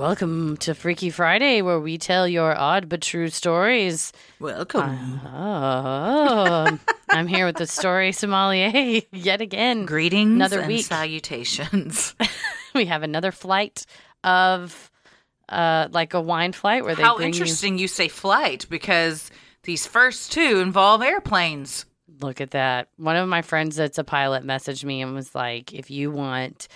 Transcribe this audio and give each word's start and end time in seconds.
Welcome 0.00 0.56
to 0.60 0.74
Freaky 0.74 1.10
Friday, 1.10 1.60
where 1.60 1.78
we 1.78 1.98
tell 1.98 2.26
your 2.26 2.56
odd 2.56 2.88
but 2.88 3.02
true 3.02 3.28
stories. 3.28 4.14
Welcome. 4.38 5.20
Oh, 5.26 6.78
I'm 7.10 7.26
here 7.26 7.44
with 7.44 7.56
the 7.56 7.66
story 7.66 8.12
sommelier 8.12 9.02
yet 9.12 9.42
again. 9.42 9.84
Greetings 9.84 10.36
Another 10.36 10.60
and 10.60 10.68
week. 10.68 10.86
salutations. 10.86 12.14
We 12.74 12.86
have 12.86 13.02
another 13.02 13.30
flight 13.30 13.84
of, 14.24 14.90
uh, 15.50 15.88
like 15.90 16.14
a 16.14 16.20
wine 16.22 16.52
flight 16.52 16.82
where 16.82 16.94
they 16.94 17.02
How 17.02 17.20
interesting 17.20 17.76
you 17.76 17.86
say 17.86 18.08
flight 18.08 18.64
because 18.70 19.30
these 19.64 19.86
first 19.86 20.32
two 20.32 20.60
involve 20.60 21.02
airplanes. 21.02 21.84
Look 22.22 22.40
at 22.40 22.52
that. 22.52 22.88
One 22.96 23.16
of 23.16 23.28
my 23.28 23.42
friends 23.42 23.76
that's 23.76 23.98
a 23.98 24.04
pilot 24.04 24.44
messaged 24.44 24.82
me 24.82 25.02
and 25.02 25.14
was 25.14 25.34
like, 25.34 25.74
"If 25.74 25.90
you 25.90 26.10
want." 26.10 26.68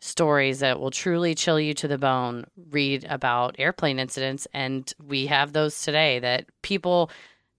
Stories 0.00 0.60
that 0.60 0.78
will 0.78 0.90
truly 0.90 1.34
chill 1.34 1.58
you 1.58 1.74
to 1.74 1.88
the 1.88 1.98
bone. 1.98 2.44
Read 2.70 3.04
about 3.08 3.56
airplane 3.58 3.98
incidents, 3.98 4.46
and 4.52 4.92
we 5.04 5.26
have 5.26 5.52
those 5.52 5.80
today 5.82 6.18
that 6.20 6.46
people 6.62 7.10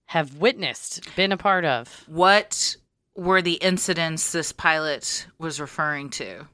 have 0.06 0.36
witnessed, 0.36 1.14
been 1.16 1.32
a 1.32 1.36
part 1.36 1.64
of. 1.64 2.04
What 2.06 2.76
were 3.16 3.42
the 3.42 3.54
incidents 3.54 4.32
this 4.32 4.52
pilot 4.52 5.26
was 5.38 5.60
referring 5.60 6.10
to? 6.10 6.46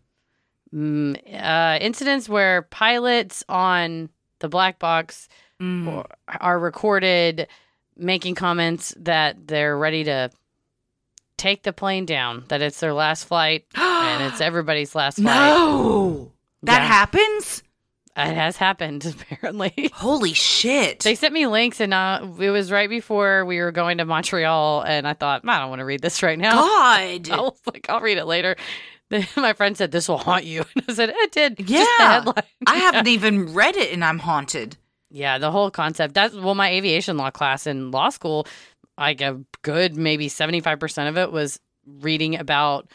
mm, 0.75 1.17
uh, 1.41 1.79
incidents 1.81 2.29
where 2.29 2.63
pilots 2.63 3.45
on 3.49 4.09
the 4.41 4.49
black 4.49 4.79
box 4.79 5.29
Mm. 5.61 6.05
are 6.41 6.59
recorded 6.59 7.47
making 7.97 8.35
comments 8.35 8.93
that 8.99 9.47
they're 9.47 9.79
ready 9.79 10.03
to 10.03 10.31
take 11.37 11.63
the 11.63 11.73
plane 11.73 12.07
down, 12.07 12.45
that 12.49 12.63
it's 12.63 12.81
their 12.81 12.93
last 12.93 13.25
flight 13.25 13.65
and 13.75 14.23
it's 14.23 14.41
everybody's 14.41 14.95
last 14.95 15.19
flight. 15.19 15.37
no, 15.37 16.33
that 16.63 16.81
Yeah. 16.83 16.87
happens. 16.87 17.63
It 18.17 18.35
has 18.35 18.57
happened, 18.57 19.05
apparently. 19.33 19.91
Holy 19.93 20.35
shit! 20.35 21.01
They 21.01 21.17
sent 21.17 21.35
me 21.35 21.49
links, 21.49 21.81
and 21.81 21.93
uh, 21.93 22.25
it 22.39 22.51
was 22.51 22.71
right 22.71 22.89
before 22.89 23.45
we 23.45 23.59
were 23.59 23.73
going 23.73 23.99
to 23.99 24.05
Montreal, 24.05 24.83
and 24.83 25.07
I 25.09 25.15
thought, 25.15 25.43
I 25.45 25.59
don't 25.59 25.69
want 25.69 25.81
to 25.81 25.85
read 25.85 26.01
this 26.01 26.23
right 26.23 26.39
now. 26.39 26.53
God, 26.61 27.29
I 27.33 27.41
was 27.41 27.59
like, 27.67 27.87
I'll 27.89 28.01
read 28.01 28.19
it 28.19 28.27
later. 28.27 28.55
Then 29.11 29.27
My 29.37 29.53
friend 29.53 29.77
said, 29.77 29.91
This 29.91 30.09
will 30.09 30.19
haunt 30.19 30.45
you. 30.45 30.65
And 30.77 30.85
I 30.89 30.93
said, 30.95 31.09
It 31.13 31.33
did. 31.33 31.57
Just 31.59 31.69
the 31.69 31.75
Yeah. 31.75 32.13
headline. 32.13 32.45
I 32.69 32.77
haven't 32.77 33.09
even 33.09 33.53
read 33.53 33.77
it, 33.77 33.93
and 33.93 34.05
I'm 34.05 34.21
haunted. 34.21 34.77
Yeah, 35.11 35.39
the 35.39 35.51
whole 35.51 35.73
concept. 35.73 36.15
That's 36.15 36.35
well, 36.37 36.55
my 36.55 36.71
aviation 36.71 37.17
law 37.17 37.31
class 37.31 37.67
in 37.67 37.91
law 37.91 38.11
school, 38.11 38.47
like 38.99 39.21
a 39.21 39.41
good 39.63 39.97
maybe 39.97 40.29
seventy 40.29 40.61
five 40.61 40.79
percent 40.81 41.09
of 41.09 41.19
it 41.19 41.33
was 41.33 41.61
reading 41.87 42.37
about 42.37 42.89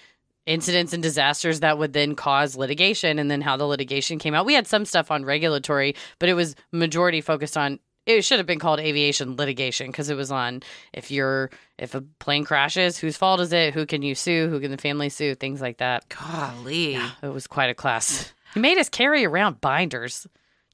incidents 0.45 0.94
and 0.94 1.03
disasters 1.03 1.59
that 1.59 1.78
would 1.78 1.94
then 1.94 2.16
cause 2.16 2.56
litigation, 2.56 3.19
and 3.19 3.30
then 3.30 3.41
how 3.41 3.56
the 3.56 3.66
litigation 3.66 4.17
came 4.17 4.33
out. 4.33 4.45
We 4.45 4.56
had 4.56 4.66
some 4.67 4.86
stuff 4.86 5.11
on 5.11 5.23
regulatory, 5.23 5.95
but 6.17 6.29
it 6.29 6.34
was 6.34 6.56
majority 6.72 7.22
focused 7.22 7.57
on. 7.57 7.79
It 8.06 8.25
should 8.25 8.40
have 8.40 8.47
been 8.47 8.57
called 8.57 8.79
aviation 8.79 9.35
litigation 9.35 9.88
because 9.88 10.09
it 10.09 10.16
was 10.16 10.31
on 10.31 10.63
if 10.94 11.12
you're 11.12 11.51
if 11.78 11.94
a 11.94 12.01
plane 12.01 12.44
crashes, 12.44 12.97
whose 12.97 13.18
fault 13.18 13.40
is 13.40 13.53
it? 13.53 13.75
Who 13.75 13.85
can 13.85 14.01
you 14.01 14.16
sue? 14.16 14.50
Who 14.50 14.59
can 14.59 14.72
the 14.72 14.78
family 14.78 15.09
sue? 15.09 15.35
Things 15.35 15.62
like 15.62 15.78
that. 15.78 16.09
Golly, 16.09 16.95
It 16.95 17.28
was 17.31 17.45
quite 17.45 17.69
a 17.69 17.75
class. 17.75 18.34
He 18.56 18.59
made 18.59 18.79
us 18.79 18.90
carry 18.90 19.25
around 19.25 19.62
binders. 19.62 20.25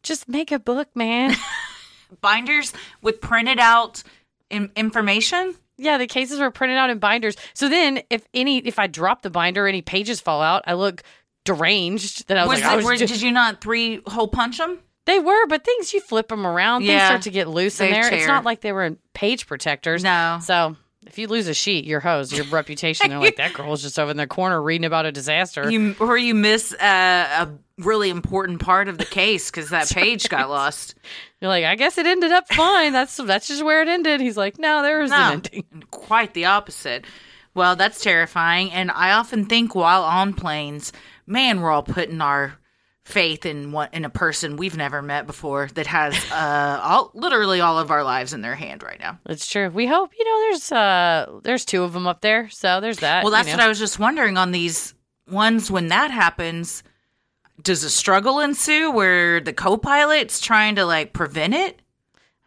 Just 0.01 0.29
make 0.29 0.53
a 0.53 0.59
book, 0.59 0.87
man. 0.95 1.35
binders 2.21 2.71
with 3.01 3.19
printed 3.19 3.59
out 3.59 4.01
in- 4.49 4.71
information. 4.75 5.55
Yeah, 5.77 5.97
the 5.97 6.07
cases 6.07 6.39
were 6.39 6.51
printed 6.51 6.77
out 6.77 6.89
in 6.89 6.99
binders. 6.99 7.35
So 7.53 7.67
then, 7.67 8.01
if 8.09 8.25
any, 8.33 8.59
if 8.59 8.79
I 8.79 8.87
drop 8.87 9.21
the 9.23 9.29
binder, 9.29 9.67
any 9.67 9.81
pages 9.81 10.21
fall 10.21 10.41
out, 10.41 10.63
I 10.65 10.73
look 10.73 11.03
deranged. 11.43 12.27
That 12.27 12.37
I 12.37 12.45
was, 12.45 12.55
Was 12.57 12.61
like, 12.61 12.71
I 12.71 12.75
was 12.77 12.85
were- 12.85 12.95
ju- 12.95 13.07
did 13.07 13.21
you 13.21 13.31
not 13.31 13.61
three 13.61 14.01
hole 14.07 14.27
punch 14.27 14.57
them? 14.57 14.79
they 15.05 15.19
were, 15.19 15.45
but 15.45 15.63
things 15.63 15.93
you 15.93 16.01
flip 16.01 16.29
them 16.29 16.47
around, 16.47 16.81
things 16.83 16.99
start 17.03 17.21
to 17.23 17.29
get 17.29 17.47
loose 17.47 17.79
in 17.79 17.87
they 17.87 17.91
there. 17.93 18.11
It's 18.13 18.25
not 18.25 18.43
like 18.43 18.61
they 18.61 18.71
were 18.73 18.95
page 19.13 19.45
protectors. 19.45 20.03
No. 20.03 20.39
So 20.41 20.75
if 21.07 21.17
you 21.17 21.27
lose 21.27 21.47
a 21.47 21.53
sheet, 21.53 21.85
you're 21.85 21.99
hosed. 21.99 22.33
Your 22.33 22.45
reputation. 22.45 23.09
They're 23.09 23.19
like 23.19 23.37
that 23.37 23.53
girl's 23.55 23.81
just 23.81 23.99
over 23.99 24.11
in 24.11 24.17
the 24.17 24.27
corner 24.27 24.61
reading 24.61 24.85
about 24.85 25.05
a 25.05 25.11
disaster. 25.11 25.69
You 25.69 25.95
or 25.99 26.17
you 26.17 26.33
miss 26.33 26.73
uh, 26.73 27.47
a 27.47 27.49
really 27.77 28.09
important 28.09 28.61
part 28.61 28.87
of 28.87 28.97
the 28.97 29.05
case 29.05 29.51
because 29.51 29.69
that 29.69 29.89
page 29.93 30.29
got 30.29 30.49
lost. 30.49 30.95
You're 31.41 31.49
like, 31.49 31.65
I 31.65 31.75
guess 31.75 31.97
it 31.97 32.05
ended 32.05 32.31
up 32.31 32.47
fine. 32.51 32.93
That's 32.93 33.17
that's 33.17 33.47
just 33.47 33.63
where 33.63 33.81
it 33.81 33.87
ended. 33.87 34.21
He's 34.21 34.37
like, 34.37 34.57
no, 34.57 34.81
there 34.81 34.99
was 34.99 35.11
an 35.11 35.33
ending. 35.33 35.83
quite 35.91 36.33
the 36.33 36.45
opposite. 36.45 37.05
Well, 37.53 37.75
that's 37.77 38.01
terrifying, 38.01 38.71
and 38.71 38.91
I 38.91 39.13
often 39.13 39.45
think 39.45 39.75
while 39.75 40.03
on 40.03 40.33
planes, 40.33 40.91
man, 41.25 41.61
we're 41.61 41.71
all 41.71 41.83
putting 41.83 42.19
our 42.19 42.57
faith 43.05 43.45
in 43.45 43.71
what 43.71 43.93
in 43.93 44.03
a 44.03 44.09
person 44.09 44.57
we've 44.57 44.75
never 44.75 44.99
met 44.99 45.27
before 45.27 45.69
that 45.75 45.85
has 45.85 46.15
uh 46.31 46.79
all 46.81 47.11
literally 47.13 47.61
all 47.61 47.77
of 47.77 47.91
our 47.91 48.03
lives 48.03 48.33
in 48.33 48.41
their 48.41 48.55
hand 48.55 48.81
right 48.81 48.99
now. 48.99 49.19
It's 49.27 49.47
true. 49.47 49.69
We 49.69 49.85
hope 49.85 50.11
you 50.17 50.25
know. 50.25 50.39
There's 50.49 50.71
uh, 50.71 51.39
there's 51.43 51.65
two 51.65 51.83
of 51.83 51.93
them 51.93 52.07
up 52.07 52.21
there, 52.21 52.49
so 52.49 52.81
there's 52.81 52.99
that. 52.99 53.23
Well, 53.23 53.31
that's 53.31 53.47
you 53.47 53.53
know. 53.53 53.59
what 53.59 53.65
I 53.65 53.69
was 53.69 53.79
just 53.79 53.99
wondering 53.99 54.37
on 54.37 54.51
these 54.51 54.95
ones 55.29 55.69
when 55.69 55.87
that 55.89 56.11
happens. 56.11 56.83
Does 57.61 57.83
a 57.83 57.89
struggle 57.89 58.41
ensue 58.41 58.91
where 58.91 59.39
the 59.39 59.53
co-pilot's 59.53 60.41
trying 60.41 60.75
to 60.75 60.85
like 60.85 61.13
prevent 61.13 61.53
it? 61.53 61.81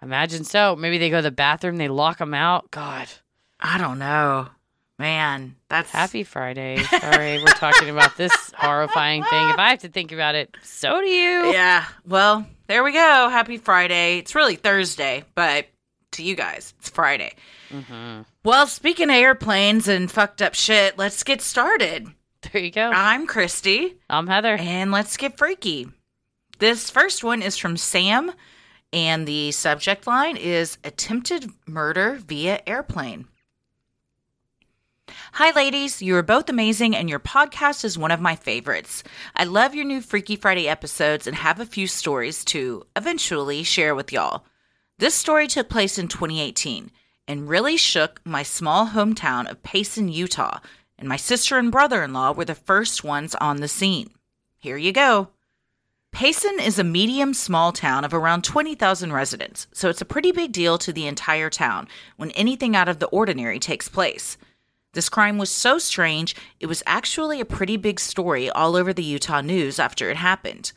Imagine 0.02 0.44
so. 0.44 0.76
Maybe 0.76 0.98
they 0.98 1.08
go 1.08 1.18
to 1.18 1.22
the 1.22 1.30
bathroom, 1.30 1.76
they 1.76 1.88
lock 1.88 2.18
them 2.18 2.34
out. 2.34 2.70
God, 2.70 3.08
I 3.58 3.78
don't 3.78 3.98
know. 3.98 4.48
Man, 4.98 5.54
that's 5.68 5.90
happy 5.90 6.24
Friday. 6.24 6.78
Sorry, 6.82 7.38
we're 7.38 7.52
talking 7.52 7.88
about 7.88 8.16
this 8.16 8.32
horrifying 8.56 9.22
thing. 9.22 9.48
If 9.50 9.58
I 9.58 9.70
have 9.70 9.78
to 9.80 9.88
think 9.88 10.10
about 10.10 10.34
it, 10.34 10.56
so 10.62 11.00
do 11.00 11.06
you. 11.06 11.52
Yeah. 11.52 11.84
Well, 12.04 12.44
there 12.66 12.82
we 12.82 12.92
go. 12.92 13.28
Happy 13.30 13.58
Friday. 13.58 14.18
It's 14.18 14.34
really 14.34 14.56
Thursday, 14.56 15.24
but 15.36 15.66
to 16.12 16.24
you 16.24 16.34
guys, 16.34 16.74
it's 16.80 16.90
Friday. 16.90 17.34
Mm-hmm. 17.70 18.22
Well, 18.44 18.66
speaking 18.66 19.08
of 19.08 19.14
airplanes 19.14 19.86
and 19.86 20.10
fucked 20.10 20.42
up 20.42 20.54
shit, 20.54 20.98
let's 20.98 21.22
get 21.22 21.42
started. 21.42 22.08
There 22.52 22.62
you 22.62 22.70
go. 22.70 22.90
I'm 22.92 23.26
Christy, 23.26 23.96
I'm 24.08 24.26
Heather. 24.26 24.56
and 24.58 24.90
let's 24.90 25.16
get 25.16 25.36
freaky. 25.38 25.88
This 26.58 26.90
first 26.90 27.22
one 27.22 27.42
is 27.42 27.56
from 27.56 27.76
Sam, 27.76 28.32
and 28.92 29.28
the 29.28 29.52
subject 29.52 30.06
line 30.06 30.36
is 30.36 30.78
attempted 30.82 31.50
murder 31.66 32.14
via 32.26 32.60
airplane. 32.66 33.26
Hi, 35.38 35.52
ladies. 35.52 36.02
You 36.02 36.16
are 36.16 36.24
both 36.24 36.48
amazing, 36.48 36.96
and 36.96 37.08
your 37.08 37.20
podcast 37.20 37.84
is 37.84 37.96
one 37.96 38.10
of 38.10 38.20
my 38.20 38.34
favorites. 38.34 39.04
I 39.36 39.44
love 39.44 39.72
your 39.72 39.84
new 39.84 40.00
Freaky 40.00 40.34
Friday 40.34 40.66
episodes 40.66 41.28
and 41.28 41.36
have 41.36 41.60
a 41.60 41.64
few 41.64 41.86
stories 41.86 42.44
to 42.46 42.84
eventually 42.96 43.62
share 43.62 43.94
with 43.94 44.12
y'all. 44.12 44.44
This 44.98 45.14
story 45.14 45.46
took 45.46 45.68
place 45.68 45.96
in 45.96 46.08
2018 46.08 46.90
and 47.28 47.48
really 47.48 47.76
shook 47.76 48.20
my 48.24 48.42
small 48.42 48.88
hometown 48.88 49.48
of 49.48 49.62
Payson, 49.62 50.08
Utah, 50.08 50.58
and 50.98 51.08
my 51.08 51.14
sister 51.16 51.56
and 51.56 51.70
brother 51.70 52.02
in 52.02 52.12
law 52.12 52.32
were 52.32 52.44
the 52.44 52.56
first 52.56 53.04
ones 53.04 53.36
on 53.36 53.58
the 53.58 53.68
scene. 53.68 54.10
Here 54.58 54.76
you 54.76 54.90
go. 54.90 55.28
Payson 56.10 56.58
is 56.58 56.80
a 56.80 56.82
medium 56.82 57.32
small 57.32 57.70
town 57.70 58.04
of 58.04 58.12
around 58.12 58.42
20,000 58.42 59.12
residents, 59.12 59.68
so 59.72 59.88
it's 59.88 60.00
a 60.00 60.04
pretty 60.04 60.32
big 60.32 60.50
deal 60.50 60.78
to 60.78 60.92
the 60.92 61.06
entire 61.06 61.48
town 61.48 61.86
when 62.16 62.32
anything 62.32 62.74
out 62.74 62.88
of 62.88 62.98
the 62.98 63.06
ordinary 63.06 63.60
takes 63.60 63.88
place. 63.88 64.36
This 64.98 65.08
crime 65.08 65.38
was 65.38 65.48
so 65.48 65.78
strange, 65.78 66.34
it 66.58 66.66
was 66.66 66.82
actually 66.84 67.40
a 67.40 67.44
pretty 67.44 67.76
big 67.76 68.00
story 68.00 68.50
all 68.50 68.74
over 68.74 68.92
the 68.92 69.04
Utah 69.04 69.40
news 69.40 69.78
after 69.78 70.10
it 70.10 70.16
happened. 70.16 70.72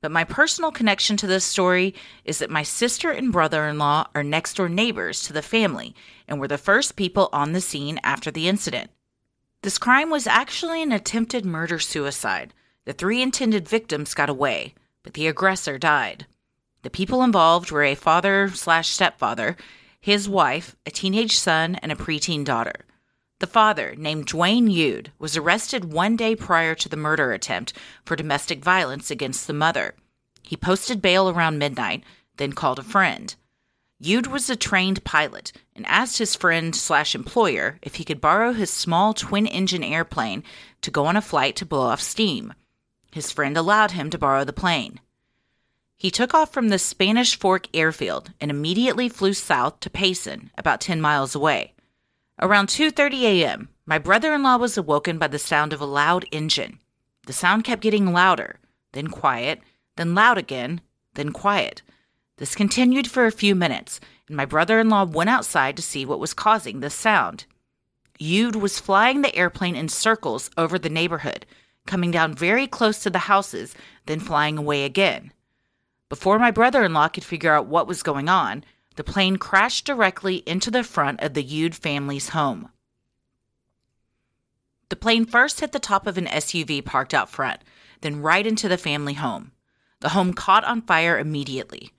But 0.00 0.10
my 0.10 0.24
personal 0.24 0.70
connection 0.70 1.18
to 1.18 1.26
this 1.26 1.44
story 1.44 1.94
is 2.24 2.38
that 2.38 2.48
my 2.48 2.62
sister 2.62 3.10
and 3.10 3.30
brother 3.30 3.68
in 3.68 3.76
law 3.76 4.06
are 4.14 4.22
next 4.22 4.54
door 4.54 4.70
neighbors 4.70 5.22
to 5.24 5.34
the 5.34 5.42
family 5.42 5.94
and 6.26 6.40
were 6.40 6.48
the 6.48 6.56
first 6.56 6.96
people 6.96 7.28
on 7.34 7.52
the 7.52 7.60
scene 7.60 8.00
after 8.02 8.30
the 8.30 8.48
incident. 8.48 8.90
This 9.60 9.76
crime 9.76 10.08
was 10.08 10.26
actually 10.26 10.82
an 10.82 10.90
attempted 10.90 11.44
murder 11.44 11.78
suicide. 11.78 12.54
The 12.86 12.94
three 12.94 13.20
intended 13.20 13.68
victims 13.68 14.14
got 14.14 14.30
away, 14.30 14.72
but 15.02 15.12
the 15.12 15.26
aggressor 15.26 15.76
died. 15.76 16.24
The 16.80 16.88
people 16.88 17.22
involved 17.22 17.70
were 17.70 17.84
a 17.84 17.94
father 17.94 18.48
slash 18.54 18.88
stepfather, 18.88 19.54
his 20.00 20.30
wife, 20.30 20.76
a 20.86 20.90
teenage 20.90 21.36
son, 21.36 21.74
and 21.82 21.92
a 21.92 21.94
preteen 21.94 22.42
daughter. 22.42 22.86
The 23.38 23.46
father, 23.46 23.94
named 23.98 24.26
Duane 24.26 24.68
Youd, 24.68 25.08
was 25.18 25.36
arrested 25.36 25.92
one 25.92 26.16
day 26.16 26.34
prior 26.34 26.74
to 26.74 26.88
the 26.88 26.96
murder 26.96 27.32
attempt 27.32 27.74
for 28.04 28.16
domestic 28.16 28.64
violence 28.64 29.10
against 29.10 29.46
the 29.46 29.52
mother. 29.52 29.94
He 30.42 30.56
posted 30.56 31.02
bail 31.02 31.28
around 31.28 31.58
midnight, 31.58 32.02
then 32.38 32.54
called 32.54 32.78
a 32.78 32.82
friend. 32.82 33.34
Youd 34.02 34.26
was 34.28 34.48
a 34.48 34.56
trained 34.56 35.04
pilot 35.04 35.52
and 35.74 35.84
asked 35.86 36.16
his 36.16 36.34
friend 36.34 36.74
slash 36.74 37.14
employer 37.14 37.78
if 37.82 37.96
he 37.96 38.04
could 38.04 38.22
borrow 38.22 38.52
his 38.54 38.70
small 38.70 39.12
twin 39.12 39.46
engine 39.46 39.84
airplane 39.84 40.42
to 40.80 40.90
go 40.90 41.04
on 41.04 41.16
a 41.16 41.22
flight 41.22 41.56
to 41.56 41.66
blow 41.66 41.82
off 41.82 42.00
steam. 42.00 42.54
His 43.12 43.30
friend 43.32 43.56
allowed 43.56 43.90
him 43.90 44.08
to 44.10 44.18
borrow 44.18 44.44
the 44.44 44.52
plane. 44.52 45.00
He 45.98 46.10
took 46.10 46.32
off 46.34 46.52
from 46.52 46.68
the 46.68 46.78
Spanish 46.78 47.38
Fork 47.38 47.68
airfield 47.74 48.32
and 48.40 48.50
immediately 48.50 49.08
flew 49.08 49.34
south 49.34 49.80
to 49.80 49.90
Payson, 49.90 50.50
about 50.56 50.80
10 50.80 51.00
miles 51.00 51.34
away. 51.34 51.72
Around 52.38 52.68
2:30 52.68 53.22
a.m., 53.22 53.68
my 53.86 53.98
brother-in-law 53.98 54.58
was 54.58 54.76
awoken 54.76 55.16
by 55.16 55.26
the 55.26 55.38
sound 55.38 55.72
of 55.72 55.80
a 55.80 55.86
loud 55.86 56.26
engine. 56.30 56.80
The 57.26 57.32
sound 57.32 57.64
kept 57.64 57.80
getting 57.80 58.12
louder, 58.12 58.60
then 58.92 59.08
quiet, 59.08 59.62
then 59.96 60.14
loud 60.14 60.36
again, 60.36 60.82
then 61.14 61.32
quiet. 61.32 61.80
This 62.36 62.54
continued 62.54 63.10
for 63.10 63.24
a 63.24 63.32
few 63.32 63.54
minutes, 63.54 64.00
and 64.28 64.36
my 64.36 64.44
brother 64.44 64.78
in 64.78 64.90
law 64.90 65.04
went 65.04 65.30
outside 65.30 65.76
to 65.76 65.82
see 65.82 66.04
what 66.04 66.20
was 66.20 66.34
causing 66.34 66.80
this 66.80 66.94
sound. 66.94 67.46
Youd 68.20 68.56
was 68.56 68.78
flying 68.78 69.22
the 69.22 69.34
airplane 69.34 69.74
in 69.74 69.88
circles 69.88 70.50
over 70.58 70.78
the 70.78 70.90
neighborhood, 70.90 71.46
coming 71.86 72.10
down 72.10 72.34
very 72.34 72.66
close 72.66 72.98
to 72.98 73.08
the 73.08 73.30
houses, 73.30 73.74
then 74.04 74.20
flying 74.20 74.58
away 74.58 74.84
again. 74.84 75.32
Before 76.10 76.38
my 76.38 76.50
brother 76.50 76.84
in 76.84 76.92
law 76.92 77.08
could 77.08 77.24
figure 77.24 77.54
out 77.54 77.66
what 77.66 77.88
was 77.88 78.02
going 78.02 78.28
on, 78.28 78.62
the 78.96 79.04
plane 79.04 79.36
crashed 79.36 79.84
directly 79.84 80.36
into 80.46 80.70
the 80.70 80.82
front 80.82 81.20
of 81.20 81.34
the 81.34 81.44
Youd 81.44 81.74
family's 81.74 82.30
home. 82.30 82.70
The 84.88 84.96
plane 84.96 85.26
first 85.26 85.60
hit 85.60 85.72
the 85.72 85.78
top 85.78 86.06
of 86.06 86.16
an 86.16 86.26
SUV 86.26 86.84
parked 86.84 87.12
out 87.12 87.28
front, 87.28 87.60
then 88.00 88.22
right 88.22 88.46
into 88.46 88.68
the 88.68 88.78
family 88.78 89.14
home. 89.14 89.52
The 90.00 90.10
home 90.10 90.32
caught 90.32 90.64
on 90.64 90.82
fire 90.82 91.18
immediately. 91.18 91.90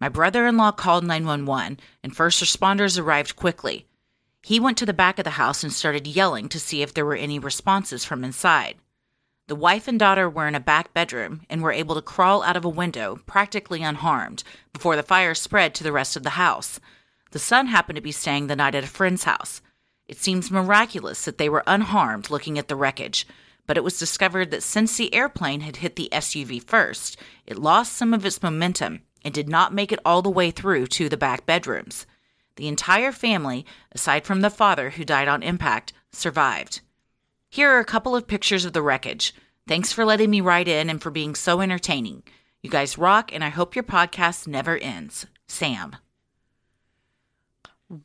My 0.00 0.08
brother 0.08 0.46
in 0.46 0.56
law 0.56 0.72
called 0.72 1.04
911, 1.04 1.78
and 2.02 2.16
first 2.16 2.42
responders 2.42 2.98
arrived 2.98 3.36
quickly. 3.36 3.86
He 4.42 4.58
went 4.58 4.78
to 4.78 4.86
the 4.86 4.94
back 4.94 5.18
of 5.18 5.24
the 5.24 5.30
house 5.32 5.62
and 5.62 5.72
started 5.72 6.06
yelling 6.06 6.48
to 6.48 6.58
see 6.58 6.82
if 6.82 6.94
there 6.94 7.04
were 7.04 7.14
any 7.14 7.38
responses 7.38 8.04
from 8.04 8.24
inside. 8.24 8.76
The 9.50 9.56
wife 9.56 9.88
and 9.88 9.98
daughter 9.98 10.30
were 10.30 10.46
in 10.46 10.54
a 10.54 10.60
back 10.60 10.94
bedroom 10.94 11.40
and 11.50 11.60
were 11.60 11.72
able 11.72 11.96
to 11.96 12.02
crawl 12.02 12.44
out 12.44 12.56
of 12.56 12.64
a 12.64 12.68
window, 12.68 13.18
practically 13.26 13.82
unharmed, 13.82 14.44
before 14.72 14.94
the 14.94 15.02
fire 15.02 15.34
spread 15.34 15.74
to 15.74 15.82
the 15.82 15.90
rest 15.90 16.14
of 16.14 16.22
the 16.22 16.38
house. 16.38 16.78
The 17.32 17.40
son 17.40 17.66
happened 17.66 17.96
to 17.96 18.00
be 18.00 18.12
staying 18.12 18.46
the 18.46 18.54
night 18.54 18.76
at 18.76 18.84
a 18.84 18.86
friend's 18.86 19.24
house. 19.24 19.60
It 20.06 20.18
seems 20.18 20.52
miraculous 20.52 21.24
that 21.24 21.38
they 21.38 21.48
were 21.48 21.64
unharmed 21.66 22.30
looking 22.30 22.60
at 22.60 22.68
the 22.68 22.76
wreckage, 22.76 23.26
but 23.66 23.76
it 23.76 23.82
was 23.82 23.98
discovered 23.98 24.52
that 24.52 24.62
since 24.62 24.96
the 24.96 25.12
airplane 25.12 25.62
had 25.62 25.78
hit 25.78 25.96
the 25.96 26.10
SUV 26.12 26.62
first, 26.62 27.16
it 27.44 27.58
lost 27.58 27.94
some 27.94 28.14
of 28.14 28.24
its 28.24 28.40
momentum 28.40 29.00
and 29.24 29.34
did 29.34 29.48
not 29.48 29.74
make 29.74 29.90
it 29.90 29.98
all 30.04 30.22
the 30.22 30.30
way 30.30 30.52
through 30.52 30.86
to 30.86 31.08
the 31.08 31.16
back 31.16 31.44
bedrooms. 31.44 32.06
The 32.54 32.68
entire 32.68 33.10
family, 33.10 33.66
aside 33.90 34.24
from 34.24 34.42
the 34.42 34.48
father 34.48 34.90
who 34.90 35.04
died 35.04 35.26
on 35.26 35.42
impact, 35.42 35.92
survived. 36.12 36.82
Here 37.52 37.68
are 37.68 37.80
a 37.80 37.84
couple 37.84 38.14
of 38.14 38.28
pictures 38.28 38.64
of 38.64 38.74
the 38.74 38.80
wreckage. 38.80 39.34
Thanks 39.66 39.92
for 39.92 40.04
letting 40.04 40.30
me 40.30 40.40
write 40.40 40.68
in 40.68 40.88
and 40.88 41.02
for 41.02 41.10
being 41.10 41.34
so 41.34 41.60
entertaining. 41.60 42.22
You 42.62 42.70
guys 42.70 42.96
rock, 42.96 43.34
and 43.34 43.42
I 43.42 43.48
hope 43.48 43.74
your 43.74 43.82
podcast 43.82 44.46
never 44.46 44.78
ends. 44.78 45.26
Sam. 45.48 45.96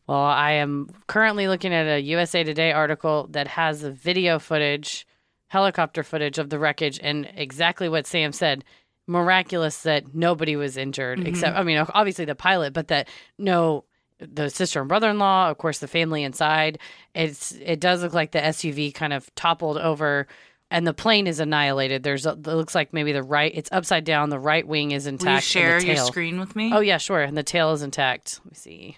Well, 0.07 0.17
I 0.17 0.53
am 0.53 0.89
currently 1.05 1.47
looking 1.47 1.75
at 1.75 1.85
a 1.85 2.01
USA 2.01 2.43
Today 2.43 2.71
article 2.71 3.27
that 3.33 3.47
has 3.49 3.83
a 3.83 3.91
video 3.91 4.39
footage, 4.39 5.05
helicopter 5.49 6.01
footage 6.01 6.39
of 6.39 6.49
the 6.49 6.57
wreckage, 6.57 6.99
and 7.03 7.29
exactly 7.35 7.87
what 7.87 8.07
Sam 8.07 8.31
said 8.31 8.63
miraculous 9.05 9.83
that 9.83 10.15
nobody 10.15 10.55
was 10.55 10.75
injured 10.75 11.19
mm-hmm. 11.19 11.27
except 11.27 11.55
I 11.55 11.61
mean 11.61 11.77
obviously 11.77 12.25
the 12.25 12.33
pilot, 12.33 12.73
but 12.73 12.87
that 12.87 13.07
no 13.37 13.85
the 14.19 14.49
sister 14.49 14.79
and 14.79 14.89
brother-in-law, 14.89 15.49
of 15.49 15.57
course 15.57 15.79
the 15.79 15.87
family 15.87 16.23
inside. 16.23 16.79
It's 17.13 17.51
it 17.53 17.79
does 17.79 18.03
look 18.03 18.13
like 18.13 18.31
the 18.31 18.39
SUV 18.39 18.93
kind 18.93 19.13
of 19.13 19.33
toppled 19.35 19.77
over 19.77 20.27
and 20.71 20.87
the 20.87 20.93
plane 20.93 21.27
is 21.27 21.39
annihilated. 21.39 22.03
There's 22.03 22.25
a, 22.25 22.31
it 22.31 22.47
looks 22.47 22.75
like 22.75 22.93
maybe 22.93 23.11
the 23.11 23.23
right 23.23 23.51
it's 23.53 23.69
upside 23.71 24.03
down, 24.03 24.29
the 24.29 24.39
right 24.39 24.67
wing 24.67 24.91
is 24.91 25.07
intact. 25.07 25.25
Will 25.25 25.35
you 25.35 25.41
share 25.41 25.81
your 25.81 25.97
screen 25.97 26.39
with 26.39 26.55
me? 26.55 26.71
Oh 26.73 26.79
yeah, 26.79 26.97
sure. 26.97 27.21
And 27.21 27.37
the 27.37 27.43
tail 27.43 27.71
is 27.71 27.81
intact. 27.81 28.39
Let 28.43 28.51
me 28.51 28.55
see. 28.55 28.97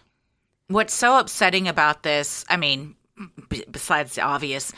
What's 0.68 0.94
so 0.94 1.18
upsetting 1.18 1.68
about 1.68 2.04
this, 2.04 2.44
I 2.50 2.58
mean, 2.58 2.96
b- 3.50 3.64
besides 3.72 4.16
the 4.16 4.22
obvious, 4.22 4.74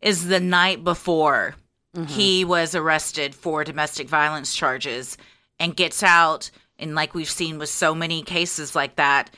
is 0.00 0.28
the 0.28 0.40
night 0.40 0.82
before 0.82 1.54
Mm-hmm. 1.96 2.06
He 2.12 2.44
was 2.44 2.74
arrested 2.74 3.34
for 3.34 3.64
domestic 3.64 4.08
violence 4.08 4.54
charges 4.54 5.16
and 5.58 5.74
gets 5.76 6.02
out. 6.02 6.50
And 6.78 6.94
like 6.94 7.14
we've 7.14 7.30
seen 7.30 7.58
with 7.58 7.70
so 7.70 7.94
many 7.94 8.22
cases 8.22 8.76
like 8.76 8.96
that, 8.96 9.30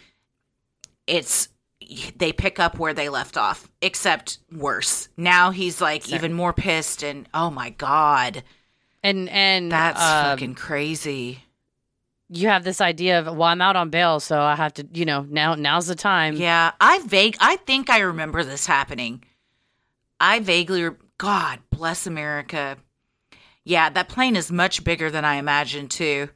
it's 1.08 1.48
they 2.16 2.32
pick 2.32 2.60
up 2.60 2.78
where 2.78 2.92
they 2.92 3.08
left 3.08 3.36
off, 3.36 3.68
except 3.80 4.38
worse. 4.52 5.08
Now 5.16 5.50
he's 5.50 5.80
like 5.80 6.04
Sorry. 6.04 6.16
even 6.16 6.32
more 6.34 6.52
pissed 6.52 7.02
and 7.02 7.26
oh 7.32 7.50
my 7.50 7.70
god. 7.70 8.44
And 9.02 9.28
and 9.30 9.72
that's 9.72 10.00
uh, 10.00 10.24
fucking 10.24 10.54
crazy. 10.54 11.44
You 12.28 12.48
have 12.48 12.62
this 12.62 12.80
idea 12.80 13.20
of 13.20 13.26
well, 13.26 13.48
I'm 13.48 13.62
out 13.62 13.76
on 13.76 13.88
bail, 13.90 14.20
so 14.20 14.38
I 14.40 14.54
have 14.54 14.74
to, 14.74 14.86
you 14.92 15.06
know, 15.06 15.26
now 15.28 15.54
now's 15.54 15.86
the 15.86 15.94
time. 15.94 16.36
Yeah, 16.36 16.72
I 16.80 17.00
vague. 17.06 17.36
I 17.40 17.56
think 17.56 17.88
I 17.88 18.00
remember 18.00 18.44
this 18.44 18.66
happening. 18.66 19.24
I 20.20 20.40
vaguely 20.40 20.90
God 21.16 21.60
bless 21.70 22.06
America. 22.06 22.76
Yeah, 23.64 23.88
that 23.90 24.08
plane 24.08 24.36
is 24.36 24.52
much 24.52 24.84
bigger 24.84 25.10
than 25.10 25.24
I 25.24 25.36
imagined 25.36 25.90
too. 25.90 26.28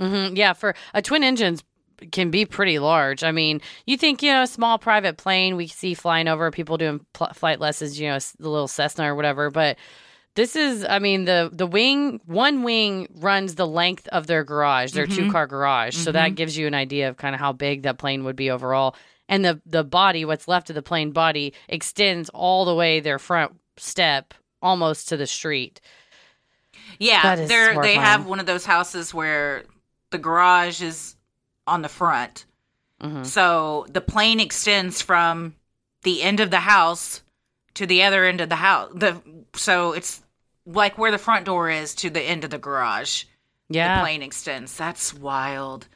Mm-hmm. 0.00 0.36
Yeah, 0.36 0.52
for 0.54 0.74
a 0.94 1.02
twin 1.02 1.24
engines 1.24 1.62
can 2.12 2.30
be 2.30 2.44
pretty 2.44 2.78
large. 2.78 3.22
I 3.22 3.32
mean, 3.32 3.60
you 3.86 3.96
think 3.96 4.22
you 4.22 4.32
know, 4.32 4.42
a 4.42 4.46
small 4.46 4.78
private 4.78 5.16
plane 5.16 5.56
we 5.56 5.66
see 5.66 5.94
flying 5.94 6.28
over 6.28 6.50
people 6.50 6.76
doing 6.76 7.04
pl- 7.12 7.32
flight 7.34 7.60
lessons, 7.60 7.98
you 7.98 8.08
know, 8.08 8.18
the 8.38 8.48
little 8.48 8.68
Cessna 8.68 9.10
or 9.10 9.14
whatever, 9.14 9.50
but 9.50 9.78
this 10.36 10.54
is 10.54 10.86
i 10.88 11.00
mean 11.00 11.24
the 11.24 11.50
the 11.52 11.66
wing 11.66 12.20
one 12.24 12.62
wing 12.62 13.08
runs 13.16 13.56
the 13.56 13.66
length 13.66 14.06
of 14.12 14.28
their 14.28 14.44
garage 14.44 14.92
their 14.92 15.04
mm-hmm. 15.04 15.26
two 15.26 15.32
car 15.32 15.48
garage 15.48 15.92
mm-hmm. 15.92 16.04
so 16.04 16.12
that 16.12 16.28
mm-hmm. 16.28 16.34
gives 16.36 16.56
you 16.56 16.68
an 16.68 16.72
idea 16.72 17.08
of 17.08 17.16
kind 17.16 17.34
of 17.34 17.40
how 17.40 17.52
big 17.52 17.82
that 17.82 17.98
plane 17.98 18.22
would 18.22 18.36
be 18.36 18.48
overall 18.48 18.94
and 19.30 19.44
the 19.44 19.60
the 19.64 19.82
body 19.82 20.26
what's 20.26 20.46
left 20.46 20.68
of 20.68 20.74
the 20.74 20.82
plane 20.82 21.12
body 21.12 21.54
extends 21.68 22.28
all 22.30 22.66
the 22.66 22.74
way 22.74 23.00
their 23.00 23.18
front 23.18 23.52
step 23.78 24.34
almost 24.60 25.08
to 25.08 25.16
the 25.16 25.26
street. 25.26 25.80
Yeah, 26.98 27.36
they 27.36 27.46
they 27.80 27.94
have 27.94 28.26
one 28.26 28.40
of 28.40 28.46
those 28.46 28.66
houses 28.66 29.14
where 29.14 29.64
the 30.10 30.18
garage 30.18 30.82
is 30.82 31.16
on 31.70 31.82
the 31.82 31.88
front. 31.88 32.44
Mm-hmm. 33.02 33.24
So 33.24 33.86
the 33.88 34.00
plane 34.00 34.40
extends 34.40 35.00
from 35.00 35.54
the 36.02 36.22
end 36.22 36.40
of 36.40 36.50
the 36.50 36.60
house 36.60 37.22
to 37.74 37.86
the 37.86 38.02
other 38.02 38.24
end 38.24 38.40
of 38.40 38.48
the 38.48 38.56
house. 38.56 38.90
The 38.94 39.20
so 39.54 39.92
it's 39.92 40.22
like 40.66 40.98
where 40.98 41.10
the 41.10 41.18
front 41.18 41.46
door 41.46 41.70
is 41.70 41.94
to 41.96 42.10
the 42.10 42.20
end 42.20 42.44
of 42.44 42.50
the 42.50 42.58
garage. 42.58 43.24
Yeah. 43.68 43.96
The 43.96 44.02
plane 44.02 44.22
extends. 44.22 44.76
That's 44.76 45.14
wild. 45.14 45.88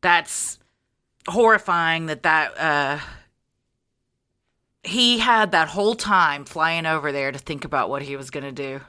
That's 0.00 0.58
horrifying 1.28 2.06
that 2.06 2.22
that 2.22 2.58
uh 2.58 2.98
he 4.84 5.18
had 5.18 5.52
that 5.52 5.68
whole 5.68 5.94
time 5.94 6.44
flying 6.44 6.86
over 6.86 7.12
there 7.12 7.30
to 7.30 7.38
think 7.38 7.64
about 7.64 7.88
what 7.88 8.02
he 8.02 8.16
was 8.16 8.30
going 8.30 8.44
to 8.44 8.52
do. 8.52 8.80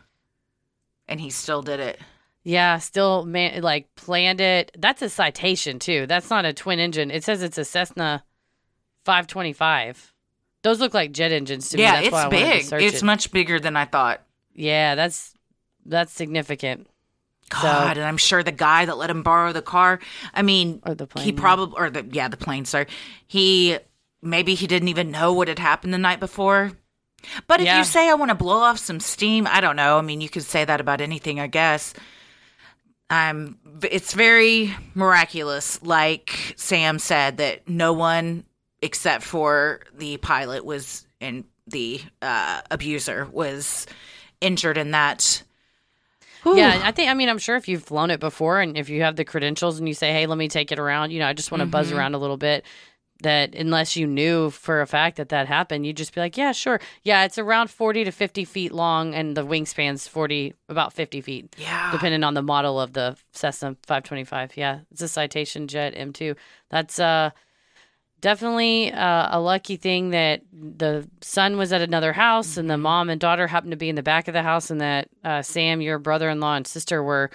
And 1.08 1.20
he 1.20 1.30
still 1.30 1.62
did 1.62 1.80
it. 1.80 2.00
Yeah, 2.44 2.78
still 2.80 3.26
man 3.26 3.62
like 3.62 3.94
planned 3.96 4.42
it. 4.42 4.72
That's 4.78 5.02
a 5.02 5.10
citation 5.10 5.80
too. 5.80 6.06
That's 6.08 6.30
not 6.30 6.46
a 6.46 6.54
twin 6.54 6.80
engine. 6.80 7.10
It 7.10 7.24
says 7.24 7.42
it's 7.42 7.58
a 7.58 7.66
Cessna 7.66 8.24
525. 9.06 10.14
Those 10.62 10.80
look 10.80 10.94
like 10.94 11.12
jet 11.12 11.32
engines 11.32 11.70
to 11.70 11.78
yeah, 11.78 12.00
me. 12.00 12.10
Yeah, 12.10 12.54
it's 12.54 12.70
big. 12.70 12.82
It's 12.82 13.02
it. 13.02 13.06
much 13.06 13.32
bigger 13.32 13.60
than 13.60 13.76
I 13.76 13.86
thought. 13.86 14.22
Yeah, 14.54 14.96
that's 14.96 15.34
that's 15.86 16.14
significant. 16.14 16.88
God, 17.50 17.96
so, 17.96 18.02
and 18.02 18.08
I'm 18.08 18.18
sure 18.18 18.42
the 18.42 18.52
guy 18.52 18.86
that 18.86 18.98
let 18.98 19.10
him 19.10 19.22
borrow 19.22 19.52
the 19.52 19.62
car, 19.62 20.00
I 20.34 20.42
mean, 20.42 20.82
or 20.86 20.96
the 20.96 21.06
plane, 21.06 21.26
he 21.26 21.32
probably 21.32 21.76
or 21.78 21.90
the 21.90 22.06
yeah, 22.12 22.28
the 22.28 22.38
plane, 22.38 22.66
sorry. 22.66 22.88
He 23.28 23.78
maybe 24.22 24.56
he 24.56 24.68
didn't 24.68 24.88
even 24.88 25.12
know 25.12 25.34
what 25.34 25.48
had 25.48 25.60
happened 25.60 25.94
the 25.94 25.98
night 25.98 26.20
before. 26.20 26.72
But 27.48 27.62
if 27.62 27.68
yeah. 27.68 27.78
you 27.78 27.86
say 27.86 28.10
I 28.10 28.16
want 28.16 28.30
to 28.30 28.36
blow 28.36 28.58
off 28.58 28.80
some 28.80 29.00
steam, 29.00 29.48
I 29.48 29.62
don't 29.62 29.78
know. 29.78 29.98
I 29.98 30.02
mean, 30.02 30.20
you 30.20 30.30
could 30.30 30.44
say 30.44 30.66
that 30.66 30.82
about 30.82 31.00
anything, 31.00 31.40
I 31.40 31.48
guess. 31.48 31.94
Um, 33.14 33.60
it's 33.84 34.14
very 34.14 34.76
miraculous, 34.96 35.82
like 35.84 36.56
Sam 36.58 36.98
said, 36.98 37.38
that 37.38 37.70
no 37.70 37.94
one 37.94 38.44
except 38.82 39.24
for 39.24 39.82
the 39.94 40.18
pilot 40.18 40.66
was 40.66 41.06
and 41.22 41.44
the 41.68 42.02
uh, 42.24 42.62
abuser 42.72 43.28
was 43.32 43.86
injured 44.42 44.80
in 44.80 44.92
that. 44.92 45.44
Whew. 46.42 46.58
Yeah, 46.58 46.82
I 46.84 46.92
think. 46.92 47.12
I 47.12 47.14
mean, 47.14 47.30
I'm 47.30 47.38
sure 47.38 47.56
if 47.56 47.68
you've 47.68 47.84
flown 47.84 48.10
it 48.10 48.20
before, 48.20 48.60
and 48.60 48.78
if 48.78 48.90
you 48.90 49.04
have 49.04 49.16
the 49.16 49.24
credentials, 49.24 49.78
and 49.78 49.88
you 49.88 49.94
say, 49.94 50.12
"Hey, 50.12 50.26
let 50.26 50.38
me 50.38 50.48
take 50.48 50.72
it 50.72 50.80
around," 50.80 51.12
you 51.12 51.20
know, 51.20 51.28
I 51.28 51.34
just 51.34 51.52
want 51.52 51.60
to 51.60 51.66
mm-hmm. 51.66 51.72
buzz 51.72 51.92
around 51.92 52.16
a 52.16 52.18
little 52.18 52.36
bit 52.36 52.66
that 53.24 53.56
unless 53.56 53.96
you 53.96 54.06
knew 54.08 54.50
for 54.52 54.82
a 54.82 54.88
fact 54.88 55.18
that 55.18 55.30
that 55.30 55.48
happened, 55.48 55.86
you'd 55.86 55.98
just 55.98 56.14
be 56.16 56.22
like, 56.22 56.38
yeah, 56.38 56.52
sure. 56.52 56.80
Yeah, 57.04 57.26
it's 57.26 57.38
around 57.38 57.70
40 57.70 58.04
to 58.06 58.12
50 58.12 58.46
feet 58.46 58.72
long 58.72 59.14
and 59.16 59.36
the 59.36 59.46
wingspan's 59.46 60.08
40, 60.08 60.54
about 60.70 60.94
50 60.94 61.22
feet. 61.22 61.56
Yeah. 61.58 61.92
Depending 61.92 62.24
on 62.24 62.34
the 62.36 62.42
model 62.42 62.80
of 62.80 62.94
the 62.94 63.18
Cessna 63.32 63.76
525. 63.88 64.56
Yeah, 64.56 64.80
it's 64.92 65.02
a 65.02 65.08
Citation 65.08 65.68
Jet 65.68 65.96
M2. 65.96 66.36
That's 66.70 67.00
uh, 67.00 67.32
definitely 68.22 68.92
uh, 68.92 69.38
a 69.38 69.40
lucky 69.40 69.76
thing 69.76 70.12
that 70.12 70.42
the 70.54 71.08
son 71.22 71.58
was 71.58 71.74
at 71.74 71.82
another 71.82 72.14
house 72.14 72.58
and 72.58 72.70
the 72.70 72.78
mom 72.78 73.10
and 73.10 73.20
daughter 73.20 73.48
happened 73.48 73.72
to 73.72 73.78
be 73.78 73.90
in 73.90 73.96
the 73.96 74.04
back 74.04 74.28
of 74.28 74.34
the 74.34 74.44
house 74.44 74.70
and 74.70 74.82
that 74.82 75.10
uh, 75.24 75.42
Sam, 75.42 75.82
your 75.82 76.00
brother 76.00 76.30
in 76.30 76.40
law 76.40 76.56
and 76.56 76.66
sister 76.66 77.04
were, 77.04 77.32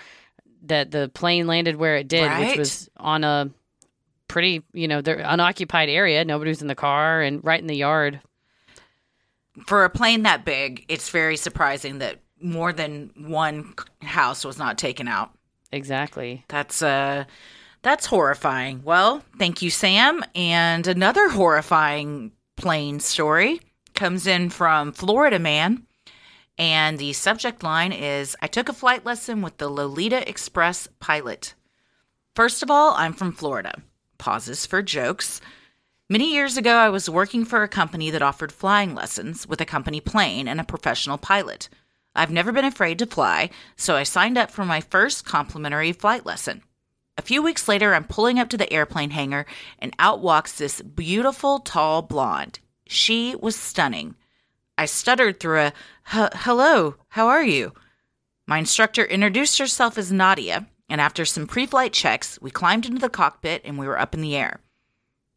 that 0.65 0.91
the 0.91 1.09
plane 1.15 1.47
landed 1.47 1.77
where 1.77 1.97
it 1.97 2.09
did, 2.09 2.27
Right. 2.27 2.49
which 2.51 2.59
was 2.59 2.89
on 2.97 3.23
a 3.23 3.51
pretty, 4.29 4.63
you 4.73 4.87
know, 4.87 5.01
they're 5.01 5.23
unoccupied 5.25 5.89
area. 5.89 6.25
Nobody 6.25 6.51
was 6.51 6.63
in 6.63 6.69
the 6.69 6.75
car 6.75 7.23
and 7.23 7.45
right 7.45 7.61
in 7.61 7.67
the 7.67 7.77
yard. 7.77 8.21
For 9.67 9.85
a 9.85 9.91
plane 9.91 10.23
that 10.23 10.45
big, 10.45 10.85
it's 10.89 11.11
very 11.11 11.37
surprising 11.37 11.99
that 11.99 12.21
more 12.41 12.73
than 12.73 13.11
one 13.17 13.75
house 14.03 14.45
was 14.45 14.59
not 14.59 14.79
taken 14.79 15.09
out. 15.09 15.33
Exactly. 15.73 16.45
That's 16.49 16.83
uh 16.83 17.25
that's 17.83 18.07
horrifying. 18.07 18.83
Well, 18.85 19.23
thank 19.39 19.63
you 19.63 19.71
Sam. 19.71 20.25
And 20.35 20.87
another 20.87 21.29
horrifying 21.29 22.33
plane 22.57 23.01
story 23.01 23.61
comes 23.95 24.27
in 24.27 24.51
from 24.51 24.93
Florida 24.93 25.39
man. 25.39 25.85
And 26.57 26.99
the 26.99 27.13
subject 27.13 27.63
line 27.63 27.93
is 27.93 28.37
I 28.43 28.49
took 28.49 28.69
a 28.69 28.73
flight 28.73 29.05
lesson 29.05 29.43
with 29.43 29.59
the 29.59 29.69
Lolita 29.69 30.29
Express 30.29 30.89
pilot. 30.99 31.55
First 32.35 32.63
of 32.63 32.71
all, 32.71 32.95
I'm 32.95 33.13
from 33.13 33.33
Florida. 33.33 33.83
Pauses 34.19 34.67
for 34.67 34.83
jokes. 34.83 35.41
Many 36.09 36.33
years 36.33 36.57
ago, 36.57 36.75
I 36.75 36.89
was 36.89 37.09
working 37.09 37.45
for 37.45 37.63
a 37.63 37.69
company 37.69 38.11
that 38.11 38.23
offered 38.23 38.53
flying 38.53 38.95
lessons 38.95 39.47
with 39.47 39.61
a 39.61 39.67
company 39.67 40.01
plane 40.01 40.49
and 40.49 40.61
a 40.61 40.65
professional 40.65 41.19
pilot. 41.19 41.69
I've 42.15 42.31
never 42.31 42.51
been 42.51 42.65
afraid 42.65 42.99
to 42.99 43.07
fly, 43.07 43.51
so 43.77 43.95
I 43.95 44.03
signed 44.03 44.37
up 44.37 44.51
for 44.51 44.65
my 44.65 44.81
first 44.81 45.25
complimentary 45.25 45.93
flight 45.93 46.27
lesson. 46.27 46.63
A 47.17 47.23
few 47.23 47.43
weeks 47.43 47.69
later, 47.69 47.95
I'm 47.95 48.05
pulling 48.05 48.39
up 48.39 48.49
to 48.51 48.57
the 48.57 48.73
airplane 48.73 49.11
hangar, 49.11 49.47
and 49.79 49.95
out 49.99 50.21
walks 50.21 50.53
this 50.53 50.83
beautiful, 50.83 51.59
tall 51.61 52.03
blonde. 52.03 52.59
She 52.87 53.37
was 53.37 53.55
stunning. 53.55 54.15
I 54.77 54.87
stuttered 54.87 55.39
through 55.39 55.61
a, 55.61 55.73
"H- 56.13 56.31
hello, 56.35 56.97
how 57.09 57.29
are 57.29 57.45
you? 57.45 57.73
My 58.47 58.59
instructor 58.59 59.05
introduced 59.05 59.59
herself 59.59 59.99
as 59.99 60.11
Nadia, 60.11 60.67
and 60.89 61.01
after 61.01 61.25
some 61.25 61.47
pre 61.47 61.67
flight 61.67 61.93
checks, 61.93 62.39
we 62.41 62.51
climbed 62.51 62.87
into 62.87 63.01
the 63.01 63.09
cockpit 63.09 63.63
and 63.65 63.79
we 63.79 63.87
were 63.87 63.99
up 63.99 64.15
in 64.15 64.21
the 64.21 64.37
air. 64.37 64.61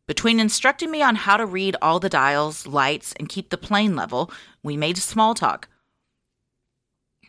Between 0.08 0.39
instructing 0.39 0.91
me 0.91 1.01
on 1.01 1.15
how 1.15 1.38
to 1.38 1.46
read 1.46 1.75
all 1.81 2.00
the 2.00 2.10
dials, 2.10 2.67
lights, 2.67 3.13
and 3.13 3.29
keep 3.29 3.50
the 3.50 3.58
plane 3.58 3.96
level, 3.96 4.31
we 4.63 4.75
made 4.75 4.98
small 4.98 5.34
talk. 5.34 5.67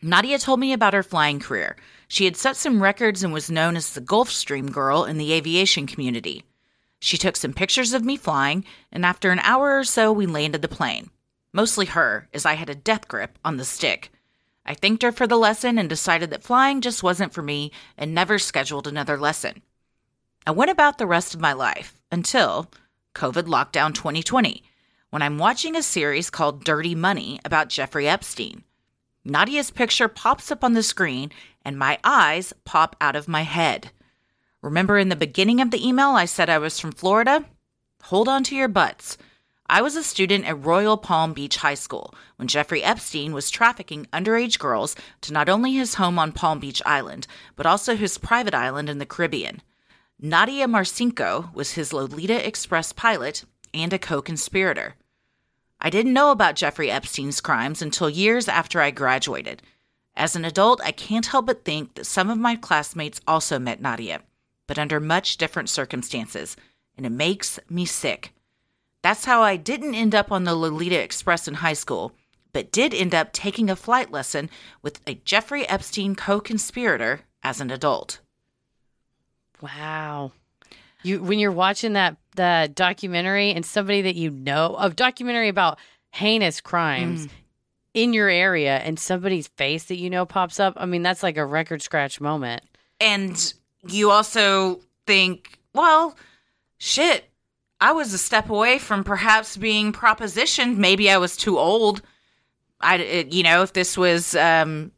Nadia 0.03 0.39
told 0.39 0.59
me 0.59 0.73
about 0.73 0.95
her 0.95 1.03
flying 1.05 1.39
career. 1.39 1.77
She 2.09 2.25
had 2.25 2.37
set 2.37 2.57
some 2.57 2.83
records 2.83 3.23
and 3.23 3.33
was 3.33 3.51
known 3.51 3.77
as 3.77 3.93
the 3.93 4.01
Gulfstream 4.01 4.73
girl 4.73 5.05
in 5.05 5.17
the 5.17 5.33
aviation 5.33 5.87
community. 5.87 6.45
She 6.99 7.17
took 7.17 7.37
some 7.37 7.53
pictures 7.53 7.93
of 7.93 8.05
me 8.05 8.17
flying, 8.17 8.65
and 8.91 9.07
after 9.07 9.31
an 9.31 9.39
hour 9.41 9.79
or 9.79 9.85
so, 9.85 10.13
we 10.13 10.27
landed 10.27 10.61
the 10.61 10.69
plane. 10.69 11.11
Mostly 11.53 11.87
her, 11.87 12.29
as 12.33 12.45
I 12.45 12.55
had 12.55 12.69
a 12.69 12.75
death 12.75 13.07
grip 13.07 13.39
on 13.45 13.59
the 13.59 13.65
stick. 13.65 14.11
I 14.65 14.75
thanked 14.75 15.03
her 15.03 15.13
for 15.13 15.27
the 15.27 15.37
lesson 15.37 15.79
and 15.79 15.89
decided 15.89 16.31
that 16.31 16.43
flying 16.43 16.81
just 16.81 17.03
wasn't 17.03 17.33
for 17.33 17.43
me 17.43 17.73
and 17.97 18.15
never 18.15 18.39
scheduled 18.39 18.87
another 18.87 19.19
lesson. 19.19 19.63
I 20.47 20.51
went 20.51 20.71
about 20.71 20.99
the 20.99 21.07
rest 21.07 21.35
of 21.35 21.41
my 21.41 21.53
life 21.53 22.01
until 22.11 22.71
COVID 23.15 23.45
lockdown 23.45 23.95
2020, 23.95 24.63
when 25.11 25.23
I'm 25.23 25.39
watching 25.39 25.77
a 25.77 25.83
series 25.83 26.31
called 26.31 26.65
Dirty 26.65 26.95
Money 26.95 27.39
about 27.45 27.69
Jeffrey 27.69 28.09
Epstein. 28.09 28.65
Nadia's 29.25 29.71
picture 29.71 30.09
pops 30.09 30.51
up 30.51 30.65
on 30.65 30.73
the 30.73 30.83
screen, 30.83 31.31
and 31.65 31.79
my 31.79 31.99
eyes 32.03 32.53
pop 32.65 32.97
out 33.01 33.15
of 33.15 33.29
my 33.29 33.43
head. 33.43 33.91
Remember 34.63 34.99
in 34.99 35.11
the 35.11 35.17
beginning 35.17 35.61
of 35.61 35.71
the 35.71 35.87
email, 35.87 36.11
I 36.11 36.25
said 36.25 36.49
I 36.49 36.59
was 36.59 36.81
from 36.81 36.93
Florida? 36.93 37.45
Hold 38.05 38.29
on 38.29 38.43
to 38.45 38.57
your 38.57 38.69
butts. 38.69 39.17
I 39.73 39.81
was 39.81 39.97
a 39.97 40.03
student 40.03 40.45
at 40.45 40.67
Royal 40.67 40.99
Palm 40.99 41.33
Beach 41.33 41.57
High 41.57 41.77
School 41.77 42.15
when 42.37 42.47
Jeffrey 42.47 42.83
Epstein 42.83 43.33
was 43.33 43.49
trafficking 43.49 44.07
underage 44.13 44.59
girls 44.59 44.95
to 45.23 45.33
not 45.33 45.49
only 45.49 45.73
his 45.73 45.95
home 45.95 46.19
on 46.19 46.33
Palm 46.33 46.59
Beach 46.59 46.83
Island, 46.85 47.27
but 47.57 47.65
also 47.65 47.97
his 47.97 48.19
private 48.19 48.53
island 48.53 48.91
in 48.91 48.99
the 48.99 49.07
Caribbean. 49.07 49.63
Nadia 50.21 50.67
Marcinko 50.67 51.55
was 51.55 51.73
his 51.73 51.95
Lolita 51.95 52.47
Express 52.47 52.93
pilot 52.93 53.47
and 53.73 53.95
a 53.95 53.99
co 53.99 54.21
conspirator. 54.21 54.95
I 55.81 55.89
didn't 55.89 56.13
know 56.13 56.33
about 56.33 56.57
Jeffrey 56.57 56.91
Epstein's 56.91 57.41
crimes 57.41 57.81
until 57.81 58.11
years 58.11 58.49
after 58.49 58.83
I 58.83 58.91
graduated. 58.91 59.63
As 60.15 60.37
an 60.37 60.45
adult, 60.45 60.83
I 60.85 60.93
can't 60.93 61.25
help 61.25 61.47
but 61.47 61.65
think 61.65 61.95
that 61.95 62.05
some 62.05 62.29
of 62.29 62.37
my 62.37 62.57
classmates 62.57 63.23
also 63.27 63.59
met 63.59 63.81
Nadia, 63.81 64.21
but 64.67 64.79
under 64.79 65.01
much 65.01 65.39
different 65.39 65.71
circumstances, 65.71 66.59
and 66.95 67.07
it 67.07 67.11
makes 67.11 67.59
me 67.71 67.87
sick. 67.87 68.35
That's 69.03 69.25
how 69.25 69.43
I 69.43 69.57
didn't 69.57 69.95
end 69.95 70.15
up 70.15 70.31
on 70.31 70.45
the 70.45 70.55
Lolita 70.55 71.03
Express 71.03 71.49
in 71.49 71.55
high 71.55 71.73
school, 71.73 72.13
but 72.53 72.71
did 72.71 72.95
end 72.95 73.15
up 73.15 73.33
taking 73.33 73.69
a 73.69 73.77
flight 73.77 74.13
lesson 74.13 74.49
with 74.81 75.01
a 75.07 75.15
Jeffrey 75.25 75.69
Epstein 75.69 76.15
co 76.15 76.41
conspirator 76.41 77.23
as 77.43 77.61
an 77.61 77.71
adult. 77.71 78.21
Wow. 79.61 80.33
You 81.03 81.23
when 81.23 81.39
you're 81.39 81.51
watching 81.51 81.95
that 81.95 82.17
that 82.37 82.75
documentary 82.75 83.51
and 83.53 83.67
somebody 83.67 84.03
that 84.03 84.15
you 84.15 84.31
know, 84.31 84.77
a 84.79 84.91
documentary 84.91 85.49
about 85.49 85.79
heinous 86.13 86.61
crimes 86.61 87.27
mm. 87.27 87.31
in 87.95 88.13
your 88.13 88.29
area 88.29 88.79
and 88.79 88.99
somebody's 88.99 89.49
face 89.49 89.85
that 89.85 89.99
you 89.99 90.11
know 90.11 90.25
pops 90.25 90.61
up, 90.61 90.75
I 90.77 90.87
mean 90.87 91.03
that's 91.03 91.23
like 91.23 91.37
a 91.37 91.45
record 91.45 91.83
scratch 91.83 92.21
moment. 92.21 92.63
And 93.01 93.53
you 93.89 94.13
also 94.13 94.81
think, 95.07 95.59
well, 95.75 96.17
shit, 96.79 97.29
I 97.83 97.91
was 97.93 98.15
a 98.15 98.19
step 98.19 98.49
away 98.49 98.79
from 98.79 99.03
perhaps 99.03 99.57
being 99.57 99.93
propositioned. 99.93 100.77
Maybe 100.77 101.11
I 101.11 101.17
was 101.19 101.37
too 101.37 101.59
old. 101.59 102.01
I, 102.81 102.97
it- 102.99 103.33
you 103.33 103.43
know, 103.43 103.63
if 103.63 103.73
this 103.73 103.99
was, 103.99 104.37
um, 104.37 104.93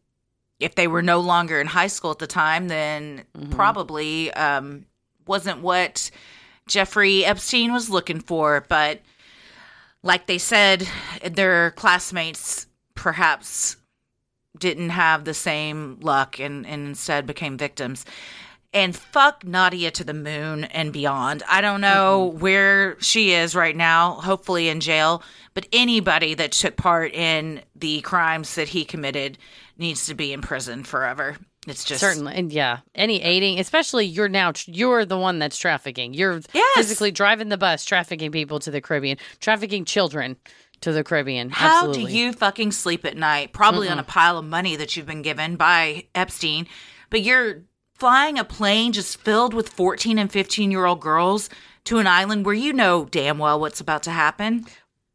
if 0.60 0.74
they 0.74 0.86
were 0.86 1.02
no 1.02 1.20
longer 1.20 1.60
in 1.60 1.66
high 1.66 1.86
school 1.88 2.10
at 2.10 2.18
the 2.18 2.26
time, 2.26 2.68
then 2.68 3.24
probably 3.50 4.30
um, 4.34 4.84
wasn't 5.26 5.60
what 5.62 6.10
Jeffrey 6.68 7.24
Epstein 7.24 7.72
was 7.72 7.88
looking 7.88 8.20
for. 8.20 8.64
But 8.68 9.00
like 10.02 10.26
they 10.26 10.38
said, 10.38 10.86
their 11.22 11.70
classmates 11.72 12.66
perhaps 12.94 13.76
didn't 14.58 14.90
have 14.90 15.24
the 15.24 15.34
same 15.34 15.98
luck 16.00 16.38
and, 16.38 16.66
and 16.66 16.86
instead 16.88 17.26
became 17.26 17.56
victims. 17.56 18.04
And 18.74 18.94
fuck 18.94 19.44
Nadia 19.44 19.92
to 19.92 20.02
the 20.04 20.12
moon 20.12 20.64
and 20.64 20.92
beyond. 20.92 21.44
I 21.48 21.60
don't 21.60 21.80
know 21.80 22.34
where 22.38 23.00
she 23.00 23.32
is 23.32 23.54
right 23.54 23.76
now, 23.76 24.14
hopefully 24.14 24.68
in 24.68 24.80
jail, 24.80 25.22
but 25.54 25.66
anybody 25.72 26.34
that 26.34 26.50
took 26.52 26.76
part 26.76 27.12
in 27.14 27.62
the 27.76 28.00
crimes 28.00 28.56
that 28.56 28.68
he 28.68 28.84
committed 28.84 29.38
needs 29.78 30.06
to 30.06 30.14
be 30.14 30.32
in 30.32 30.42
prison 30.42 30.82
forever. 30.82 31.36
It's 31.66 31.84
just 31.84 32.00
Certainly, 32.00 32.34
and 32.34 32.52
yeah, 32.52 32.80
any 32.94 33.22
aiding, 33.22 33.58
especially 33.58 34.04
you're 34.04 34.28
now 34.28 34.52
you're 34.66 35.06
the 35.06 35.16
one 35.16 35.38
that's 35.38 35.56
trafficking. 35.56 36.12
You're 36.12 36.40
Yes. 36.52 36.76
physically 36.76 37.10
driving 37.10 37.48
the 37.48 37.56
bus, 37.56 37.84
trafficking 37.86 38.32
people 38.32 38.58
to 38.58 38.70
the 38.70 38.80
Caribbean, 38.82 39.16
trafficking 39.40 39.84
children 39.86 40.36
to 40.82 40.92
the 40.92 41.02
Caribbean. 41.02 41.48
How 41.48 41.86
Absolutely. 41.86 42.12
do 42.12 42.18
you 42.18 42.32
fucking 42.34 42.72
sleep 42.72 43.06
at 43.06 43.16
night? 43.16 43.52
Probably 43.54 43.88
on 43.88 43.98
a 43.98 44.02
pile 44.04 44.36
of 44.36 44.44
money 44.44 44.76
that 44.76 44.94
you've 44.96 45.06
been 45.06 45.22
given 45.22 45.56
by 45.56 46.04
Epstein, 46.14 46.66
but 47.08 47.22
you're 47.22 47.62
flying 47.94 48.38
a 48.38 48.44
plane 48.44 48.92
just 48.92 49.18
filled 49.20 49.54
with 49.54 49.68
14 49.68 50.18
and 50.18 50.30
15 50.30 50.70
year 50.70 50.84
old 50.84 51.00
girls 51.00 51.48
to 51.84 51.98
an 51.98 52.06
island 52.06 52.44
where 52.46 52.54
you 52.54 52.72
know 52.72 53.04
damn 53.06 53.38
well 53.38 53.60
what's 53.60 53.80
about 53.80 54.02
to 54.04 54.10
happen. 54.10 54.66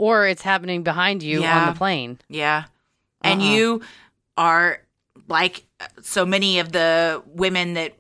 or 0.02 0.26
it's 0.26 0.44
happening 0.44 0.82
behind 0.82 1.22
you 1.22 1.42
Yeah. 1.42 1.60
on 1.60 1.74
the 1.74 1.78
plane. 1.78 2.20
Yeah. 2.30 2.64
And 3.22 3.42
Uh-uh. 3.42 3.50
you 3.50 3.82
are 4.38 4.82
like 5.28 5.66
so 6.02 6.26
many 6.26 6.60
of 6.60 6.72
the 6.72 7.22
women 7.28 7.74
that 7.74 7.98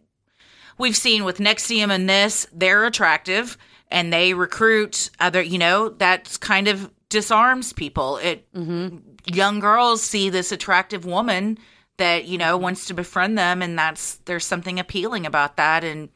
we've 0.77 0.95
seen 0.95 1.25
with 1.25 1.39
NXIVM 1.39 1.89
and 1.91 2.09
this, 2.09 2.47
they're 2.53 2.85
attractive 2.85 3.57
and 3.91 4.13
they 4.13 4.33
recruit 4.33 5.09
other, 5.19 5.41
you 5.41 5.57
know, 5.57 5.89
that's 5.89 6.37
kind 6.37 6.69
of 6.69 6.89
disarms 7.09 7.73
people. 7.73 8.15
It 8.17 8.49
mm-hmm. 8.53 8.99
young 9.25 9.59
girls 9.59 10.01
see 10.01 10.29
this 10.29 10.53
attractive 10.53 11.03
woman 11.03 11.57
that, 11.99 12.25
you 12.25 12.37
know, 12.37 12.57
wants 12.57 12.85
to 12.85 12.93
befriend 12.93 13.37
them 13.37 13.61
and 13.61 13.77
that's 13.77 14.15
there's 14.25 14.45
something 14.45 14.79
appealing 14.79 15.25
about 15.25 15.55
that 15.57 15.83
and 15.83 16.09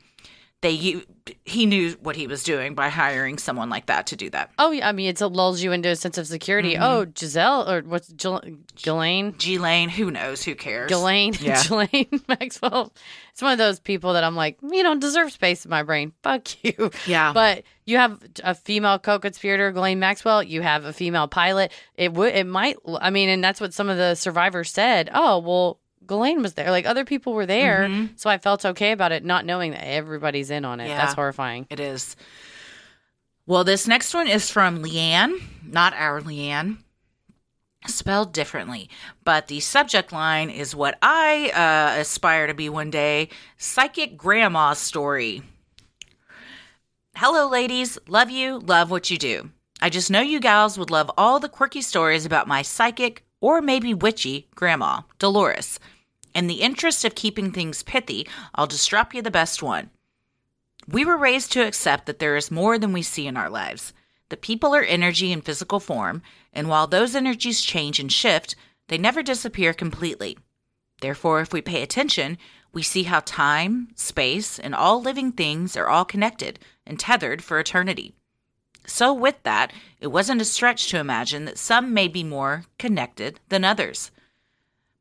they 0.64 1.04
he 1.46 1.66
knew 1.66 1.92
what 2.02 2.16
he 2.16 2.28
was 2.28 2.44
doing 2.44 2.74
by 2.74 2.90
hiring 2.90 3.38
someone 3.38 3.70
like 3.70 3.86
that 3.86 4.08
to 4.08 4.16
do 4.16 4.30
that. 4.32 4.52
Oh, 4.60 4.72
yeah. 4.72 4.90
I 4.90 4.92
mean, 4.92 5.08
it 5.10 5.22
lulls 5.22 5.62
you 5.64 5.72
into 5.72 5.88
a 5.90 5.96
sense 5.96 6.18
of 6.18 6.28
security. 6.28 6.74
Mm-hmm. 6.74 6.84
Oh, 6.84 7.06
Giselle 7.18 7.70
or 7.70 7.82
what's 7.82 8.12
Gil- 8.12 8.42
Ghislaine? 8.76 9.36
G 9.38 9.58
Lane, 9.58 9.88
who 9.90 10.12
knows? 10.12 10.44
Who 10.44 10.56
cares? 10.56 10.90
Ghislaine, 10.90 11.34
Yeah. 11.40 11.54
Ghislaine 11.56 12.22
Maxwell. 12.28 12.94
It's 13.32 13.42
one 13.42 13.54
of 13.54 13.58
those 13.58 13.80
people 13.80 14.14
that 14.14 14.24
I'm 14.26 14.36
like, 14.36 14.58
you 14.62 14.84
don't 14.84 15.00
deserve 15.00 15.32
space 15.32 15.64
in 15.66 15.72
my 15.72 15.84
brain. 15.84 16.12
Fuck 16.24 16.48
you. 16.64 16.92
Yeah. 17.08 17.32
But 17.34 17.64
you 17.86 17.98
have 17.98 18.20
a 18.44 18.54
female 18.56 19.00
co-conspirator, 19.00 19.72
Ghislaine 19.72 20.00
Maxwell. 20.00 20.44
You 20.44 20.62
have 20.62 20.84
a 20.86 20.94
female 20.94 21.28
pilot. 21.28 21.72
It 21.96 22.14
would, 22.14 22.34
it 22.36 22.48
might. 22.48 22.76
I 23.00 23.12
mean, 23.12 23.30
and 23.30 23.42
that's 23.44 23.62
what 23.62 23.74
some 23.74 23.88
of 23.90 23.98
the 23.98 24.16
survivors 24.16 24.72
said. 24.72 25.10
Oh, 25.14 25.40
well, 25.40 25.80
Ghislaine 26.08 26.42
was 26.42 26.54
there. 26.54 26.72
Like 26.72 26.86
other 26.86 27.06
people 27.06 27.34
were 27.34 27.46
there, 27.46 28.10
so 28.16 28.30
I 28.30 28.38
felt 28.38 28.66
okay 28.66 28.92
about 28.92 29.12
it, 29.12 29.24
not 29.24 29.46
knowing 29.46 29.72
that 29.72 29.86
everybody's 29.86 30.50
in 30.50 30.66
on 30.66 30.80
it. 30.80 30.88
Yeah. 30.88 30.98
That's 30.98 31.14
horrifying. 31.14 31.68
It 31.70 31.80
is. 31.80 32.16
Well, 33.46 33.64
this 33.64 33.88
next 33.88 34.14
one 34.14 34.28
is 34.28 34.50
from 34.50 34.82
Leanne, 34.82 35.42
not 35.66 35.94
our 35.94 36.22
Leanne, 36.22 36.78
spelled 37.88 38.32
differently. 38.32 38.90
But 39.26 39.48
the 39.48 39.60
subject 39.60 40.14
line 40.14 40.50
is 40.50 40.76
what 40.76 40.98
I 41.02 41.52
uh, 41.52 42.00
aspire 42.00 42.48
to 42.48 42.54
be 42.54 42.70
one 42.70 42.90
day 42.90 43.30
Psychic 43.58 44.16
grandma 44.18 44.74
Story. 44.74 45.42
Hello, 47.16 47.50
ladies. 47.50 47.98
Love 48.08 48.32
you. 48.32 48.60
Love 48.60 48.90
what 48.90 49.10
you 49.10 49.18
do. 49.18 49.50
I 49.82 49.90
just 49.90 50.10
know 50.10 50.22
you 50.22 50.40
gals 50.40 50.78
would 50.78 50.90
love 50.90 51.12
all 51.18 51.40
the 51.40 51.50
quirky 51.50 51.82
stories 51.82 52.26
about 52.26 52.48
my 52.48 52.62
psychic 52.62 53.26
or 53.44 53.62
maybe 53.62 53.94
witchy 53.94 54.48
grandma, 54.56 55.02
Dolores. 55.20 55.78
In 56.34 56.48
the 56.48 56.62
interest 56.62 57.04
of 57.04 57.14
keeping 57.14 57.52
things 57.52 57.84
pithy, 57.84 58.26
I'll 58.56 58.68
just 58.68 58.90
drop 58.90 59.14
you 59.14 59.22
the 59.22 59.30
best 59.30 59.62
one. 59.62 59.90
We 60.88 61.04
were 61.04 61.18
raised 61.18 61.52
to 61.52 61.68
accept 61.68 62.06
that 62.06 62.20
there 62.20 62.38
is 62.38 62.50
more 62.50 62.80
than 62.80 62.94
we 62.94 63.02
see 63.02 63.28
in 63.28 63.36
our 63.36 63.50
lives. 63.50 63.92
The 64.30 64.38
people 64.38 64.74
are 64.74 64.84
energy 64.84 65.34
in 65.34 65.42
physical 65.42 65.82
form, 65.82 66.22
and 66.54 66.70
while 66.70 66.88
those 66.88 67.16
energies 67.16 67.62
change 67.62 68.00
and 68.00 68.10
shift, 68.10 68.56
they 68.88 68.98
never 68.98 69.22
disappear 69.22 69.74
completely. 69.74 70.38
Therefore, 71.02 71.42
if 71.42 71.52
we 71.52 71.62
pay 71.62 71.84
attention, 71.84 72.38
we 72.72 72.82
see 72.82 73.04
how 73.04 73.20
time, 73.26 73.90
space, 73.94 74.58
and 74.58 74.74
all 74.74 75.02
living 75.02 75.34
things 75.34 75.76
are 75.76 75.90
all 75.90 76.06
connected 76.06 76.60
and 76.88 76.98
tethered 76.98 77.44
for 77.44 77.60
eternity. 77.60 78.16
So, 78.86 79.14
with 79.14 79.42
that, 79.44 79.72
it 80.00 80.08
wasn't 80.08 80.42
a 80.42 80.46
stretch 80.46 80.90
to 80.90 81.00
imagine 81.00 81.46
that 81.46 81.58
some 81.58 81.94
may 81.94 82.08
be 82.08 82.24
more 82.24 82.66
connected 82.78 83.40
than 83.50 83.64
others. 83.64 84.12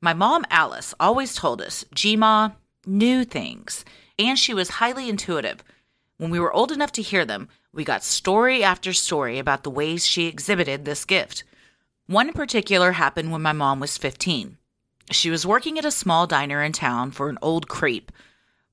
My 0.00 0.14
mom, 0.14 0.44
Alice, 0.50 0.94
always 1.00 1.34
told 1.34 1.60
us 1.60 1.84
Gma 1.94 2.54
knew 2.86 3.24
things, 3.24 3.84
and 4.18 4.38
she 4.38 4.54
was 4.54 4.70
highly 4.70 5.08
intuitive. 5.08 5.62
When 6.18 6.30
we 6.30 6.40
were 6.40 6.52
old 6.52 6.70
enough 6.70 6.92
to 6.92 7.02
hear 7.02 7.24
them, 7.24 7.48
we 7.72 7.84
got 7.84 8.04
story 8.04 8.62
after 8.62 8.92
story 8.92 9.38
about 9.38 9.62
the 9.62 9.70
ways 9.70 10.06
she 10.06 10.26
exhibited 10.26 10.84
this 10.84 11.04
gift. 11.04 11.44
One 12.06 12.28
in 12.28 12.34
particular 12.34 12.92
happened 12.92 13.32
when 13.32 13.42
my 13.42 13.52
mom 13.52 13.80
was 13.80 13.96
15. 13.96 14.58
She 15.10 15.30
was 15.30 15.46
working 15.46 15.78
at 15.78 15.84
a 15.84 15.90
small 15.90 16.26
diner 16.26 16.62
in 16.62 16.72
town 16.72 17.10
for 17.10 17.28
an 17.28 17.38
old 17.42 17.68
creep. 17.68 18.12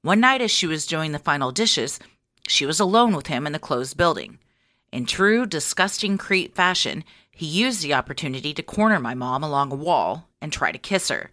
One 0.01 0.19
night, 0.19 0.41
as 0.41 0.51
she 0.51 0.67
was 0.67 0.85
doing 0.85 1.11
the 1.11 1.19
final 1.19 1.51
dishes, 1.51 1.99
she 2.47 2.65
was 2.65 2.79
alone 2.79 3.15
with 3.15 3.27
him 3.27 3.45
in 3.45 3.53
the 3.53 3.59
closed 3.59 3.97
building. 3.97 4.39
In 4.91 5.05
true 5.05 5.45
disgusting 5.45 6.17
creep 6.17 6.55
fashion, 6.55 7.03
he 7.31 7.45
used 7.45 7.81
the 7.81 7.93
opportunity 7.93 8.53
to 8.53 8.63
corner 8.63 8.99
my 8.99 9.13
mom 9.13 9.43
along 9.43 9.71
a 9.71 9.75
wall 9.75 10.27
and 10.41 10.51
try 10.51 10.71
to 10.71 10.77
kiss 10.77 11.09
her. 11.09 11.31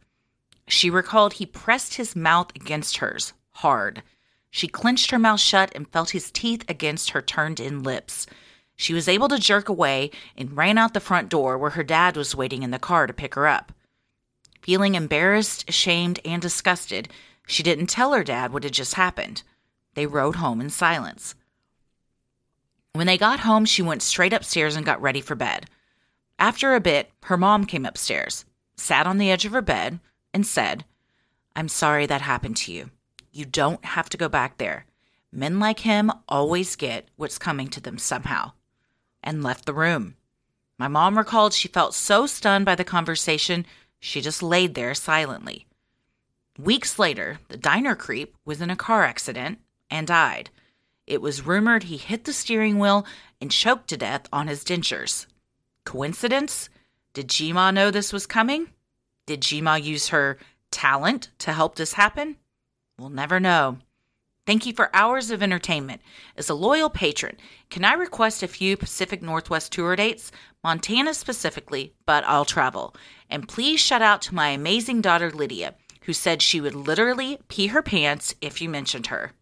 She 0.69 0.91
recalled 0.91 1.35
he 1.35 1.47
pressed 1.47 1.95
his 1.95 2.15
mouth 2.15 2.51
against 2.55 2.99
hers 2.99 3.33
hard. 3.57 4.03
She 4.51 4.69
clenched 4.69 5.11
her 5.11 5.19
mouth 5.19 5.41
shut 5.41 5.73
and 5.75 5.89
felt 5.89 6.11
his 6.11 6.31
teeth 6.31 6.65
against 6.69 7.11
her 7.11 7.23
turned 7.23 7.61
in 7.61 7.83
lips. 7.83 8.27
She 8.77 8.93
was 8.93 9.09
able 9.09 9.29
to 9.29 9.39
jerk 9.39 9.69
away 9.69 10.11
and 10.37 10.57
ran 10.57 10.77
out 10.77 10.93
the 10.93 11.01
front 11.01 11.31
door 11.31 11.57
where 11.57 11.71
her 11.71 11.83
dad 11.83 12.17
was 12.17 12.37
waiting 12.37 12.63
in 12.63 12.71
the 12.71 12.79
car 12.79 13.07
to 13.07 13.13
pick 13.13 13.35
her 13.35 13.47
up. 13.47 13.73
Feeling 14.61 14.95
embarrassed, 14.95 15.65
ashamed, 15.69 16.21
and 16.25 16.43
disgusted, 16.43 17.09
she 17.47 17.63
didn't 17.63 17.87
tell 17.87 18.13
her 18.13 18.25
dad 18.25 18.53
what 18.53 18.65
had 18.65 18.73
just 18.73 18.95
happened. 18.95 19.43
They 19.95 20.07
rode 20.07 20.37
home 20.37 20.61
in 20.61 20.69
silence. 20.69 21.35
When 22.97 23.07
they 23.07 23.19
got 23.19 23.41
home, 23.41 23.67
she 23.67 23.83
went 23.83 24.00
straight 24.00 24.33
upstairs 24.33 24.75
and 24.75 24.87
got 24.87 25.03
ready 25.03 25.21
for 25.21 25.35
bed. 25.35 25.67
After 26.38 26.75
a 26.75 26.81
bit, 26.81 27.11
her 27.25 27.37
mom 27.37 27.67
came 27.67 27.85
upstairs, 27.85 28.47
sat 28.75 29.07
on 29.07 29.19
the 29.19 29.31
edge 29.31 29.45
of 29.45 29.53
her 29.53 29.61
bed, 29.61 30.00
and 30.33 30.47
said, 30.47 30.87
I'm 31.54 31.69
sorry 31.69 32.06
that 32.06 32.23
happened 32.23 32.56
to 32.59 32.73
you. 32.73 32.91
You 33.32 33.45
don't 33.45 33.85
have 33.85 34.09
to 34.09 34.17
go 34.17 34.30
back 34.30 34.56
there. 34.56 34.87
Men 35.30 35.59
like 35.59 35.80
him 35.80 36.11
always 36.26 36.75
get 36.75 37.09
what's 37.17 37.37
coming 37.37 37.69
to 37.69 37.80
them 37.80 37.99
somehow. 37.99 38.52
And 39.23 39.43
left 39.43 39.67
the 39.67 39.75
room. 39.75 40.17
My 40.78 40.89
mom 40.89 41.19
recalled 41.19 41.52
she 41.52 41.69
felt 41.69 41.95
so 41.95 42.26
stunned 42.26 42.65
by 42.65 42.76
the 42.76 42.85
conversation, 42.85 43.67
she 44.00 44.23
just 44.23 44.43
laid 44.43 44.75
there 44.75 44.95
silently. 44.95 45.67
Weeks 46.59 46.99
later, 46.99 47.41
the 47.49 47.59
diner 47.59 47.95
creep 47.95 48.35
was 48.47 48.63
in 48.63 48.71
a 48.71 48.76
car 48.76 49.04
accident 49.04 49.59
and 49.91 50.06
died. 50.06 50.49
It 51.06 51.23
was 51.23 51.47
rumored 51.47 51.84
he 51.84 51.97
hit 51.97 52.25
the 52.25 52.32
steering 52.32 52.78
wheel 52.78 53.06
and 53.40 53.50
choked 53.50 53.88
to 53.88 53.97
death 53.97 54.26
on 54.32 54.49
his 54.49 54.64
dentures. 54.64 55.26
Coincidence? 55.84 56.69
Did 57.12 57.28
Jima 57.28 57.73
know 57.73 57.90
this 57.90 58.12
was 58.12 58.26
coming? 58.26 58.69
Did 59.26 59.40
Jima 59.40 59.82
use 59.82 60.08
her 60.08 60.38
talent 60.71 61.30
to 61.38 61.52
help 61.52 61.76
this 61.76 61.92
happen? 61.92 62.36
We'll 62.99 63.08
never 63.08 63.38
know. 63.38 63.78
Thank 64.47 64.64
you 64.64 64.73
for 64.73 64.95
hours 64.95 65.30
of 65.30 65.42
entertainment. 65.42 66.00
As 66.36 66.49
a 66.49 66.54
loyal 66.54 66.88
patron, 66.88 67.36
can 67.69 67.84
I 67.84 67.95
request 67.95 68.42
a 68.42 68.49
few 68.49 68.76
Pacific 68.76 69.21
Northwest 69.21 69.73
tour 69.73 69.97
dates? 69.97 70.30
Montana 70.62 71.14
specifically, 71.14 71.95
but 72.04 72.23
I'll 72.25 72.45
travel. 72.45 72.95
And 73.28 73.49
please 73.49 73.80
shout 73.80 74.02
out 74.02 74.23
to 74.23 74.34
my 74.34 74.50
amazing 74.50 75.00
daughter 75.00 75.30
Lydia, 75.30 75.75
who 76.02 76.12
said 76.12 76.42
she 76.42 76.60
would 76.60 76.76
literally 76.76 77.38
pee 77.49 77.69
her 77.69 77.82
pants 77.82 78.36
if 78.40 78.60
you 78.60 78.69
mentioned 78.69 79.08
her. 79.08 79.32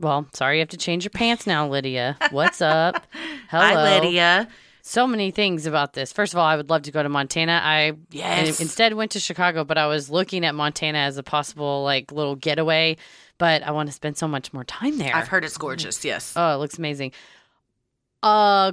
Well, 0.00 0.26
sorry 0.32 0.56
you 0.56 0.60
have 0.60 0.70
to 0.70 0.76
change 0.76 1.04
your 1.04 1.10
pants 1.10 1.46
now, 1.46 1.68
Lydia. 1.68 2.16
What's 2.30 2.60
up? 2.62 3.06
Hello. 3.50 3.62
Hi, 3.62 3.98
Lydia. 4.00 4.48
So 4.82 5.06
many 5.06 5.30
things 5.30 5.66
about 5.66 5.92
this. 5.92 6.12
First 6.12 6.32
of 6.32 6.38
all, 6.38 6.46
I 6.46 6.56
would 6.56 6.70
love 6.70 6.82
to 6.82 6.90
go 6.90 7.02
to 7.02 7.08
Montana. 7.08 7.60
I 7.62 7.92
Yes. 8.10 8.60
instead 8.60 8.94
went 8.94 9.10
to 9.12 9.20
Chicago, 9.20 9.62
but 9.62 9.76
I 9.78 9.86
was 9.86 10.08
looking 10.10 10.44
at 10.44 10.54
Montana 10.54 10.98
as 10.98 11.18
a 11.18 11.22
possible 11.22 11.84
like 11.84 12.10
little 12.12 12.34
getaway. 12.34 12.96
But 13.38 13.62
I 13.62 13.70
want 13.72 13.88
to 13.88 13.92
spend 13.94 14.16
so 14.18 14.26
much 14.26 14.52
more 14.52 14.64
time 14.64 14.98
there. 14.98 15.14
I've 15.14 15.28
heard 15.28 15.44
it's 15.44 15.56
gorgeous, 15.56 16.04
yes. 16.04 16.32
Oh, 16.36 16.54
it 16.54 16.56
looks 16.56 16.78
amazing. 16.78 17.12
Uh. 18.22 18.72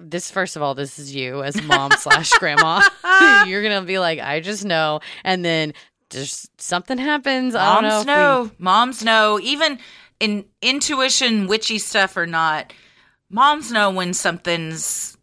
This 0.00 0.30
first 0.30 0.54
of 0.56 0.62
all, 0.62 0.74
this 0.74 0.98
is 0.98 1.14
you 1.14 1.42
as 1.42 1.60
mom 1.62 1.92
slash 1.98 2.30
grandma. 2.34 2.80
You're 3.46 3.62
gonna 3.62 3.82
be 3.82 3.98
like, 3.98 4.18
I 4.20 4.40
just 4.40 4.64
know, 4.64 5.00
and 5.24 5.44
then 5.44 5.72
just 6.10 6.60
something 6.60 6.98
happens. 6.98 7.54
I 7.56 7.80
don't 7.80 8.06
know. 8.06 8.14
Moms 8.14 8.46
if 8.52 8.58
we- 8.58 8.64
Moms 8.64 9.04
know. 9.04 9.40
Even 9.42 9.78
in 10.20 10.44
intuition, 10.62 11.46
witchy 11.46 11.78
stuff 11.78 12.16
or 12.16 12.26
not, 12.26 12.72
moms 13.30 13.70
know 13.70 13.90
when 13.90 14.14
something's 14.14 15.16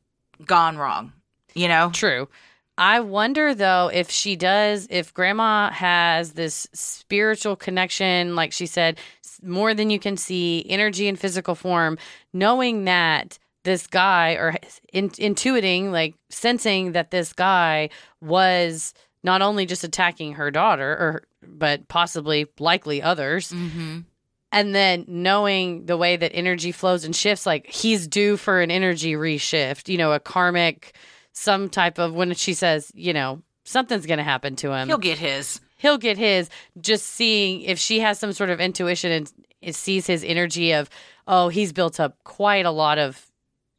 gone 0.46 0.78
wrong. 0.78 1.14
You 1.54 1.68
know? 1.68 1.92
True. 1.94 2.30
I 2.78 3.02
wonder 3.02 3.54
though 3.54 3.90
if 3.94 4.10
she 4.10 4.36
does, 4.36 4.88
if 4.90 5.14
grandma 5.14 5.70
has 5.72 6.34
this 6.34 6.68
spiritual 6.74 7.56
connection, 7.56 8.36
like 8.36 8.54
she 8.54 8.66
said, 8.66 9.00
more 9.44 9.74
than 9.74 9.90
you 9.90 10.00
can 10.00 10.18
see, 10.18 10.66
energy 10.70 11.08
and 11.08 11.20
physical 11.20 11.56
form, 11.56 11.98
knowing 12.34 12.86
that 12.86 13.38
this 13.64 13.86
guy 13.88 14.34
or 14.34 14.56
in, 14.94 15.10
intuiting, 15.12 15.92
like 15.92 16.16
sensing 16.30 16.94
that 16.94 17.12
this 17.12 17.34
guy 17.34 17.90
was 18.22 18.94
not 19.24 19.42
only 19.42 19.66
just 19.66 19.84
attacking 19.84 20.34
her 20.34 20.50
daughter, 20.50 20.92
or 20.92 21.24
but 21.44 21.88
possibly 21.88 22.48
likely 22.60 23.02
others, 23.02 23.52
Mm-hmm. 23.52 24.00
And 24.52 24.76
then 24.76 25.06
knowing 25.08 25.86
the 25.86 25.96
way 25.98 26.16
that 26.18 26.34
energy 26.34 26.72
flows 26.72 27.04
and 27.06 27.16
shifts 27.16 27.46
like 27.46 27.68
he's 27.68 28.08
due 28.08 28.38
for 28.38 28.62
an 28.62 28.70
energy 28.72 29.14
reshift 29.14 29.88
you 29.88 29.98
know 29.98 30.12
a 30.14 30.20
karmic 30.20 30.96
some 31.34 31.70
type 31.70 31.98
of 32.00 32.14
when 32.14 32.34
she 32.34 32.54
says 32.54 32.92
you 32.96 33.14
know 33.14 33.42
something's 33.64 34.06
going 34.06 34.18
to 34.18 34.24
happen 34.24 34.56
to 34.58 34.72
him 34.74 34.88
He'll 34.88 34.98
get 34.98 35.18
his. 35.18 35.62
he'll 35.78 35.98
get 35.98 36.18
his 36.18 36.50
just 36.80 37.06
seeing 37.06 37.62
if 37.62 37.80
she 37.80 38.00
has 38.02 38.20
some 38.20 38.34
sort 38.34 38.50
of 38.50 38.60
intuition 38.60 39.12
and 39.12 39.32
it 39.62 39.76
sees 39.76 40.08
his 40.08 40.24
energy 40.24 40.72
of 40.74 40.90
oh 41.28 41.48
he's 41.50 41.72
built 41.72 42.00
up 42.00 42.18
quite 42.24 42.66
a 42.66 42.72
lot 42.72 42.98
of 42.98 43.26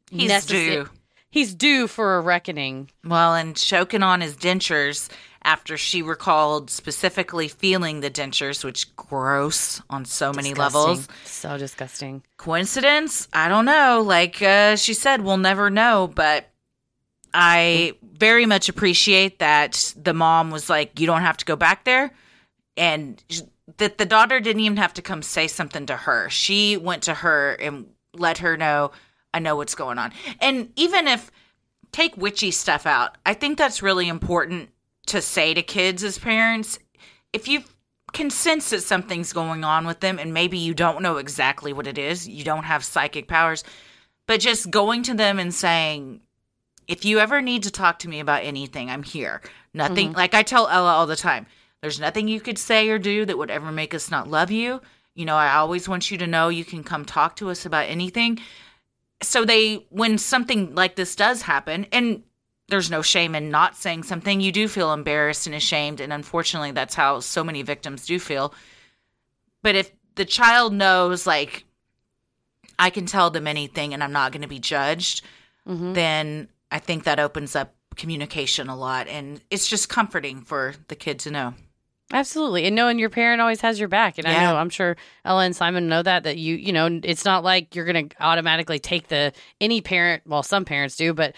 He's 0.09 0.31
necessa- 0.31 0.47
due. 0.47 0.89
he's 1.29 1.53
due 1.55 1.87
for 1.87 2.17
a 2.17 2.21
reckoning 2.21 2.89
Well, 3.03 3.33
and 3.35 3.55
choking 3.55 4.03
on 4.03 4.21
his 4.21 4.35
dentures 4.35 5.09
after 5.45 5.77
she 5.77 6.01
recalled 6.01 6.69
specifically 6.69 7.47
feeling 7.47 7.99
the 7.99 8.09
dentures, 8.09 8.63
which 8.63 8.95
gross 8.95 9.81
on 9.89 10.05
so 10.05 10.31
many 10.31 10.53
levels. 10.53 11.07
So 11.25 11.57
disgusting 11.57 12.23
Coincidence? 12.37 13.27
I 13.33 13.47
don't 13.49 13.65
know. 13.65 14.03
Like 14.05 14.41
uh, 14.41 14.75
she 14.75 14.93
said, 14.93 15.21
we'll 15.21 15.37
never 15.37 15.69
know. 15.69 16.11
But 16.13 16.49
I 17.33 17.93
very 18.13 18.45
much 18.45 18.69
appreciate 18.69 19.39
that 19.39 19.93
the 19.97 20.13
mom 20.13 20.51
was 20.51 20.69
like, 20.69 20.99
"You 20.99 21.07
don't 21.07 21.21
have 21.21 21.37
to 21.37 21.45
go 21.45 21.55
back 21.55 21.83
there," 21.83 22.11
and 22.77 23.21
that 23.77 23.97
the 23.97 24.05
daughter 24.05 24.39
didn't 24.39 24.61
even 24.61 24.77
have 24.77 24.93
to 24.93 25.01
come 25.01 25.21
say 25.21 25.47
something 25.47 25.85
to 25.87 25.95
her. 25.95 26.29
She 26.29 26.77
went 26.77 27.03
to 27.03 27.13
her 27.13 27.53
and 27.53 27.87
let 28.13 28.39
her 28.39 28.57
know, 28.57 28.91
I 29.33 29.39
know 29.39 29.55
what's 29.55 29.75
going 29.75 29.97
on. 29.97 30.13
And 30.39 30.71
even 30.75 31.07
if 31.07 31.31
take 31.91 32.17
witchy 32.17 32.51
stuff 32.51 32.85
out, 32.85 33.17
I 33.25 33.33
think 33.33 33.57
that's 33.57 33.81
really 33.81 34.07
important 34.07 34.69
to 35.07 35.21
say 35.21 35.53
to 35.53 35.61
kids 35.61 36.03
as 36.03 36.17
parents. 36.17 36.79
If 37.31 37.47
you 37.47 37.63
can 38.13 38.29
sense 38.29 38.69
that 38.69 38.81
something's 38.81 39.33
going 39.33 39.63
on 39.63 39.87
with 39.87 39.99
them 39.99 40.19
and 40.19 40.33
maybe 40.33 40.57
you 40.57 40.73
don't 40.73 41.01
know 41.01 41.17
exactly 41.17 41.73
what 41.73 41.87
it 41.87 41.97
is, 41.97 42.27
you 42.27 42.43
don't 42.43 42.63
have 42.63 42.83
psychic 42.83 43.27
powers, 43.27 43.63
but 44.27 44.39
just 44.39 44.69
going 44.69 45.03
to 45.03 45.13
them 45.13 45.39
and 45.39 45.53
saying, 45.53 46.21
if 46.87 47.05
you 47.05 47.19
ever 47.19 47.41
need 47.41 47.63
to 47.63 47.71
talk 47.71 47.99
to 47.99 48.09
me 48.09 48.19
about 48.19 48.43
anything, 48.43 48.89
I'm 48.89 49.03
here. 49.03 49.41
Nothing, 49.73 50.09
mm-hmm. 50.09 50.17
like 50.17 50.33
I 50.33 50.43
tell 50.43 50.67
Ella 50.67 50.93
all 50.93 51.07
the 51.07 51.15
time, 51.15 51.47
there's 51.81 51.99
nothing 51.99 52.27
you 52.27 52.39
could 52.39 52.57
say 52.57 52.89
or 52.89 52.99
do 52.99 53.25
that 53.25 53.37
would 53.37 53.51
ever 53.51 53.71
make 53.71 53.93
us 53.93 54.11
not 54.11 54.29
love 54.29 54.51
you. 54.51 54.81
You 55.15 55.25
know, 55.25 55.35
I 55.35 55.55
always 55.55 55.89
want 55.89 56.11
you 56.11 56.17
to 56.19 56.27
know 56.27 56.49
you 56.49 56.65
can 56.65 56.83
come 56.83 57.05
talk 57.05 57.35
to 57.37 57.49
us 57.49 57.65
about 57.65 57.89
anything. 57.89 58.39
So 59.21 59.45
they, 59.45 59.85
when 59.89 60.17
something 60.17 60.75
like 60.75 60.95
this 60.95 61.15
does 61.15 61.41
happen, 61.41 61.85
and 61.91 62.23
there's 62.69 62.89
no 62.89 63.01
shame 63.01 63.35
in 63.35 63.49
not 63.49 63.75
saying 63.75 64.03
something, 64.03 64.41
you 64.41 64.51
do 64.51 64.67
feel 64.67 64.93
embarrassed 64.93 65.47
and 65.47 65.55
ashamed. 65.55 65.99
And 65.99 66.13
unfortunately, 66.13 66.71
that's 66.71 66.95
how 66.95 67.19
so 67.19 67.43
many 67.43 67.61
victims 67.61 68.05
do 68.05 68.19
feel. 68.19 68.53
But 69.61 69.75
if 69.75 69.91
the 70.15 70.25
child 70.25 70.73
knows, 70.73 71.27
like, 71.27 71.65
I 72.79 72.89
can 72.89 73.05
tell 73.05 73.29
them 73.29 73.47
anything 73.47 73.93
and 73.93 74.03
I'm 74.03 74.11
not 74.11 74.31
going 74.31 74.41
to 74.41 74.47
be 74.47 74.59
judged, 74.59 75.23
mm-hmm. 75.67 75.93
then 75.93 76.47
I 76.71 76.79
think 76.79 77.03
that 77.03 77.19
opens 77.19 77.55
up 77.55 77.73
communication 77.95 78.69
a 78.69 78.75
lot. 78.75 79.07
And 79.07 79.41
it's 79.49 79.67
just 79.67 79.89
comforting 79.89 80.41
for 80.41 80.73
the 80.87 80.95
kid 80.95 81.19
to 81.19 81.31
know. 81.31 81.53
Absolutely. 82.11 82.65
And 82.65 82.75
knowing 82.75 82.99
your 82.99 83.09
parent 83.09 83.41
always 83.41 83.61
has 83.61 83.79
your 83.79 83.87
back. 83.87 84.17
And 84.17 84.27
I 84.27 84.43
know, 84.43 84.55
I'm 84.55 84.69
sure 84.69 84.95
Ella 85.25 85.45
and 85.45 85.55
Simon 85.55 85.87
know 85.87 86.03
that, 86.03 86.23
that 86.23 86.37
you, 86.37 86.55
you 86.55 86.71
know, 86.71 86.99
it's 87.03 87.25
not 87.25 87.43
like 87.43 87.75
you're 87.75 87.85
going 87.85 88.09
to 88.09 88.15
automatically 88.23 88.77
take 88.77 89.07
the, 89.07 89.33
any 89.59 89.81
parent, 89.81 90.21
well, 90.27 90.43
some 90.43 90.63
parents 90.63 90.95
do, 90.95 91.13
but 91.13 91.35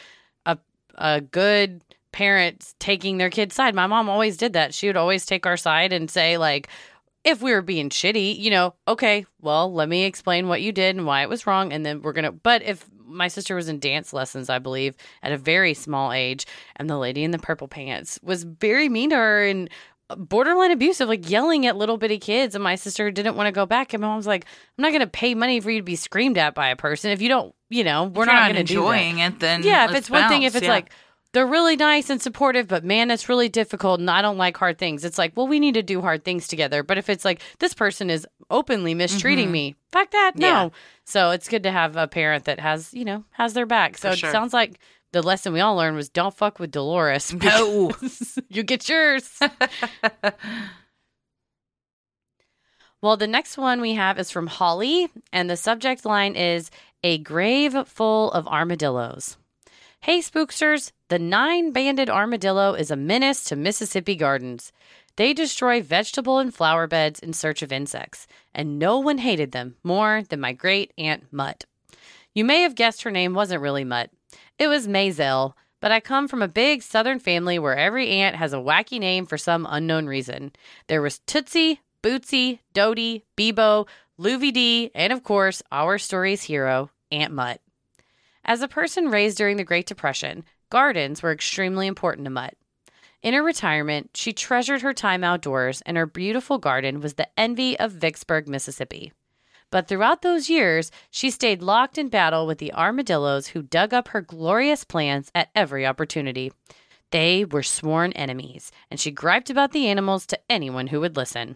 a, 0.95 1.21
good 1.21 1.81
parent 2.11 2.73
taking 2.79 3.17
their 3.17 3.29
kid's 3.29 3.55
side. 3.55 3.75
My 3.75 3.87
mom 3.87 4.09
always 4.09 4.37
did 4.37 4.53
that. 4.53 4.73
She 4.73 4.87
would 4.87 4.95
always 4.95 5.25
take 5.25 5.45
our 5.45 5.57
side 5.57 5.91
and 5.91 6.09
say, 6.09 6.37
like, 6.37 6.69
if 7.25 7.41
we 7.41 7.51
were 7.51 7.61
being 7.61 7.89
shitty, 7.89 8.39
you 8.39 8.51
know, 8.51 8.73
okay, 8.87 9.25
well, 9.41 9.73
let 9.73 9.89
me 9.89 10.05
explain 10.05 10.47
what 10.47 10.61
you 10.61 10.71
did 10.71 10.95
and 10.95 11.05
why 11.05 11.23
it 11.23 11.29
was 11.29 11.45
wrong. 11.45 11.73
And 11.73 11.85
then 11.85 12.01
we're 12.01 12.13
going 12.13 12.25
to, 12.25 12.31
but 12.31 12.61
if 12.61 12.85
my 13.05 13.27
sister 13.27 13.55
was 13.55 13.67
in 13.67 13.79
dance 13.79 14.13
lessons, 14.13 14.49
I 14.49 14.59
believe, 14.59 14.95
at 15.23 15.31
a 15.31 15.37
very 15.37 15.73
small 15.73 16.11
age, 16.11 16.45
and 16.77 16.89
the 16.89 16.97
lady 16.97 17.23
in 17.23 17.31
the 17.31 17.39
purple 17.39 17.67
pants 17.67 18.19
was 18.23 18.43
very 18.43 18.89
mean 18.89 19.09
to 19.09 19.17
her 19.17 19.45
and 19.45 19.69
borderline 20.15 20.71
abusive, 20.71 21.09
like 21.09 21.29
yelling 21.29 21.65
at 21.65 21.75
little 21.75 21.97
bitty 21.97 22.19
kids. 22.19 22.55
And 22.55 22.63
my 22.63 22.75
sister 22.75 23.09
didn't 23.11 23.35
want 23.35 23.47
to 23.47 23.51
go 23.51 23.65
back. 23.65 23.93
And 23.93 24.01
my 24.01 24.07
mom's 24.07 24.27
like, 24.27 24.45
I'm 24.77 24.83
not 24.83 24.91
going 24.91 25.01
to 25.01 25.07
pay 25.07 25.33
money 25.33 25.59
for 25.59 25.71
you 25.71 25.79
to 25.79 25.83
be 25.83 25.95
screamed 25.95 26.37
at 26.37 26.53
by 26.55 26.69
a 26.69 26.75
person. 26.75 27.11
If 27.11 27.21
you 27.21 27.29
don't, 27.29 27.53
you 27.69 27.83
know, 27.83 28.05
we're 28.05 28.25
you're 28.25 28.33
not, 28.33 28.43
going 28.43 28.55
to 28.55 28.61
enjoying 28.61 29.19
it. 29.19 29.39
Then 29.39 29.63
Yeah, 29.63 29.89
if 29.89 29.95
it's 29.95 30.09
one 30.09 30.29
thing, 30.29 30.43
if 30.43 30.55
it's 30.55 30.65
yeah. 30.65 30.71
like 30.71 30.91
they're 31.35 31.45
really 31.45 31.75
nice 31.75 32.09
and 32.09 32.21
supportive, 32.21 32.67
but 32.67 32.85
man, 32.85 33.11
it's 33.11 33.27
really 33.27 33.49
difficult 33.49 33.99
and 33.99 34.09
I 34.09 34.21
don't 34.21 34.37
like 34.37 34.55
hard 34.55 34.77
things. 34.77 35.03
It's 35.03 35.17
like, 35.17 35.35
well, 35.35 35.47
we 35.47 35.59
need 35.59 35.73
to 35.73 35.83
do 35.83 36.01
hard 36.01 36.23
things 36.23 36.47
together. 36.47 36.81
But 36.81 36.97
if 36.97 37.09
it's 37.09 37.25
like 37.25 37.41
this 37.59 37.73
person 37.73 38.09
is 38.09 38.25
openly 38.49 38.93
mistreating 38.93 39.51
me, 39.51 39.75
fuck 39.91 40.11
that. 40.11 40.31
No. 40.35 40.47
Mm-hmm. 40.47 40.65
Yeah. 40.67 40.69
So 41.03 41.31
it's 41.31 41.49
good 41.49 41.63
to 41.63 41.71
have 41.71 41.97
a 41.97 42.07
parent 42.07 42.45
that 42.45 42.61
has, 42.61 42.93
you 42.93 43.03
know, 43.03 43.25
has 43.31 43.53
their 43.53 43.65
back. 43.65 43.97
So 43.97 44.09
For 44.09 44.13
it 44.13 44.19
sure. 44.19 44.31
sounds 44.31 44.53
like 44.53 44.79
the 45.11 45.21
lesson 45.21 45.51
we 45.51 45.59
all 45.59 45.75
learned 45.75 45.97
was 45.97 46.07
don't 46.07 46.33
fuck 46.33 46.57
with 46.57 46.71
Dolores. 46.71 47.33
No. 47.33 47.91
you 48.49 48.63
get 48.63 48.87
yours. 48.87 49.29
well, 53.01 53.17
the 53.17 53.27
next 53.27 53.57
one 53.57 53.81
we 53.81 53.93
have 53.93 54.17
is 54.19 54.31
from 54.31 54.47
Holly, 54.47 55.09
and 55.33 55.49
the 55.49 55.57
subject 55.57 56.05
line 56.05 56.35
is 56.35 56.71
A 57.05 57.19
Grave 57.19 57.87
Full 57.87 58.31
of 58.31 58.47
Armadillos. 58.47 59.37
Hey, 59.99 60.21
spooksters, 60.21 60.91
the 61.09 61.19
nine 61.19 61.71
banded 61.71 62.09
armadillo 62.09 62.73
is 62.73 62.89
a 62.89 62.95
menace 62.95 63.43
to 63.43 63.55
Mississippi 63.55 64.15
gardens. 64.15 64.71
They 65.15 65.31
destroy 65.31 65.83
vegetable 65.83 66.39
and 66.39 66.51
flower 66.51 66.87
beds 66.87 67.19
in 67.19 67.33
search 67.33 67.61
of 67.61 67.71
insects, 67.71 68.25
and 68.55 68.79
no 68.79 68.97
one 68.97 69.19
hated 69.19 69.51
them 69.51 69.75
more 69.83 70.23
than 70.29 70.39
my 70.39 70.51
great 70.51 70.93
aunt 70.97 71.31
Mutt. 71.31 71.65
You 72.33 72.43
may 72.43 72.63
have 72.63 72.73
guessed 72.73 73.03
her 73.03 73.11
name 73.11 73.35
wasn't 73.35 73.61
really 73.61 73.83
Mutt. 73.83 74.09
It 74.57 74.67
was 74.67 74.87
Maisel, 74.87 75.53
but 75.81 75.91
I 75.91 75.99
come 75.99 76.27
from 76.27 76.41
a 76.41 76.47
big 76.47 76.81
southern 76.81 77.19
family 77.19 77.59
where 77.59 77.77
every 77.77 78.09
aunt 78.09 78.37
has 78.37 78.51
a 78.51 78.57
wacky 78.57 78.99
name 78.99 79.27
for 79.27 79.37
some 79.37 79.67
unknown 79.69 80.07
reason. 80.07 80.53
There 80.87 81.03
was 81.03 81.19
Tootsie, 81.27 81.81
Bootsy, 82.01 82.61
Dodie, 82.73 83.25
Bebo, 83.37 83.87
Louvy 84.19 84.51
D, 84.51 84.89
and 84.95 85.13
of 85.13 85.21
course, 85.21 85.61
our 85.71 85.99
story's 85.99 86.43
hero, 86.43 86.89
Aunt 87.11 87.33
Mutt. 87.33 87.61
As 88.43 88.61
a 88.61 88.67
person 88.67 89.09
raised 89.09 89.37
during 89.37 89.57
the 89.57 89.63
Great 89.63 89.87
Depression, 89.87 90.43
gardens 90.69 91.21
were 91.21 91.31
extremely 91.31 91.87
important 91.87 92.25
to 92.25 92.31
Mutt. 92.31 92.55
In 93.23 93.33
her 93.33 93.41
retirement, 93.41 94.11
she 94.13 94.33
treasured 94.33 94.81
her 94.81 94.93
time 94.93 95.23
outdoors, 95.23 95.81
and 95.85 95.97
her 95.97 96.05
beautiful 96.05 96.59
garden 96.59 97.01
was 97.01 97.15
the 97.15 97.27
envy 97.39 97.77
of 97.79 97.91
Vicksburg, 97.91 98.47
Mississippi. 98.47 99.11
But 99.71 99.87
throughout 99.87 100.21
those 100.21 100.49
years, 100.49 100.91
she 101.09 101.31
stayed 101.31 101.63
locked 101.63 101.97
in 101.97 102.09
battle 102.09 102.45
with 102.45 102.59
the 102.59 102.71
armadillos 102.73 103.47
who 103.47 103.63
dug 103.63 103.93
up 103.93 104.09
her 104.09 104.21
glorious 104.21 104.83
plants 104.83 105.31
at 105.33 105.49
every 105.55 105.85
opportunity. 105.87 106.51
They 107.11 107.45
were 107.45 107.63
sworn 107.63 108.11
enemies, 108.13 108.71
and 108.91 108.99
she 108.99 109.09
griped 109.09 109.49
about 109.49 109.71
the 109.71 109.87
animals 109.87 110.25
to 110.27 110.39
anyone 110.49 110.87
who 110.87 110.99
would 110.99 111.15
listen. 111.15 111.55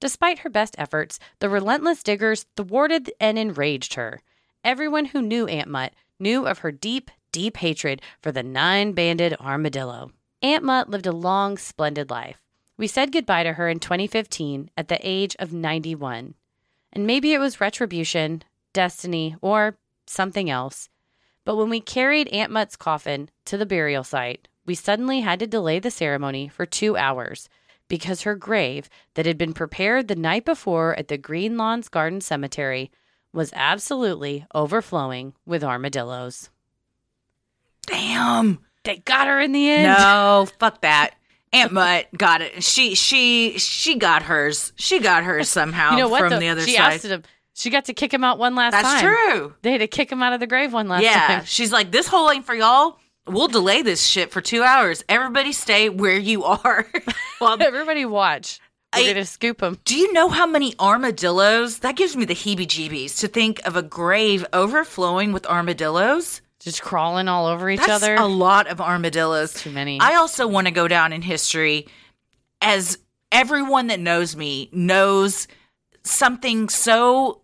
Despite 0.00 0.40
her 0.40 0.50
best 0.50 0.74
efforts, 0.76 1.18
the 1.38 1.48
relentless 1.48 2.02
diggers 2.02 2.46
thwarted 2.56 3.12
and 3.20 3.38
enraged 3.38 3.94
her. 3.94 4.22
Everyone 4.64 5.04
who 5.04 5.20
knew 5.20 5.46
Aunt 5.46 5.68
Mutt 5.68 5.92
knew 6.18 6.46
of 6.46 6.60
her 6.60 6.72
deep, 6.72 7.10
deep 7.32 7.58
hatred 7.58 8.00
for 8.22 8.32
the 8.32 8.42
nine 8.42 8.92
banded 8.92 9.36
armadillo. 9.38 10.10
Aunt 10.40 10.64
Mutt 10.64 10.88
lived 10.88 11.06
a 11.06 11.12
long, 11.12 11.58
splendid 11.58 12.08
life. 12.08 12.40
We 12.78 12.86
said 12.86 13.12
goodbye 13.12 13.42
to 13.42 13.52
her 13.52 13.68
in 13.68 13.78
2015 13.78 14.70
at 14.74 14.88
the 14.88 14.98
age 15.02 15.36
of 15.38 15.52
91. 15.52 16.34
And 16.94 17.06
maybe 17.06 17.34
it 17.34 17.40
was 17.40 17.60
retribution, 17.60 18.42
destiny, 18.72 19.36
or 19.42 19.76
something 20.06 20.48
else. 20.48 20.88
But 21.44 21.56
when 21.56 21.68
we 21.68 21.80
carried 21.80 22.28
Aunt 22.28 22.50
Mutt's 22.50 22.74
coffin 22.74 23.28
to 23.44 23.58
the 23.58 23.66
burial 23.66 24.02
site, 24.02 24.48
we 24.64 24.74
suddenly 24.74 25.20
had 25.20 25.40
to 25.40 25.46
delay 25.46 25.78
the 25.78 25.90
ceremony 25.90 26.48
for 26.48 26.64
two 26.64 26.96
hours 26.96 27.50
because 27.86 28.22
her 28.22 28.34
grave, 28.34 28.88
that 29.12 29.26
had 29.26 29.36
been 29.36 29.52
prepared 29.52 30.08
the 30.08 30.16
night 30.16 30.46
before 30.46 30.98
at 30.98 31.08
the 31.08 31.18
Green 31.18 31.58
Lawns 31.58 31.90
Garden 31.90 32.22
Cemetery, 32.22 32.90
was 33.34 33.52
absolutely 33.54 34.46
overflowing 34.54 35.34
with 35.44 35.64
armadillos. 35.64 36.48
Damn. 37.86 38.60
They 38.84 38.98
got 38.98 39.26
her 39.26 39.40
in 39.40 39.52
the 39.52 39.68
end. 39.68 39.84
No, 39.84 40.46
fuck 40.58 40.80
that. 40.82 41.14
Aunt 41.52 41.72
Mutt 41.72 42.06
got 42.16 42.42
it. 42.42 42.62
She 42.64 42.94
she 42.94 43.58
she 43.58 43.96
got 43.96 44.24
hers. 44.24 44.72
She 44.76 44.98
got 45.00 45.24
hers 45.24 45.48
somehow 45.48 45.92
you 45.92 45.98
know 45.98 46.08
what? 46.08 46.20
from 46.20 46.30
though? 46.30 46.40
the 46.40 46.48
other 46.48 46.62
she 46.62 46.74
side. 46.74 46.94
asked 46.94 47.04
him. 47.04 47.22
She 47.54 47.70
got 47.70 47.84
to 47.84 47.94
kick 47.94 48.12
him 48.12 48.24
out 48.24 48.38
one 48.38 48.56
last 48.56 48.72
That's 48.72 48.88
time. 48.88 49.04
That's 49.04 49.32
true. 49.32 49.54
They 49.62 49.70
had 49.70 49.78
to 49.78 49.86
kick 49.86 50.10
him 50.10 50.22
out 50.22 50.32
of 50.32 50.40
the 50.40 50.46
grave 50.48 50.72
one 50.72 50.88
last 50.88 51.04
yeah. 51.04 51.26
time. 51.28 51.44
She's 51.44 51.72
like, 51.72 51.92
this 51.92 52.08
hole 52.08 52.28
ain't 52.30 52.44
for 52.44 52.54
y'all. 52.54 52.98
We'll 53.26 53.48
delay 53.48 53.82
this 53.82 54.04
shit 54.04 54.32
for 54.32 54.40
two 54.40 54.62
hours. 54.62 55.04
Everybody 55.08 55.52
stay 55.52 55.88
where 55.88 56.18
you 56.18 56.44
are. 56.44 56.86
well, 57.40 57.56
Everybody 57.62 58.04
watch. 58.04 58.60
We're 58.96 59.02
I- 59.04 59.12
gonna 59.12 59.24
scoop 59.24 59.58
them. 59.58 59.78
do 59.84 59.96
you 59.96 60.12
know 60.12 60.28
how 60.28 60.46
many 60.46 60.74
armadillos? 60.80 61.78
That 61.80 61.96
gives 61.96 62.16
me 62.16 62.24
the 62.24 62.34
heebie 62.34 62.66
jeebies 62.66 63.18
to 63.20 63.28
think 63.28 63.60
of 63.66 63.76
a 63.76 63.82
grave 63.82 64.44
overflowing 64.52 65.32
with 65.32 65.46
armadillos. 65.46 66.40
Just 66.60 66.80
crawling 66.82 67.28
all 67.28 67.46
over 67.46 67.68
each 67.68 67.80
That's 67.80 68.02
other. 68.02 68.14
a 68.14 68.24
lot 68.26 68.68
of 68.68 68.80
armadillos. 68.80 69.52
Too 69.54 69.70
many. 69.70 70.00
I 70.00 70.14
also 70.14 70.46
want 70.46 70.66
to 70.66 70.70
go 70.72 70.88
down 70.88 71.12
in 71.12 71.20
history 71.20 71.86
as 72.62 72.98
everyone 73.30 73.88
that 73.88 74.00
knows 74.00 74.34
me 74.34 74.70
knows 74.72 75.46
something 76.04 76.68
so 76.70 77.42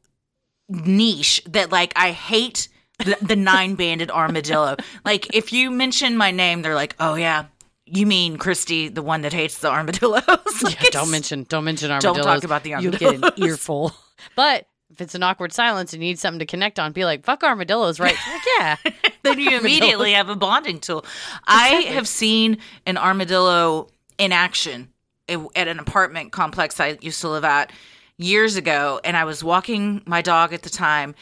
niche 0.68 1.42
that 1.46 1.70
like 1.70 1.92
I 1.96 2.12
hate 2.12 2.68
the, 2.98 3.16
the 3.20 3.36
nine 3.36 3.74
banded 3.74 4.10
armadillo. 4.10 4.76
like 5.04 5.34
if 5.34 5.52
you 5.52 5.70
mention 5.70 6.16
my 6.16 6.30
name, 6.30 6.62
they're 6.62 6.74
like, 6.74 6.94
"Oh 7.00 7.14
yeah, 7.16 7.46
you 7.92 8.07
mean 8.07 8.37
Christy, 8.37 8.88
the 8.88 9.03
one 9.03 9.22
that 9.22 9.33
hates 9.33 9.59
the 9.59 9.70
armadillos?" 9.70 10.22
Like, 10.62 10.83
Yeah, 10.83 10.90
don't 10.90 11.11
mention 11.11 11.44
don't 11.48 11.64
mention 11.64 11.90
armadillos. 11.90 12.16
Don't 12.16 12.24
talk 12.24 12.44
about 12.44 12.62
the 12.62 12.74
armadillos. 12.74 13.00
You'll 13.00 13.20
get 13.20 13.38
an 13.38 13.44
earful. 13.48 13.92
But 14.37 14.66
if 14.90 15.00
it's 15.00 15.14
an 15.14 15.22
awkward 15.22 15.50
silence 15.50 15.94
and 15.94 16.03
you 16.03 16.11
need 16.11 16.18
something 16.18 16.40
to 16.40 16.46
connect 16.46 16.79
on, 16.79 16.92
be 16.92 17.07
like, 17.07 17.24
fuck 17.24 17.42
armadillos, 17.42 17.98
right? 17.98 18.16
like, 18.33 18.42
yeah. 18.59 18.76
then 19.22 19.38
you 19.38 19.57
immediately 19.57 20.12
have 20.12 20.29
a 20.29 20.37
bonding 20.37 20.79
tool. 20.79 21.07
I 21.46 21.68
have 21.68 22.07
seen 22.07 22.59
an 22.85 22.98
armadillo 22.98 23.88
in 24.18 24.33
action 24.33 24.92
at 25.29 25.68
an 25.68 25.79
apartment 25.79 26.33
complex 26.33 26.81
I 26.81 26.98
used 27.00 27.20
to 27.20 27.29
live 27.29 27.44
at 27.44 27.72
years 28.16 28.57
ago, 28.57 29.00
and 29.05 29.16
I 29.16 29.24
was 29.24 29.42
walking 29.42 30.03
my 30.07 30.22
dog 30.22 30.53
at 30.53 30.62
the 30.62 30.70
time, 30.70 31.14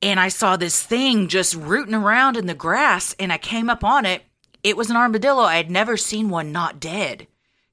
and 0.00 0.20
I 0.20 0.28
saw 0.28 0.56
this 0.56 0.82
thing 0.82 1.28
just 1.28 1.54
rooting 1.54 1.94
around 1.94 2.36
in 2.36 2.46
the 2.46 2.54
grass, 2.54 3.14
and 3.18 3.32
I 3.32 3.38
came 3.38 3.68
up 3.68 3.84
on 3.84 4.06
it. 4.06 4.22
It 4.66 4.76
was 4.76 4.90
an 4.90 4.96
armadillo. 4.96 5.42
I 5.42 5.56
had 5.56 5.70
never 5.70 5.96
seen 5.96 6.28
one 6.28 6.50
not 6.50 6.80
dead. 6.80 7.26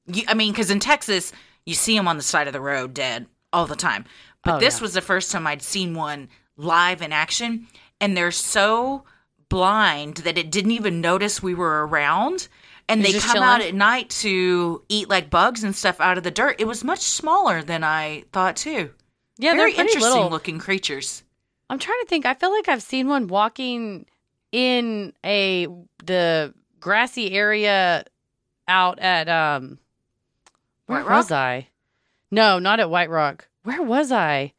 You, 0.06 0.24
I 0.28 0.34
mean, 0.36 0.52
because 0.52 0.70
in 0.70 0.80
Texas, 0.80 1.32
you 1.66 1.74
see 1.74 1.96
them 1.98 2.08
on 2.08 2.18
the 2.18 2.24
side 2.24 2.48
of 2.48 2.54
the 2.54 2.62
road 2.62 2.94
dead 2.94 3.26
all 3.52 3.66
the 3.66 3.76
time. 3.76 4.06
But 4.44 4.56
Oh, 4.56 4.60
this 4.60 4.78
yeah. 4.78 4.82
was 4.84 4.94
the 4.94 5.02
first 5.02 5.32
time 5.32 5.48
I'd 5.48 5.62
seen 5.64 5.96
one 5.96 6.28
live 6.58 7.02
in 7.02 7.12
action, 7.12 7.68
and 8.02 8.16
they're 8.16 8.30
so 8.32 9.06
blind 9.50 10.18
that 10.18 10.38
it 10.38 10.52
didn't 10.52 10.72
even 10.72 11.02
notice 11.02 11.42
we 11.42 11.54
were 11.56 11.88
around. 11.88 12.48
And 12.90 13.04
they 13.04 13.14
come 13.14 13.42
out 13.42 13.62
at 13.62 13.74
night 13.74 14.10
to 14.22 14.84
eat 14.90 15.10
like 15.10 15.30
bugs 15.30 15.64
and 15.64 15.74
stuff 15.76 16.02
out 16.02 16.18
of 16.18 16.24
the 16.26 16.32
dirt. 16.32 16.58
It 16.60 16.68
was 16.68 16.84
much 16.84 17.00
smaller 17.00 17.64
than 17.64 17.84
I 17.84 18.26
thought 18.34 18.58
too. 18.58 18.92
Yeah, 19.38 19.54
Very 19.56 19.72
they're 19.72 19.78
pretty 19.78 19.80
interesting 19.94 20.12
little. 20.16 20.30
looking 20.30 20.60
creatures. 20.60 21.24
I'm 21.70 21.80
trying 21.80 22.00
to 22.02 22.08
think. 22.08 22.26
I 22.26 22.34
feel 22.34 22.52
like 22.52 22.68
I've 22.68 22.84
seen 22.84 23.08
one 23.08 23.28
walking 23.28 24.06
in 24.52 25.14
a 25.26 25.68
the 26.04 26.54
grassy 26.84 27.32
area 27.32 28.04
out 28.68 29.00
at 29.00 29.30
um 29.30 29.80
where 30.86 31.02
White 31.04 31.10
was 31.10 31.32
I? 31.32 31.70
No, 32.30 32.60
not 32.60 32.82
at 32.82 32.90
White 32.90 33.10
Rock. 33.10 33.48
Where 33.64 33.82
was 33.82 34.12
I? 34.12 34.52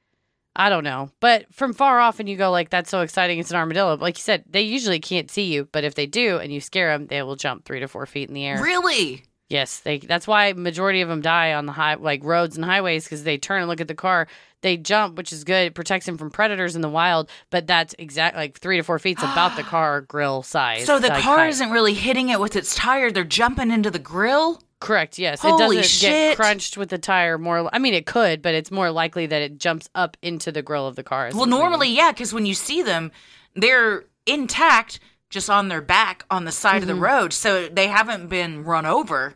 I 0.56 0.70
don't 0.70 0.84
know. 0.84 1.10
But 1.20 1.52
from 1.52 1.74
far 1.74 2.00
off 2.00 2.20
and 2.20 2.28
you 2.28 2.36
go 2.36 2.50
like 2.50 2.70
that's 2.70 2.88
so 2.88 3.02
exciting 3.02 3.38
it's 3.38 3.50
an 3.50 3.58
armadillo. 3.58 3.96
But 3.96 4.02
like 4.02 4.16
you 4.16 4.22
said, 4.22 4.44
they 4.48 4.62
usually 4.62 5.00
can't 5.00 5.30
see 5.30 5.52
you, 5.52 5.68
but 5.70 5.84
if 5.84 5.94
they 5.94 6.06
do 6.06 6.38
and 6.38 6.50
you 6.50 6.60
scare 6.62 6.96
them, 6.96 7.08
they 7.08 7.22
will 7.22 7.36
jump 7.36 7.66
3 7.66 7.80
to 7.80 7.88
4 7.88 8.06
feet 8.06 8.28
in 8.28 8.34
the 8.34 8.46
air. 8.46 8.62
Really? 8.62 9.24
Yes, 9.50 9.80
they. 9.80 9.98
That's 9.98 10.26
why 10.26 10.54
majority 10.54 11.02
of 11.02 11.10
them 11.10 11.20
die 11.20 11.52
on 11.52 11.66
the 11.66 11.72
high, 11.72 11.94
like 11.94 12.24
roads 12.24 12.56
and 12.56 12.64
highways, 12.64 13.04
because 13.04 13.24
they 13.24 13.36
turn 13.36 13.60
and 13.60 13.68
look 13.68 13.82
at 13.82 13.88
the 13.88 13.94
car. 13.94 14.26
They 14.64 14.78
jump, 14.78 15.16
which 15.18 15.30
is 15.30 15.44
good. 15.44 15.66
It 15.66 15.74
protects 15.74 16.06
them 16.06 16.16
from 16.16 16.30
predators 16.30 16.74
in 16.74 16.80
the 16.80 16.88
wild. 16.88 17.28
But 17.50 17.66
that's 17.66 17.94
exact 17.98 18.34
like 18.34 18.58
three 18.58 18.78
to 18.78 18.82
four 18.82 18.98
feet's 18.98 19.22
about 19.22 19.56
the 19.56 19.62
car 19.74 20.00
grill 20.00 20.42
size. 20.42 20.86
So 20.86 20.98
the 20.98 21.08
like, 21.08 21.22
car 21.22 21.36
height. 21.40 21.48
isn't 21.50 21.70
really 21.70 21.92
hitting 21.92 22.30
it 22.30 22.40
with 22.40 22.56
its 22.56 22.74
tire. 22.74 23.10
They're 23.10 23.24
jumping 23.24 23.70
into 23.70 23.90
the 23.90 23.98
grill. 23.98 24.62
correct. 24.80 25.18
Yes, 25.18 25.40
Holy 25.42 25.76
it 25.76 25.80
doesn't 25.82 25.90
shit. 25.90 26.10
get 26.10 26.36
crunched 26.36 26.76
with 26.78 26.88
the 26.88 26.96
tire. 26.98 27.36
More, 27.36 27.68
I 27.74 27.78
mean, 27.78 27.92
it 27.94 28.06
could, 28.06 28.40
but 28.42 28.54
it's 28.54 28.70
more 28.70 28.90
likely 28.90 29.26
that 29.26 29.42
it 29.42 29.58
jumps 29.58 29.88
up 29.94 30.16
into 30.22 30.50
the 30.50 30.62
grill 30.62 30.86
of 30.86 30.96
the 30.96 31.02
car. 31.04 31.30
Well, 31.34 31.46
normally, 31.46 31.90
yeah, 31.94 32.10
because 32.12 32.32
when 32.32 32.46
you 32.46 32.54
see 32.54 32.82
them, 32.82 33.12
they're 33.54 34.04
intact, 34.26 34.98
just 35.30 35.50
on 35.50 35.68
their 35.68 35.80
back 35.82 36.24
on 36.30 36.44
the 36.46 36.52
side 36.52 36.80
of 36.82 36.86
the 36.88 36.94
Mm-hmm. 36.94 37.02
road. 37.04 37.32
So 37.34 37.68
they 37.68 37.86
haven't 37.88 38.28
been 38.28 38.64
run 38.64 38.86
over. 38.86 39.34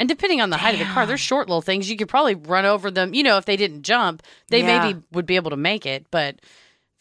And 0.00 0.08
depending 0.08 0.40
on 0.40 0.50
the 0.50 0.56
height 0.56 0.72
of 0.74 0.80
the 0.80 0.86
car, 0.92 1.06
they're 1.06 1.16
short 1.18 1.48
little 1.48 1.62
things. 1.62 1.88
You 1.88 1.96
could 1.96 2.08
probably 2.08 2.34
run 2.34 2.64
over 2.64 2.90
them. 2.90 3.14
You 3.14 3.22
know, 3.22 3.36
if 3.36 3.44
they 3.44 3.56
didn't 3.56 3.82
jump, 3.82 4.22
they 4.48 4.60
Yeah. 4.62 4.82
maybe 4.86 5.00
would 5.12 5.26
be 5.26 5.36
able 5.36 5.50
to 5.50 5.56
make 5.58 5.86
it. 5.86 6.06
But 6.10 6.36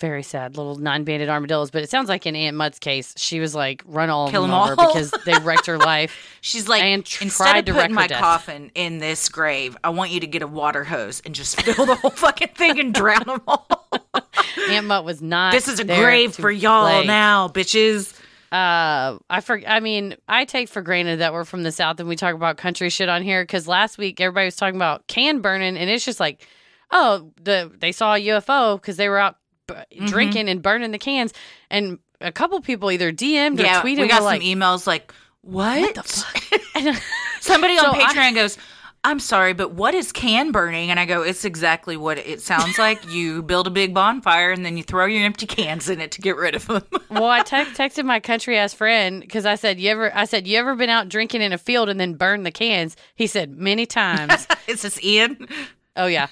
very 0.02 0.24
sad 0.24 0.56
little 0.56 0.76
nine-banded 0.78 1.28
armadillos. 1.28 1.72
But 1.72 1.84
it 1.84 1.90
sounds 1.90 2.08
like 2.10 2.26
in 2.26 2.34
Aunt 2.36 2.56
Mutt's 2.56 2.80
case, 2.80 3.14
she 3.18 3.40
was 3.42 3.54
like 3.56 3.82
run 3.86 4.10
all 4.10 4.26
of 4.26 4.32
Kill 4.32 4.44
them 4.44 4.54
over 4.54 4.76
all. 4.78 4.88
because 4.88 5.12
they 5.26 5.34
wrecked 5.44 5.66
her 5.66 5.78
life. 5.78 6.38
She's 6.42 6.68
like, 6.70 6.84
And 6.84 7.04
instead 7.22 7.30
tried 7.32 7.58
of 7.60 7.66
to 7.66 7.74
wreck 7.74 7.82
putting 7.84 7.96
my 7.96 8.08
death." 8.08 8.20
coffin 8.22 8.72
in 8.76 9.00
this 9.00 9.28
grave, 9.30 9.76
I 9.84 9.90
want 9.90 10.12
you 10.12 10.20
to 10.22 10.28
get 10.28 10.42
a 10.42 10.48
water 10.48 10.84
hose 10.86 11.22
and 11.26 11.34
just 11.36 11.62
fill 11.62 11.86
the 11.86 11.96
whole 11.96 12.12
fucking 12.12 12.50
thing 12.50 12.80
and 12.80 12.94
drown 12.94 13.24
them 13.26 13.42
all. 13.48 13.68
Aunt 14.70 14.88
Mutt 14.88 15.04
was 15.06 15.22
not. 15.22 15.52
this 15.54 15.68
is 15.68 15.80
a 15.80 15.86
grave 15.86 16.36
for 16.36 16.52
y'all 16.52 17.00
play. 17.00 17.06
now, 17.08 17.48
bitches. 17.48 18.14
Uh, 18.52 19.18
I 19.30 19.42
for, 19.42 19.62
I 19.68 19.80
mean, 19.80 20.16
I 20.28 20.46
take 20.46 20.70
for 20.70 20.82
granted 20.82 21.20
that 21.20 21.34
we're 21.34 21.46
from 21.46 21.64
the 21.64 21.72
south 21.72 22.00
and 22.00 22.10
we 22.10 22.16
talk 22.16 22.34
about 22.34 22.58
country 22.58 22.90
shit 22.90 23.08
on 23.10 23.22
here 23.22 23.44
because 23.44 23.68
last 23.68 23.98
week 23.98 24.20
everybody 24.20 24.46
was 24.46 24.56
talking 24.56 24.76
about 24.76 25.06
can 25.08 25.42
burning, 25.42 25.78
and 25.78 25.90
it's 25.90 26.04
just 26.06 26.20
like, 26.20 26.48
oh, 26.92 27.32
the 27.42 27.72
they 27.78 27.92
saw 27.92 28.16
a 28.16 28.20
UFO 28.20 28.76
because 28.82 28.98
they 28.98 29.08
were 29.10 29.20
out 29.20 29.36
b- 29.68 29.74
Mm-hmm. 29.76 30.06
drinking 30.08 30.50
and 30.50 30.62
burning 30.64 30.90
the 30.92 30.98
cans, 30.98 31.32
and 31.70 32.00
a 32.22 32.32
couple 32.32 32.60
people 32.62 32.90
either 32.92 33.12
DM'd 33.12 33.60
or 33.60 33.64
tweeted 33.66 34.02
we 34.02 34.08
got 34.08 34.22
were 34.22 34.26
like, 34.26 34.42
some 34.42 34.50
emails 34.50 34.88
like, 34.88 35.14
what? 35.42 35.94
the 35.96 36.60
and- 36.76 37.02
Somebody 37.42 37.78
on 37.78 37.86
So 37.86 37.92
I- 37.94 38.14
Patreon 38.14 38.36
goes, 38.36 38.58
I'm 39.04 39.20
sorry, 39.20 39.54
but 39.54 39.72
what 39.72 39.94
is 39.96 40.12
can 40.12 40.52
burning? 40.52 40.92
And 40.92 41.00
I 41.00 41.06
go, 41.06 41.22
it's 41.22 41.46
exactly 41.46 41.96
what 41.96 42.18
it 42.18 42.42
sounds 42.42 42.78
like. 42.78 43.10
you 43.10 43.42
build 43.42 43.66
a 43.68 43.70
big 43.70 43.94
bonfire 43.94 44.52
and 44.52 44.66
then 44.66 44.76
you 44.76 44.84
throw 44.84 45.06
your 45.06 45.24
empty 45.26 45.46
cans 45.46 45.90
in 45.90 46.02
it 46.02 46.12
to 46.12 46.22
get 46.22 46.36
rid 46.36 46.54
of 46.56 46.68
them. 46.68 46.84
well, 47.10 47.28
I 47.30 47.42
text 47.44 47.76
texted 47.80 48.04
my 48.06 48.20
country 48.20 48.58
ass 48.58 48.74
friend 48.74 49.22
because 49.22 49.46
I 49.46 49.56
said, 49.56 49.80
you 49.80 49.90
ever, 49.90 50.14
I 50.16 50.26
said, 50.26 50.48
you 50.48 50.58
ever 50.58 50.76
been 50.76 50.90
out 50.90 51.08
drinking 51.08 51.42
in 51.42 51.54
a 51.54 51.58
field 51.58 51.88
and 51.88 51.98
then 52.00 52.16
burn 52.16 52.44
the 52.44 52.52
cans? 52.52 52.98
He 53.16 53.26
said 53.28 53.58
many 53.58 53.86
times. 53.86 54.46
is 54.68 54.82
this 54.82 55.02
Ian? 55.04 55.48
Oh 55.96 56.08
yeah. 56.08 56.28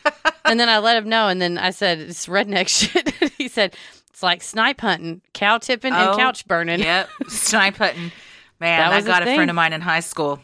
and 0.45 0.60
then 0.60 0.69
I 0.69 0.77
let 0.80 0.97
him 0.97 1.10
know, 1.10 1.27
and 1.27 1.41
then 1.41 1.58
I 1.58 1.71
said 1.71 1.99
it's 1.99 2.27
redneck 2.27 2.67
shit. 2.69 3.32
he 3.38 3.47
said 3.47 3.75
it's 4.10 4.23
like 4.23 4.41
snipe 4.43 4.80
hunting, 4.82 5.21
cow 5.34 5.58
tipping, 5.58 5.93
and 5.93 6.10
Oh, 6.10 6.15
couch 6.17 6.45
burning. 6.47 6.80
Yep. 6.80 7.10
Snipe 7.27 7.75
hunting. 7.77 8.12
Man, 8.60 8.80
That 8.89 8.95
was 8.95 9.06
a 9.06 9.08
got 9.08 9.21
a 9.23 9.25
thing. 9.25 9.36
friend 9.38 9.49
of 9.49 9.56
mine 9.56 9.73
in 9.73 9.82
high 9.82 9.99
school. 9.99 10.39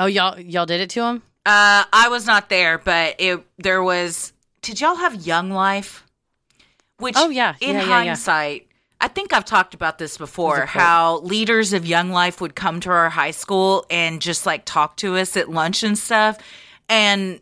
Oh 0.00 0.06
y'all 0.06 0.40
y'all 0.40 0.66
did 0.66 0.80
it 0.80 0.90
to 0.90 1.04
him? 1.04 1.22
Uh, 1.46 1.84
I 1.92 2.08
was 2.10 2.26
not 2.26 2.48
there, 2.48 2.78
but 2.78 3.16
it 3.18 3.40
there 3.58 3.82
was. 3.82 4.32
Did 4.62 4.80
y'all 4.80 4.96
have 4.96 5.26
Young 5.26 5.50
Life? 5.50 6.04
Which, 6.98 7.14
Oh, 7.16 7.30
yeah. 7.30 7.54
in 7.60 7.76
Yeah, 7.76 7.82
yeah, 7.82 7.88
yeah. 7.88 8.04
hindsight, 8.04 8.66
I 9.00 9.08
think 9.08 9.32
I've 9.32 9.46
talked 9.46 9.72
about 9.72 9.98
this 9.98 10.18
before. 10.18 10.66
How 10.66 11.20
leaders 11.20 11.72
of 11.72 11.86
Young 11.86 12.10
Life 12.10 12.42
would 12.42 12.54
come 12.54 12.80
to 12.80 12.90
our 12.90 13.08
high 13.08 13.30
school 13.30 13.86
and 13.88 14.20
just 14.20 14.44
like 14.44 14.66
talk 14.66 14.96
to 14.98 15.16
us 15.16 15.36
at 15.36 15.50
lunch 15.50 15.82
and 15.82 15.96
stuff, 15.96 16.36
and 16.88 17.40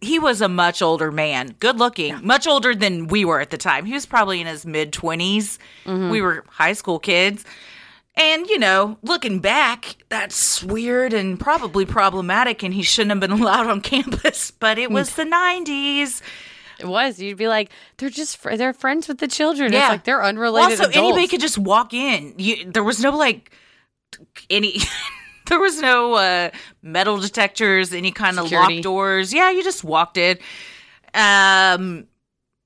he 0.00 0.18
was 0.18 0.40
a 0.40 0.48
much 0.48 0.82
older 0.82 1.10
man, 1.12 1.54
good 1.60 1.78
looking, 1.78 2.24
much 2.24 2.46
older 2.46 2.74
than 2.74 3.08
we 3.08 3.24
were 3.24 3.40
at 3.40 3.50
the 3.50 3.58
time. 3.58 3.84
He 3.84 3.92
was 3.92 4.06
probably 4.06 4.40
in 4.40 4.46
his 4.46 4.66
mid 4.66 4.92
20s. 4.92 5.58
Mm-hmm. 5.84 6.10
We 6.10 6.20
were 6.20 6.44
high 6.48 6.72
school 6.72 6.98
kids. 6.98 7.44
And, 8.18 8.48
you 8.48 8.58
know, 8.58 8.98
looking 9.02 9.38
back, 9.38 9.96
that's 10.08 10.62
weird 10.62 11.12
and 11.12 11.38
probably 11.38 11.86
problematic, 11.86 12.64
and 12.64 12.74
he 12.74 12.82
shouldn't 12.82 13.10
have 13.10 13.20
been 13.20 13.30
allowed 13.40 13.68
on 13.68 13.80
campus, 13.80 14.50
but 14.50 14.78
it 14.78 14.90
was 14.90 15.14
the 15.14 15.24
90s. 15.24 16.20
It 16.80 16.86
was. 16.86 17.20
You'd 17.20 17.38
be 17.38 17.48
like, 17.48 17.70
they're 17.96 18.10
just 18.10 18.36
fr- 18.36 18.56
they're 18.56 18.72
friends 18.72 19.08
with 19.08 19.18
the 19.18 19.28
children. 19.28 19.72
Yeah. 19.72 19.80
It's 19.80 19.88
like 19.90 20.04
they're 20.04 20.22
unrelated. 20.22 20.80
also, 20.80 20.90
anybody 20.90 21.26
could 21.28 21.40
just 21.40 21.58
walk 21.58 21.94
in. 21.94 22.34
You, 22.38 22.70
there 22.70 22.84
was 22.84 23.00
no, 23.00 23.16
like, 23.16 23.52
any. 24.50 24.80
There 25.48 25.58
was 25.58 25.80
no 25.80 26.12
uh, 26.12 26.50
metal 26.82 27.16
detectors, 27.16 27.94
any 27.94 28.10
kind 28.10 28.38
of 28.38 28.52
locked 28.52 28.82
doors. 28.82 29.32
Yeah, 29.32 29.50
you 29.50 29.64
just 29.64 29.82
walked 29.82 30.18
in. 30.18 30.36
Um, 31.14 32.06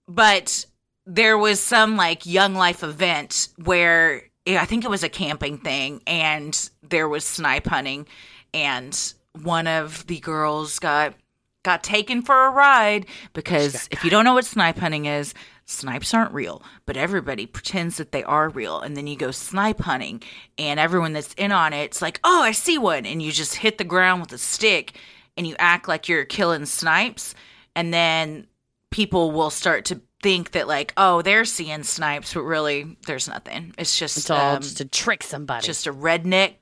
but 0.08 0.66
there 1.06 1.38
was 1.38 1.60
some 1.60 1.96
like 1.96 2.26
young 2.26 2.54
life 2.56 2.82
event 2.82 3.50
where 3.56 4.24
I 4.46 4.64
think 4.64 4.84
it 4.84 4.90
was 4.90 5.02
a 5.04 5.08
camping 5.08 5.58
thing, 5.58 6.02
and 6.06 6.70
there 6.82 7.08
was 7.08 7.24
snipe 7.24 7.66
hunting, 7.66 8.06
and 8.52 9.14
one 9.42 9.66
of 9.66 10.06
the 10.06 10.18
girls 10.20 10.78
got 10.78 11.14
got 11.62 11.84
taken 11.84 12.22
for 12.22 12.46
a 12.46 12.50
ride 12.50 13.06
because 13.34 13.88
if 13.92 14.02
you 14.02 14.10
don't 14.10 14.24
know 14.24 14.34
what 14.34 14.44
snipe 14.44 14.78
hunting 14.78 15.04
is, 15.04 15.32
snipes 15.64 16.12
aren't 16.12 16.32
real, 16.32 16.60
but 16.86 16.96
everybody 16.96 17.46
pretends 17.46 17.98
that 17.98 18.10
they 18.10 18.24
are 18.24 18.48
real. 18.48 18.80
And 18.80 18.96
then 18.96 19.06
you 19.06 19.16
go 19.16 19.30
snipe 19.30 19.80
hunting, 19.80 20.22
and 20.58 20.80
everyone 20.80 21.12
that's 21.12 21.34
in 21.34 21.52
on 21.52 21.72
it, 21.72 21.84
it's 21.84 22.02
like, 22.02 22.20
oh, 22.24 22.42
I 22.42 22.52
see 22.52 22.78
one. 22.78 23.06
And 23.06 23.22
you 23.22 23.32
just 23.32 23.56
hit 23.56 23.78
the 23.78 23.84
ground 23.84 24.20
with 24.20 24.32
a 24.32 24.38
stick 24.38 24.98
and 25.36 25.46
you 25.46 25.54
act 25.58 25.88
like 25.88 26.08
you're 26.08 26.24
killing 26.24 26.66
snipes. 26.66 27.34
And 27.74 27.92
then 27.92 28.46
people 28.90 29.30
will 29.30 29.50
start 29.50 29.84
to 29.86 30.00
think 30.22 30.52
that, 30.52 30.68
like, 30.68 30.92
oh, 30.96 31.22
they're 31.22 31.44
seeing 31.44 31.82
snipes, 31.82 32.34
but 32.34 32.42
really 32.42 32.96
there's 33.06 33.28
nothing. 33.28 33.74
It's 33.76 33.98
just, 33.98 34.16
It's 34.16 34.30
all 34.30 34.56
um, 34.56 34.62
just 34.62 34.78
to 34.78 34.84
trick 34.84 35.22
somebody. 35.22 35.66
just 35.66 35.86
a 35.86 35.92
redneck 35.92 36.54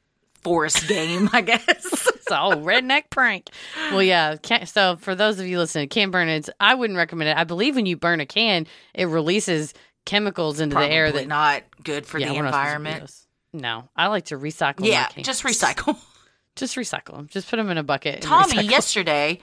forest 0.43 0.89
game, 0.89 1.29
I 1.33 1.43
guess. 1.43 1.63
it's 1.67 2.31
all 2.31 2.53
redneck 2.53 3.11
prank. 3.11 3.51
Well, 3.91 4.03
yeah. 4.03 4.37
So 4.65 4.97
for 4.97 5.15
those 5.15 5.39
of 5.39 5.47
you 5.47 5.59
listening, 5.59 5.89
can 5.89 6.11
burn 6.11 6.29
it's. 6.29 6.51
I 6.59 6.75
wouldn't 6.75 6.97
recommend 6.97 7.31
it. 7.31 7.37
I 7.37 7.45
believe 7.45 7.77
when 7.77 7.87
you 7.87 7.97
burn 7.97 8.21
a 8.21 8.27
can, 8.27 8.67
it 8.95 9.07
releases 9.07 9.75
chemicals 10.07 10.61
into 10.61 10.77
the 10.77 10.87
air 10.87 11.13
that 11.13 11.29
not 11.29 11.63
good 11.85 12.07
for 12.07 12.19
yeah, 12.19 12.29
the 12.29 12.35
we're 12.35 12.43
not 12.43 12.55
supposed 12.55 12.65
to 12.65 12.79
do 12.79 12.89
environment. 12.89 13.17
No, 13.53 13.89
I 13.97 14.07
like 14.07 14.27
to 14.27 14.39
recycle. 14.39 14.87
Yeah, 14.87 15.03
my 15.03 15.09
cans. 15.09 15.27
just 15.27 15.43
recycle. 15.45 15.97
Just 16.57 16.77
recycle 16.77 17.17
them. 17.17 17.29
Just 17.31 17.49
put 17.49 17.57
them 17.57 17.71
in 17.71 17.79
a 17.79 17.83
bucket. 17.85 18.23
Tommy 18.23 18.65
yesterday 18.65 19.41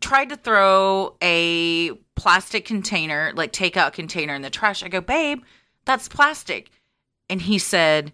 tried 0.00 0.28
to 0.30 0.36
throw 0.36 1.16
a 1.20 1.90
plastic 2.22 2.64
container, 2.64 3.32
like 3.34 3.52
takeout 3.52 3.92
container 3.92 4.32
in 4.32 4.42
the 4.42 4.50
trash. 4.50 4.84
I 4.84 4.88
go, 4.88 5.00
babe, 5.00 5.42
that's 5.84 6.08
plastic. 6.08 6.70
And 7.28 7.42
he 7.42 7.58
said, 7.58 8.12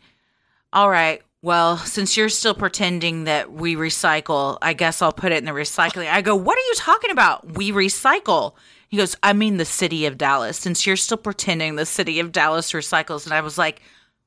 All 0.73 0.89
right, 0.89 1.21
well, 1.43 1.77
since 1.77 2.17
you're 2.17 2.31
still 2.31 2.55
pretending 2.55 3.25
that 3.25 3.53
we 3.53 3.77
recycle, 3.77 4.57
I 4.63 4.73
guess 4.73 5.03
I'll 5.03 5.13
put 5.13 5.33
it 5.33 5.37
in 5.37 5.45
the 5.45 5.51
recycling. 5.51 6.11
I 6.11 6.23
go, 6.23 6.35
What 6.35 6.57
are 6.57 6.67
you 6.69 6.75
talking 6.77 7.11
about? 7.11 7.55
We 7.55 7.71
recycle. 7.71 8.55
He 8.89 8.97
goes, 8.97 9.15
I 9.23 9.35
mean 9.35 9.59
the 9.59 9.67
city 9.67 10.07
of 10.07 10.17
Dallas. 10.17 10.57
Since 10.57 10.87
you're 10.87 10.97
still 10.97 11.19
pretending 11.19 11.77
the 11.77 11.85
city 11.85 12.19
of 12.19 12.33
Dallas 12.33 12.73
recycles. 12.73 13.27
And 13.27 13.35
I 13.35 13.43
was 13.43 13.59
like, 13.59 13.83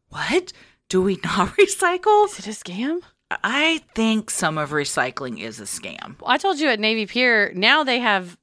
What? 0.09 0.53
Do 0.89 1.01
we 1.01 1.17
not 1.23 1.49
recycle? 1.57 2.25
Is 2.25 2.37
it 2.37 2.45
a 2.45 2.51
scam? 2.51 2.99
I 3.31 3.81
think 3.95 4.29
some 4.29 4.59
of 4.59 4.69
recycling 4.69 5.39
is 5.39 5.59
a 5.59 5.63
scam. 5.63 6.21
Well, 6.21 6.29
I 6.29 6.37
told 6.37 6.59
you 6.59 6.67
at 6.67 6.79
Navy 6.79 7.07
Pier, 7.07 7.51
now 7.55 7.83
they 7.83 7.97
have 7.97 8.37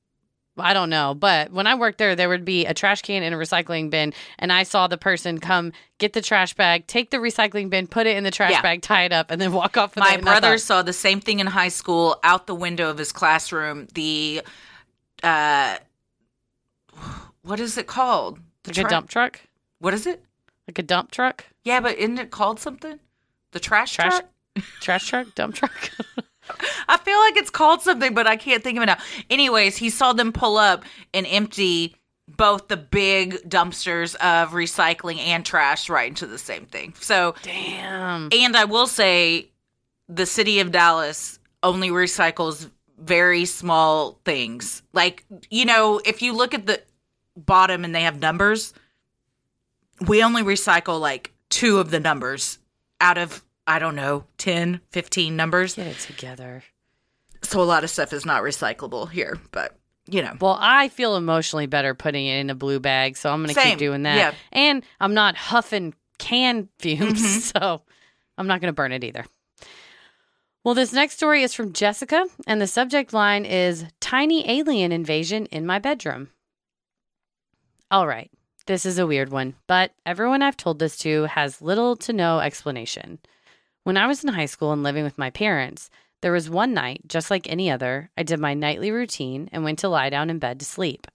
I 0.59 0.75
don't 0.75 0.91
know. 0.91 1.15
But 1.15 1.53
when 1.53 1.67
I 1.67 1.75
worked 1.75 1.99
there, 1.99 2.15
there 2.17 2.29
would 2.29 2.45
be 2.45 2.67
a 2.67 2.75
trash 2.75 3.03
can 3.03 3.23
and 3.23 3.35
a 3.35 3.39
recycling 3.39 3.91
bin. 3.91 4.13
And 4.39 4.53
I 4.53 4.63
saw 4.63 4.87
the 4.87 4.99
person 4.99 5.39
come 5.39 5.73
get 5.99 6.13
the 6.13 6.21
trash 6.23 6.55
bag, 6.55 6.87
take 6.87 7.11
the 7.11 7.17
recycling 7.19 7.71
bin, 7.71 7.87
put 7.87 8.07
it 8.07 8.17
in 8.17 8.25
the 8.25 8.31
trash 8.31 8.51
Yeah. 8.53 8.63
bag, 8.63 8.83
tie 8.83 9.05
it 9.05 9.13
up, 9.13 9.31
and 9.31 9.41
then 9.41 9.53
walk 9.53 9.77
off. 9.77 9.97
My 9.97 10.17
brother 10.17 10.53
thought, 10.53 10.61
saw 10.61 10.83
the 10.83 10.93
same 10.93 11.21
thing 11.21 11.41
in 11.41 11.47
high 11.47 11.69
school 11.69 12.19
out 12.23 12.47
the 12.47 12.55
window 12.55 12.91
of 12.91 12.99
his 12.99 13.13
classroom. 13.13 13.89
The 13.95 14.43
uh 15.23 15.79
what 17.43 17.61
is 17.61 17.79
it 17.79 17.87
called? 17.87 18.39
The 18.65 18.71
like 18.71 18.87
a 18.87 18.89
dump 18.89 19.09
truck? 19.09 19.41
What 19.79 19.95
is 19.95 20.07
it? 20.07 20.23
Like 20.67 20.79
a 20.79 20.83
dump 20.83 21.11
truck? 21.11 21.45
Yeah, 21.65 21.81
but 21.81 21.97
isn't 21.97 22.19
it 22.19 22.31
called 22.31 22.61
something? 22.61 22.99
The 23.53 23.61
trash, 23.61 23.95
Trash- 23.95 24.19
truck? 24.19 24.65
Trash 24.81 25.09
truck? 25.09 25.35
Dump 25.35 25.55
truck? 25.55 25.91
I 26.89 26.97
feel 26.97 27.19
like 27.19 27.37
it's 27.37 27.51
called 27.51 27.83
something, 27.83 28.15
but 28.15 28.27
I 28.27 28.37
can't 28.37 28.63
think 28.63 28.77
of 28.77 28.83
it 28.83 28.87
now. 28.87 28.99
Anyways, 29.31 29.77
he 29.77 29.91
saw 29.91 30.13
them 30.13 30.33
pull 30.33 30.57
up 30.57 30.85
and 31.13 31.27
empty 31.29 31.97
both 32.29 32.69
the 32.69 32.77
big 32.77 33.49
dumpsters 33.49 34.15
of 34.17 34.51
recycling 34.51 35.19
and 35.19 35.47
trash 35.47 35.89
right 35.89 36.09
into 36.09 36.27
the 36.27 36.39
same 36.39 36.67
thing. 36.67 36.93
So, 37.01 37.35
Damn. 37.43 38.29
and 38.33 38.57
I 38.57 38.65
will 38.65 38.87
say, 38.87 39.49
the 40.09 40.27
city 40.27 40.61
of 40.61 40.73
Dallas 40.73 41.39
only 41.63 41.91
recycles 41.91 42.71
very 42.99 43.45
small 43.45 44.19
things. 44.25 44.83
Like, 44.93 45.25
you 45.51 45.65
know, 45.65 46.01
if 46.05 46.23
you 46.23 46.33
look 46.33 46.55
at 46.55 46.67
the 46.67 46.83
bottom 47.37 47.85
and 47.85 47.95
they 47.95 48.03
have 48.03 48.21
numbers, 48.21 48.75
we 50.07 50.23
only 50.23 50.43
recycle 50.43 51.01
like 51.01 51.33
two 51.51 51.79
of 51.79 51.91
the 51.91 52.01
numbers 52.01 52.59
out 53.01 53.19
of, 53.19 53.45
I 53.69 53.79
don't 53.79 53.95
know, 53.95 54.25
10, 54.39 54.81
15 54.91 55.37
numbers. 55.37 55.75
Get 55.75 55.87
it 55.89 55.99
together. 56.01 56.65
So 57.43 57.61
a 57.61 57.65
lot 57.65 57.85
of 57.85 57.91
stuff 57.91 58.13
is 58.13 58.25
not 58.27 58.43
recyclable 58.43 59.09
here, 59.11 59.39
but 59.53 59.77
you 60.11 60.23
know. 60.23 60.35
Well, 60.41 60.57
I 60.59 60.89
feel 60.89 61.17
emotionally 61.17 61.67
better 61.67 61.95
putting 61.95 62.27
it 62.27 62.39
in 62.41 62.49
a 62.51 62.55
blue 62.55 62.81
bag, 62.81 63.17
so 63.19 63.31
I'm 63.31 63.43
going 63.45 63.55
to 63.55 63.61
keep 63.61 63.79
doing 63.79 64.05
that. 64.05 64.17
Yeah. 64.17 64.33
And 64.53 64.83
I'm 65.01 65.13
not 65.15 65.37
huffing 65.37 65.95
can 66.19 66.69
fumes, 66.79 67.21
Mhm. 67.23 67.41
so 67.61 67.83
I'm 68.39 68.47
not 68.47 68.61
going 68.61 68.71
to 68.73 68.77
burn 68.77 68.93
it 68.93 69.05
either. 69.05 69.25
Well, 70.65 70.75
this 70.75 70.93
next 70.93 71.15
story 71.17 71.43
is 71.43 71.55
from 71.55 71.73
Jessica, 71.73 72.27
and 72.47 72.61
the 72.61 72.67
subject 72.67 73.13
line 73.13 73.45
is 73.45 73.85
Tiny 74.01 74.49
Alien 74.51 74.93
Invasion 74.93 75.47
in 75.47 75.65
My 75.67 75.79
Bedroom. 75.79 76.31
All 77.91 78.07
right, 78.07 78.31
this 78.67 78.85
is 78.85 78.99
a 78.99 79.07
weird 79.07 79.31
one, 79.31 79.55
but 79.67 79.93
everyone 80.05 80.43
I've 80.43 80.57
told 80.57 80.79
this 80.79 80.97
to 80.99 81.25
has 81.25 81.63
little 81.63 81.97
to 81.97 82.13
no 82.13 82.41
explanation. 82.41 83.19
When 83.89 83.97
I 83.97 84.07
was 84.07 84.23
in 84.23 84.35
high 84.35 84.45
school 84.45 84.73
and 84.73 84.83
living 84.83 85.03
with 85.03 85.17
my 85.17 85.31
parents, 85.31 85.89
there 86.21 86.31
was 86.31 86.51
one 86.51 86.75
night, 86.75 87.01
just 87.07 87.31
like 87.31 87.49
any 87.49 87.71
other, 87.71 88.11
I 88.19 88.23
did 88.23 88.39
my 88.39 88.53
nightly 88.53 88.91
routine 88.91 89.49
and 89.51 89.65
went 89.65 89.79
to 89.79 89.89
lie 89.89 90.11
down 90.11 90.29
in 90.29 90.39
bed 90.39 90.61
to 90.61 90.67
sleep. 90.67 91.07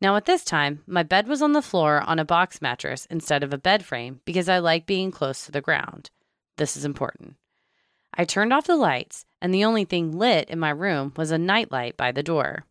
Now, 0.00 0.16
at 0.16 0.24
this 0.24 0.42
time, 0.42 0.82
my 0.86 1.02
bed 1.02 1.28
was 1.28 1.42
on 1.42 1.52
the 1.52 1.60
floor 1.60 2.00
on 2.00 2.18
a 2.18 2.24
box 2.24 2.62
mattress 2.62 3.06
instead 3.10 3.42
of 3.42 3.52
a 3.52 3.58
bed 3.58 3.84
frame 3.84 4.22
because 4.24 4.48
I 4.48 4.58
like 4.58 4.86
being 4.86 5.10
close 5.10 5.44
to 5.44 5.52
the 5.52 5.60
ground. 5.60 6.08
This 6.56 6.78
is 6.78 6.84
important. 6.86 7.36
I 8.14 8.24
turned 8.24 8.54
off 8.54 8.66
the 8.66 8.76
lights, 8.76 9.26
and 9.42 9.52
the 9.52 9.66
only 9.66 9.84
thing 9.84 10.16
lit 10.16 10.48
in 10.48 10.58
my 10.58 10.70
room 10.70 11.12
was 11.14 11.30
a 11.30 11.36
nightlight 11.36 11.98
by 11.98 12.10
the 12.10 12.22
door. 12.22 12.64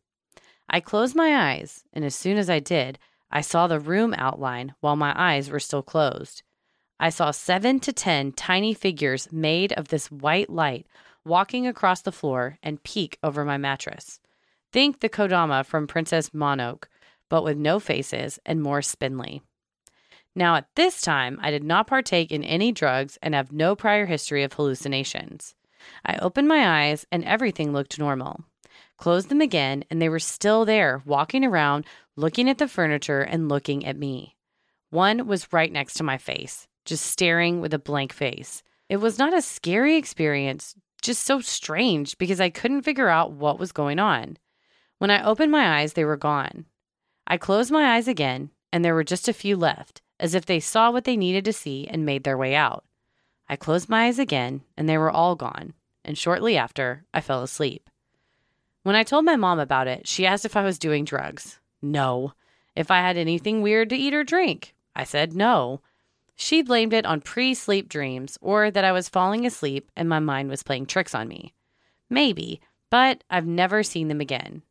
I 0.67 0.79
closed 0.79 1.15
my 1.15 1.51
eyes, 1.51 1.83
and 1.93 2.03
as 2.03 2.15
soon 2.15 2.37
as 2.37 2.49
I 2.49 2.57
did, 2.57 2.97
I 3.29 3.41
saw 3.41 3.67
the 3.67 3.79
room 3.79 4.15
outline 4.17 4.73
while 4.79 4.95
my 4.95 5.13
eyes 5.15 5.51
were 5.51 5.59
still 5.59 5.83
closed. 5.83 6.41
I 6.99 7.09
saw 7.09 7.31
seven 7.31 7.79
to 7.81 7.93
ten 7.93 8.31
tiny 8.31 8.73
figures 8.73 9.31
made 9.31 9.71
of 9.73 9.89
this 9.89 10.11
white 10.11 10.49
light 10.49 10.87
walking 11.23 11.67
across 11.67 12.01
the 12.01 12.11
floor 12.11 12.57
and 12.63 12.81
peek 12.83 13.17
over 13.21 13.45
my 13.45 13.57
mattress. 13.57 14.19
Think 14.71 14.99
the 14.99 15.09
Kodama 15.09 15.65
from 15.65 15.87
Princess 15.87 16.29
Mononoke, 16.29 16.85
but 17.29 17.43
with 17.43 17.57
no 17.57 17.79
faces 17.79 18.39
and 18.45 18.61
more 18.61 18.81
spindly. 18.81 19.41
Now, 20.35 20.55
at 20.55 20.67
this 20.75 21.01
time, 21.01 21.39
I 21.41 21.51
did 21.51 21.63
not 21.63 21.87
partake 21.87 22.31
in 22.31 22.43
any 22.43 22.71
drugs 22.71 23.17
and 23.21 23.33
have 23.33 23.51
no 23.51 23.75
prior 23.75 24.05
history 24.05 24.43
of 24.43 24.53
hallucinations. 24.53 25.55
I 26.05 26.17
opened 26.17 26.47
my 26.47 26.87
eyes 26.87 27.05
and 27.11 27.23
everything 27.23 27.73
looked 27.73 27.99
normal. 27.99 28.43
Closed 28.97 29.29
them 29.29 29.41
again, 29.41 29.83
and 29.89 30.01
they 30.01 30.09
were 30.09 30.19
still 30.19 30.65
there, 30.65 31.01
walking 31.05 31.45
around, 31.45 31.85
looking 32.15 32.49
at 32.49 32.57
the 32.57 32.67
furniture 32.67 33.21
and 33.21 33.49
looking 33.49 33.85
at 33.85 33.97
me. 33.97 34.35
One 34.89 35.27
was 35.27 35.51
right 35.53 35.71
next 35.71 35.95
to 35.95 36.03
my 36.03 36.17
face, 36.17 36.67
just 36.87 37.05
staring 37.05 37.61
with 37.61 37.73
a 37.73 37.79
blank 37.79 38.11
face. 38.11 38.63
It 38.89 38.97
was 38.97 39.19
not 39.19 39.33
a 39.35 39.41
scary 39.41 39.97
experience, 39.97 40.73
just 41.01 41.23
so 41.23 41.39
strange 41.41 42.17
because 42.17 42.41
I 42.41 42.49
couldn't 42.49 42.81
figure 42.81 43.09
out 43.09 43.33
what 43.33 43.59
was 43.59 43.71
going 43.71 43.99
on. 43.99 44.37
When 44.97 45.11
I 45.11 45.23
opened 45.23 45.51
my 45.51 45.79
eyes, 45.79 45.93
they 45.93 46.05
were 46.05 46.17
gone. 46.17 46.65
I 47.27 47.37
closed 47.37 47.71
my 47.71 47.95
eyes 47.95 48.07
again, 48.07 48.49
and 48.73 48.83
there 48.83 48.95
were 48.95 49.03
just 49.03 49.27
a 49.27 49.33
few 49.33 49.55
left, 49.57 50.01
as 50.19 50.33
if 50.33 50.45
they 50.45 50.59
saw 50.59 50.89
what 50.89 51.03
they 51.03 51.17
needed 51.17 51.45
to 51.45 51.53
see 51.53 51.87
and 51.87 52.05
made 52.05 52.23
their 52.23 52.37
way 52.37 52.55
out. 52.55 52.85
I 53.49 53.57
closed 53.57 53.89
my 53.89 54.05
eyes 54.05 54.17
again, 54.17 54.61
and 54.75 54.87
they 54.87 54.97
were 54.97 55.11
all 55.11 55.35
gone, 55.35 55.73
and 56.03 56.17
shortly 56.17 56.57
after, 56.57 57.05
I 57.13 57.21
fell 57.21 57.43
asleep. 57.43 57.89
When 58.83 58.95
I 58.95 59.03
told 59.03 59.25
my 59.25 59.35
mom 59.35 59.59
about 59.59 59.87
it, 59.87 60.07
she 60.07 60.25
asked 60.25 60.45
if 60.45 60.55
I 60.55 60.63
was 60.63 60.79
doing 60.79 61.03
drugs. 61.03 61.59
No. 61.81 62.33
If 62.75 62.89
I 62.89 63.01
had 63.01 63.17
anything 63.17 63.61
weird 63.61 63.89
to 63.89 63.97
eat 63.97 64.13
or 64.13 64.23
drink, 64.23 64.73
I 64.95 65.03
said 65.03 65.35
no. 65.35 65.81
She 66.39 66.61
blamed 66.61 66.93
it 66.93 67.05
on 67.05 67.21
pre 67.21 67.55
sleep 67.55 67.89
dreams 67.89 68.37
or 68.41 68.69
that 68.69 68.85
I 68.85 68.91
was 68.91 69.09
falling 69.09 69.45
asleep 69.45 69.89
and 69.95 70.07
my 70.07 70.19
mind 70.19 70.49
was 70.49 70.61
playing 70.61 70.85
tricks 70.85 71.15
on 71.15 71.27
me. 71.27 71.55
Maybe, 72.11 72.61
but 72.91 73.23
I've 73.27 73.47
never 73.47 73.81
seen 73.81 74.07
them 74.07 74.21
again. 74.21 74.61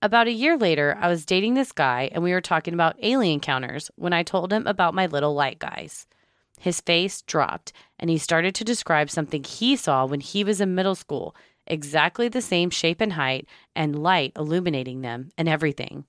About 0.00 0.28
a 0.28 0.32
year 0.32 0.56
later, 0.56 0.96
I 0.98 1.08
was 1.08 1.26
dating 1.26 1.54
this 1.54 1.72
guy 1.72 2.08
and 2.10 2.22
we 2.22 2.32
were 2.32 2.40
talking 2.40 2.72
about 2.72 2.96
alien 3.02 3.34
encounters 3.34 3.90
when 3.96 4.14
I 4.14 4.22
told 4.22 4.50
him 4.50 4.66
about 4.66 4.94
my 4.94 5.04
little 5.04 5.34
light 5.34 5.58
guys. 5.58 6.06
His 6.58 6.80
face 6.80 7.20
dropped 7.20 7.74
and 7.98 8.08
he 8.08 8.16
started 8.16 8.54
to 8.54 8.64
describe 8.64 9.10
something 9.10 9.44
he 9.44 9.76
saw 9.76 10.06
when 10.06 10.20
he 10.20 10.42
was 10.42 10.58
in 10.58 10.74
middle 10.74 10.94
school, 10.94 11.36
exactly 11.66 12.28
the 12.28 12.40
same 12.40 12.70
shape 12.70 13.02
and 13.02 13.12
height 13.12 13.46
and 13.76 14.02
light 14.02 14.32
illuminating 14.36 15.02
them 15.02 15.30
and 15.36 15.50
everything. 15.50 16.06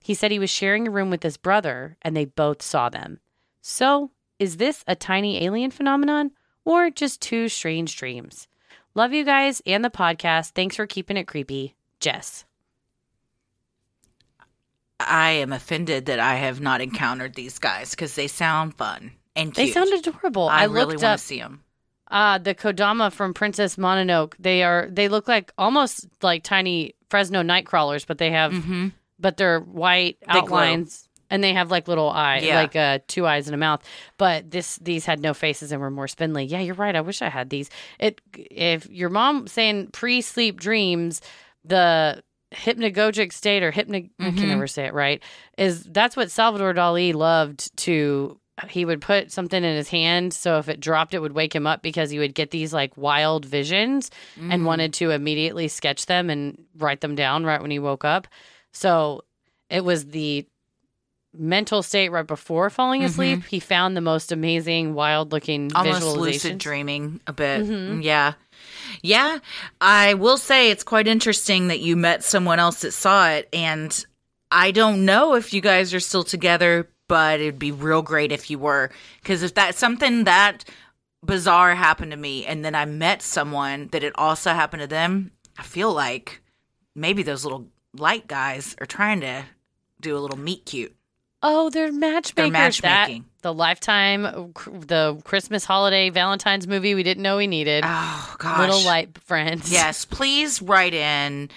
He 0.00 0.14
said 0.14 0.30
he 0.30 0.38
was 0.38 0.48
sharing 0.48 0.86
a 0.86 0.92
room 0.92 1.10
with 1.10 1.24
his 1.24 1.36
brother 1.36 1.96
and 2.02 2.16
they 2.16 2.24
both 2.24 2.62
saw 2.62 2.88
them. 2.88 3.18
So, 3.60 4.12
is 4.38 4.56
this 4.56 4.84
a 4.86 4.94
tiny 4.94 5.44
alien 5.44 5.70
phenomenon 5.70 6.30
or 6.64 6.90
just 6.90 7.20
two 7.20 7.48
strange 7.48 7.96
dreams? 7.96 8.48
Love 8.94 9.12
you 9.12 9.24
guys 9.24 9.62
and 9.66 9.84
the 9.84 9.90
podcast. 9.90 10.50
Thanks 10.52 10.76
for 10.76 10.86
keeping 10.86 11.16
it 11.16 11.26
creepy. 11.26 11.74
Jess. 12.00 12.44
I 15.00 15.30
am 15.30 15.52
offended 15.52 16.06
that 16.06 16.18
I 16.18 16.34
have 16.36 16.60
not 16.60 16.80
encountered 16.80 17.34
these 17.34 17.58
guys 17.58 17.90
because 17.90 18.14
they 18.14 18.26
sound 18.26 18.74
fun 18.74 19.12
and 19.36 19.54
They 19.54 19.70
sound 19.70 19.92
adorable. 19.92 20.48
I, 20.48 20.62
I, 20.62 20.64
really 20.64 20.86
looked 20.86 21.02
want 21.02 21.04
up 21.04 21.18
to 21.20 21.24
see 21.24 21.38
them. 21.38 21.62
uh 22.10 22.38
the 22.38 22.54
Kodama 22.54 23.12
from 23.12 23.32
Princess 23.34 23.76
Mononoke. 23.76 24.34
They 24.38 24.64
are 24.64 24.88
they 24.90 25.08
look 25.08 25.28
like 25.28 25.52
almost 25.56 26.08
like 26.22 26.42
tiny 26.42 26.94
Fresno 27.08 27.42
night 27.42 27.66
crawlers, 27.66 28.04
but 28.04 28.18
they 28.18 28.30
have 28.32 28.52
hmm 28.52 28.88
but 29.20 29.36
they're 29.36 29.60
white 29.60 30.16
They 30.20 30.38
outlines 30.38 31.07
and 31.30 31.42
they 31.44 31.52
have 31.52 31.70
like 31.70 31.88
little 31.88 32.10
eyes, 32.10 32.42
Yeah. 32.44 32.56
like 32.56 32.74
uh, 32.76 32.98
two 33.06 33.26
eyes 33.26 33.46
and 33.48 33.54
a 33.54 33.58
mouth. 33.58 33.82
But 34.16 34.50
this 34.50 34.76
these 34.76 35.04
had 35.04 35.20
no 35.20 35.34
faces 35.34 35.72
and 35.72 35.80
were 35.80 35.90
more 35.90 36.08
spindly. 36.08 36.44
Yeah, 36.44 36.60
you're 36.60 36.74
right. 36.74 36.96
I 36.96 37.00
wish 37.00 37.22
I 37.22 37.28
had 37.28 37.50
these. 37.50 37.70
It 37.98 38.20
if 38.34 38.88
your 38.90 39.10
mom 39.10 39.46
saying 39.46 39.88
pre 39.92 40.20
sleep 40.22 40.58
dreams, 40.60 41.20
the 41.64 42.22
hypnagogic 42.54 43.32
state 43.32 43.62
or 43.62 43.70
hypno 43.70 43.98
I 43.98 44.30
Mhm. 44.30 44.36
can 44.38 44.48
never 44.48 44.66
say 44.66 44.86
it 44.86 44.94
right 44.94 45.22
is 45.58 45.84
that's 45.84 46.16
what 46.16 46.30
Salvador 46.30 46.72
Dali 46.74 47.14
loved 47.14 47.76
to. 47.78 48.38
He 48.68 48.84
would 48.84 49.00
put 49.00 49.30
something 49.30 49.62
in 49.62 49.76
his 49.76 49.88
hand, 49.88 50.34
so 50.34 50.58
if 50.58 50.68
it 50.68 50.80
dropped, 50.80 51.14
it 51.14 51.20
would 51.20 51.30
wake 51.32 51.54
him 51.54 51.64
up 51.64 51.80
because 51.80 52.10
he 52.10 52.18
would 52.18 52.34
get 52.34 52.50
these 52.50 52.72
like 52.72 52.96
wild 52.96 53.44
visions 53.44 54.10
Mm-hmm. 54.36 54.50
and 54.50 54.66
wanted 54.66 54.92
to 54.94 55.12
immediately 55.12 55.68
sketch 55.68 56.06
them 56.06 56.28
and 56.28 56.64
write 56.76 57.00
them 57.00 57.14
down 57.14 57.44
right 57.44 57.60
when 57.62 57.70
he 57.70 57.78
woke 57.78 58.04
up. 58.04 58.26
So 58.72 59.22
it 59.70 59.84
was 59.84 60.06
the 60.06 60.44
mental 61.36 61.82
state 61.82 62.08
right 62.10 62.26
before 62.26 62.70
falling 62.70 63.04
asleep. 63.04 63.44
He 63.44 63.60
found 63.60 63.96
the 63.96 64.00
most 64.00 64.32
amazing, 64.32 64.94
wild 64.94 65.30
looking 65.32 65.68
Mm-hmm. 65.70 65.76
almost 65.76 66.16
lucid 66.16 66.58
dreaming 66.58 67.20
a 67.26 67.32
bit. 67.32 67.64
Mhm. 67.64 68.02
Yeah. 68.02 68.32
Yeah. 69.02 69.38
I 69.80 70.14
will 70.14 70.38
say 70.38 70.70
it's 70.70 70.82
quite 70.84 71.06
interesting 71.06 71.68
that 71.68 71.80
you 71.80 71.96
met 71.96 72.24
someone 72.24 72.58
else 72.58 72.80
that 72.80 72.92
saw 72.92 73.28
it. 73.30 73.48
And 73.52 74.04
I 74.50 74.70
don't 74.70 75.04
know 75.04 75.34
if 75.34 75.52
you 75.52 75.60
guys 75.60 75.92
are 75.94 76.00
still 76.00 76.24
together, 76.24 76.88
but 77.08 77.40
it'd 77.40 77.58
be 77.58 77.72
real 77.72 78.02
great 78.02 78.32
if 78.32 78.50
you 78.50 78.58
were. 78.58 78.90
Because 79.22 79.42
if 79.42 79.54
that's 79.54 79.78
something 79.78 80.24
that 80.24 80.64
bizarre 81.24 81.74
happened 81.74 82.12
to 82.12 82.16
me 82.16 82.46
and 82.46 82.64
then 82.64 82.74
I 82.74 82.84
met 82.86 83.22
someone 83.22 83.88
that 83.92 84.02
it 84.02 84.12
also 84.16 84.52
happened 84.52 84.80
to 84.82 84.86
them, 84.88 85.32
I 85.58 85.62
feel 85.62 85.92
like 85.92 86.40
maybe 86.94 87.22
those 87.22 87.44
little 87.44 87.66
light 87.96 88.26
guys 88.28 88.74
are 88.80 88.86
trying 88.86 89.20
to 89.20 89.44
do 90.00 90.16
a 90.16 90.20
little 90.20 90.38
meet 90.38 90.64
cute. 90.64 90.94
Oh, 91.42 91.70
they're 91.70 91.92
matchmakers. 91.92 92.52
matchmaking. 92.52 93.22
That 93.22 93.42
the 93.42 93.54
Lifetime, 93.54 94.22
the 94.64 95.20
Christmas 95.24 95.64
holiday 95.64 96.10
Valentine's 96.10 96.66
movie 96.66 96.94
we 96.96 97.02
didn't 97.04 97.22
know 97.22 97.36
we 97.36 97.46
needed. 97.46 97.84
Oh, 97.86 98.34
gosh. 98.38 98.58
Little 98.58 98.82
light 98.82 99.16
friends. 99.18 99.70
Yes, 99.70 100.04
please 100.04 100.60
write 100.60 100.94
in 100.94 101.48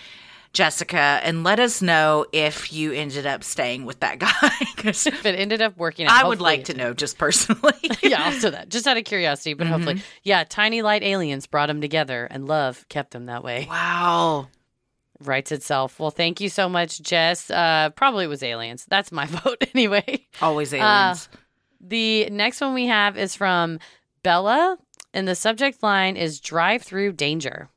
Jessica, 0.54 1.20
and 1.24 1.44
let 1.46 1.60
us 1.60 1.82
know 1.82 2.26
if 2.34 2.74
you 2.74 2.92
ended 2.92 3.26
up 3.26 3.44
staying 3.44 3.86
with 3.86 4.02
that 4.02 4.20
guy. 4.20 4.52
'Cause 4.78 5.08
If 5.08 5.26
it 5.26 5.40
ended 5.40 5.62
up 5.62 5.78
working 5.78 6.08
out, 6.08 6.24
I 6.26 6.28
would 6.28 6.42
like 6.42 6.66
to 6.66 6.74
know 6.74 6.94
just 6.94 7.18
personally. 7.18 7.74
yeah, 8.04 8.26
I'll 8.26 8.52
that. 8.52 8.68
Just 8.70 8.86
out 8.86 8.98
of 8.98 9.06
curiosity, 9.06 9.54
but 9.54 9.68
hopefully. 9.68 9.96
Mm-hmm. 9.96 10.04
Yeah, 10.24 10.44
tiny 10.44 10.82
light 10.82 11.04
aliens 11.04 11.48
brought 11.48 11.68
them 11.68 11.80
together 11.82 12.26
and 12.30 12.48
love 12.48 12.86
kept 12.90 13.12
them 13.12 13.28
that 13.28 13.44
way. 13.44 13.66
Wow. 13.70 14.50
Writes 15.24 15.52
itself. 15.52 16.00
Well, 16.00 16.12
thank 16.12 16.42
you 16.42 16.50
so 16.50 16.68
much, 16.68 17.02
Jess. 17.02 17.50
Uh, 17.50 17.90
probably 17.96 18.28
was 18.28 18.44
aliens. 18.44 18.86
That's 18.90 19.12
my 19.12 19.26
vote 19.28 19.64
anyway. 19.74 20.28
Always 20.42 20.74
aliens. 20.74 21.30
The 21.80 22.30
next 22.30 22.62
one 22.62 22.74
we 22.74 22.88
have 22.88 23.18
is 23.18 23.36
from 23.36 23.80
Bella, 24.24 24.78
and 25.14 25.28
the 25.28 25.36
subject 25.36 25.82
line 25.82 26.16
is 26.18 26.40
drive 26.40 26.84
through 26.84 27.14
danger. 27.14 27.70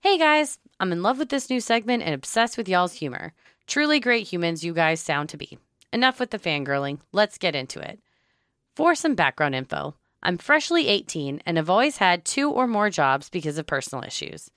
Hey 0.00 0.16
guys, 0.16 0.58
I'm 0.80 0.92
in 0.92 1.02
love 1.02 1.18
with 1.18 1.28
this 1.28 1.50
new 1.50 1.60
segment 1.60 2.02
and 2.02 2.14
obsessed 2.14 2.56
with 2.56 2.68
y'all's 2.68 2.94
humor. 2.94 3.32
Truly 3.66 4.00
great 4.00 4.26
humans 4.26 4.64
you 4.64 4.72
guys 4.72 5.00
sound 5.00 5.28
to 5.30 5.36
be. 5.36 5.58
Enough 5.92 6.20
with 6.20 6.30
the 6.30 6.38
fangirling. 6.38 7.00
Let's 7.12 7.36
get 7.36 7.54
into 7.54 7.80
it. 7.80 7.98
For 8.76 8.94
some 8.94 9.14
background 9.14 9.54
info, 9.54 9.96
I'm 10.22 10.38
freshly 10.38 10.86
18 10.88 11.42
and 11.44 11.56
have 11.56 11.68
always 11.68 11.98
had 11.98 12.24
two 12.24 12.50
or 12.50 12.66
more 12.66 12.90
jobs 12.90 13.28
because 13.28 13.58
of 13.58 13.66
personal 13.66 14.04
issues. 14.04 14.50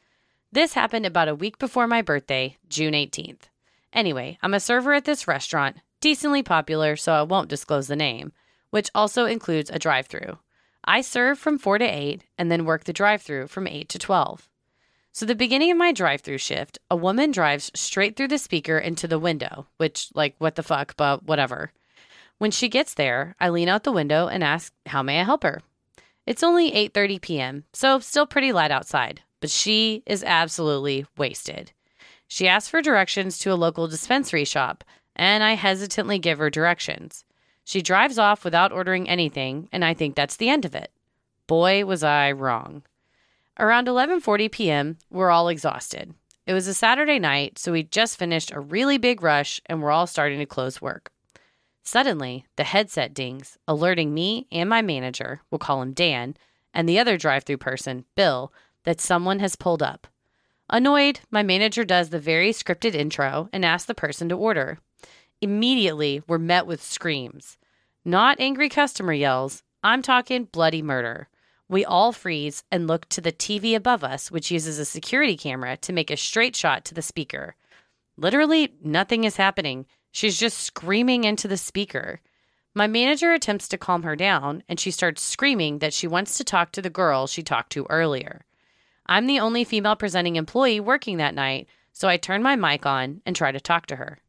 This 0.54 0.74
happened 0.74 1.06
about 1.06 1.30
a 1.30 1.36
week 1.36 1.58
before 1.60 1.88
my 1.88 2.02
birthday, 2.02 2.58
June 2.68 2.94
18th. 2.94 3.44
Anyway, 3.94 4.38
I'm 4.44 4.54
a 4.54 4.60
server 4.60 4.94
at 4.94 5.06
this 5.06 5.26
restaurant, 5.26 5.78
decently 6.02 6.44
popular, 6.44 6.98
so 6.98 7.14
I 7.14 7.22
won't 7.22 7.48
disclose 7.48 7.88
the 7.88 7.96
name, 7.96 8.34
which 8.70 8.90
also 8.94 9.26
includes 9.26 9.70
a 9.70 9.80
drive 9.80 10.08
through. 10.08 10.40
I 10.84 11.00
serve 11.00 11.40
from 11.40 11.58
4 11.58 11.78
to 11.78 11.86
8 11.86 12.26
and 12.38 12.52
then 12.52 12.66
work 12.66 12.84
the 12.84 12.92
drive 12.92 13.22
through 13.22 13.48
from 13.48 13.66
8 13.66 13.88
to 13.88 13.98
12. 13.98 14.50
So, 15.14 15.26
the 15.26 15.36
beginning 15.36 15.72
of 15.72 15.78
my 15.78 15.94
drive 15.94 16.20
through 16.20 16.40
shift, 16.40 16.80
a 16.90 16.98
woman 16.98 17.32
drives 17.32 17.72
straight 17.74 18.18
through 18.18 18.30
the 18.30 18.38
speaker 18.38 18.78
into 18.78 19.08
the 19.08 19.20
window, 19.20 19.68
which, 19.78 20.10
like, 20.14 20.36
what 20.38 20.56
the 20.56 20.64
fuck, 20.64 20.98
but 20.98 21.24
whatever. 21.24 21.72
When 22.40 22.52
she 22.52 22.68
gets 22.68 22.94
there, 22.94 23.36
I 23.40 23.50
lean 23.50 23.70
out 23.70 23.84
the 23.86 23.92
window 23.94 24.28
and 24.28 24.44
ask, 24.44 24.74
"How 24.88 25.02
may 25.02 25.22
I 25.22 25.24
help 25.24 25.44
her?" 25.44 25.62
It's 26.26 26.44
only 26.44 26.72
8:30 26.72 27.22
p.m., 27.22 27.64
so 27.72 28.00
still 28.00 28.26
pretty 28.26 28.52
light 28.52 28.72
outside, 28.72 29.22
but 29.42 29.50
she 29.50 30.04
is 30.06 30.24
absolutely 30.24 31.06
wasted. 31.18 31.74
She 32.28 32.48
asks 32.48 32.70
for 32.70 32.82
directions 32.82 33.38
to 33.40 33.52
a 33.52 33.56
local 33.56 33.90
dispensary 33.90 34.46
shop, 34.46 34.86
and 35.18 35.44
I 35.44 35.56
hesitantly 35.56 36.18
give 36.18 36.38
her 36.38 36.50
directions. 36.50 37.26
She 37.66 37.82
drives 37.82 38.18
off 38.18 38.46
without 38.46 38.72
ordering 38.72 39.10
anything, 39.10 39.68
and 39.74 39.84
I 39.84 39.94
think 39.94 40.16
that's 40.16 40.38
the 40.38 40.50
end 40.50 40.64
of 40.64 40.74
it. 40.74 40.92
Boy, 41.48 41.84
was 41.84 42.04
I 42.04 42.32
wrong. 42.32 42.84
Around 43.60 43.88
11:40 43.88 44.50
p.m., 44.50 44.98
we're 45.10 45.30
all 45.30 45.50
exhausted. 45.50 46.14
It 46.48 46.54
was 46.54 46.68
a 46.68 46.74
Saturday 46.74 47.20
night, 47.20 47.60
so 47.60 47.72
we 47.72 47.84
just 47.84 48.18
finished 48.18 48.52
a 48.52 48.60
really 48.60 48.98
big 48.98 49.22
rush 49.22 49.62
and 49.66 49.82
we're 49.82 49.92
all 49.92 50.08
starting 50.08 50.40
to 50.40 50.46
close 50.46 50.82
work. 50.82 51.12
Suddenly, 51.84 52.46
the 52.56 52.64
headset 52.64 53.14
dings, 53.14 53.58
alerting 53.68 54.14
me 54.14 54.48
and 54.52 54.70
my 54.70 54.82
manager, 54.82 55.42
we'll 55.52 55.60
call 55.60 55.82
him 55.82 55.94
Dan, 55.94 56.36
and 56.74 56.88
the 56.88 57.00
other 57.00 57.18
drive-through 57.18 57.58
person, 57.58 58.06
Bill, 58.16 58.54
that 58.84 59.02
someone 59.02 59.40
has 59.40 59.56
pulled 59.56 59.84
up. 59.84 60.08
Annoyed, 60.70 61.20
my 61.30 61.44
manager 61.44 61.84
does 61.84 62.10
the 62.10 62.20
very 62.20 62.52
scripted 62.52 62.96
intro 62.96 63.50
and 63.52 63.66
asks 63.66 63.86
the 63.88 63.94
person 63.94 64.30
to 64.30 64.36
order. 64.36 64.80
Immediately, 65.42 66.22
we're 66.28 66.38
met 66.38 66.66
with 66.66 66.82
screams. 66.82 67.58
Not 68.06 68.40
angry 68.40 68.70
customer 68.70 69.14
yells, 69.14 69.64
I'm 69.84 70.02
talking 70.02 70.46
bloody 70.46 70.82
murder. 70.82 71.28
We 71.68 71.84
all 71.86 72.12
freeze 72.12 72.64
and 72.72 72.88
look 72.88 73.08
to 73.10 73.22
the 73.22 73.32
TV 73.32 73.76
above 73.76 74.04
us, 74.04 74.30
which 74.30 74.52
uses 74.52 74.78
a 74.78 74.86
security 74.86 75.38
camera 75.38 75.78
to 75.78 75.94
make 75.94 76.12
a 76.12 76.18
straight 76.18 76.56
shot 76.56 76.86
to 76.86 76.94
the 76.94 77.02
speaker. 77.02 77.56
Literally, 78.18 78.74
nothing 78.84 79.24
is 79.24 79.38
happening. 79.38 79.86
She's 80.12 80.40
just 80.40 80.60
screaming 80.60 81.24
into 81.24 81.48
the 81.48 81.58
speaker. 81.58 82.20
My 82.76 82.88
manager 82.88 83.34
attempts 83.34 83.68
to 83.70 83.78
calm 83.78 84.04
her 84.04 84.16
down, 84.16 84.64
and 84.70 84.80
she 84.80 84.92
starts 84.92 85.22
screaming 85.22 85.80
that 85.80 85.94
she 85.94 86.08
wants 86.08 86.38
to 86.38 86.44
talk 86.44 86.72
to 86.74 86.82
the 86.82 86.90
girl 86.90 87.26
she 87.26 87.42
talked 87.42 87.72
to 87.72 87.88
earlier. 87.90 88.46
I'm 89.12 89.28
the 89.28 89.42
only 89.42 89.66
female 89.66 89.98
presenting 89.98 90.38
employee 90.38 90.80
working 90.80 91.18
that 91.18 91.36
night, 91.36 91.68
so 91.92 92.08
I 92.08 92.16
turn 92.16 92.42
my 92.42 92.56
mic 92.56 92.86
on 92.86 93.22
and 93.26 93.36
try 93.36 93.52
to 93.52 93.60
talk 93.60 93.86
to 93.88 93.98
her. 93.98 94.20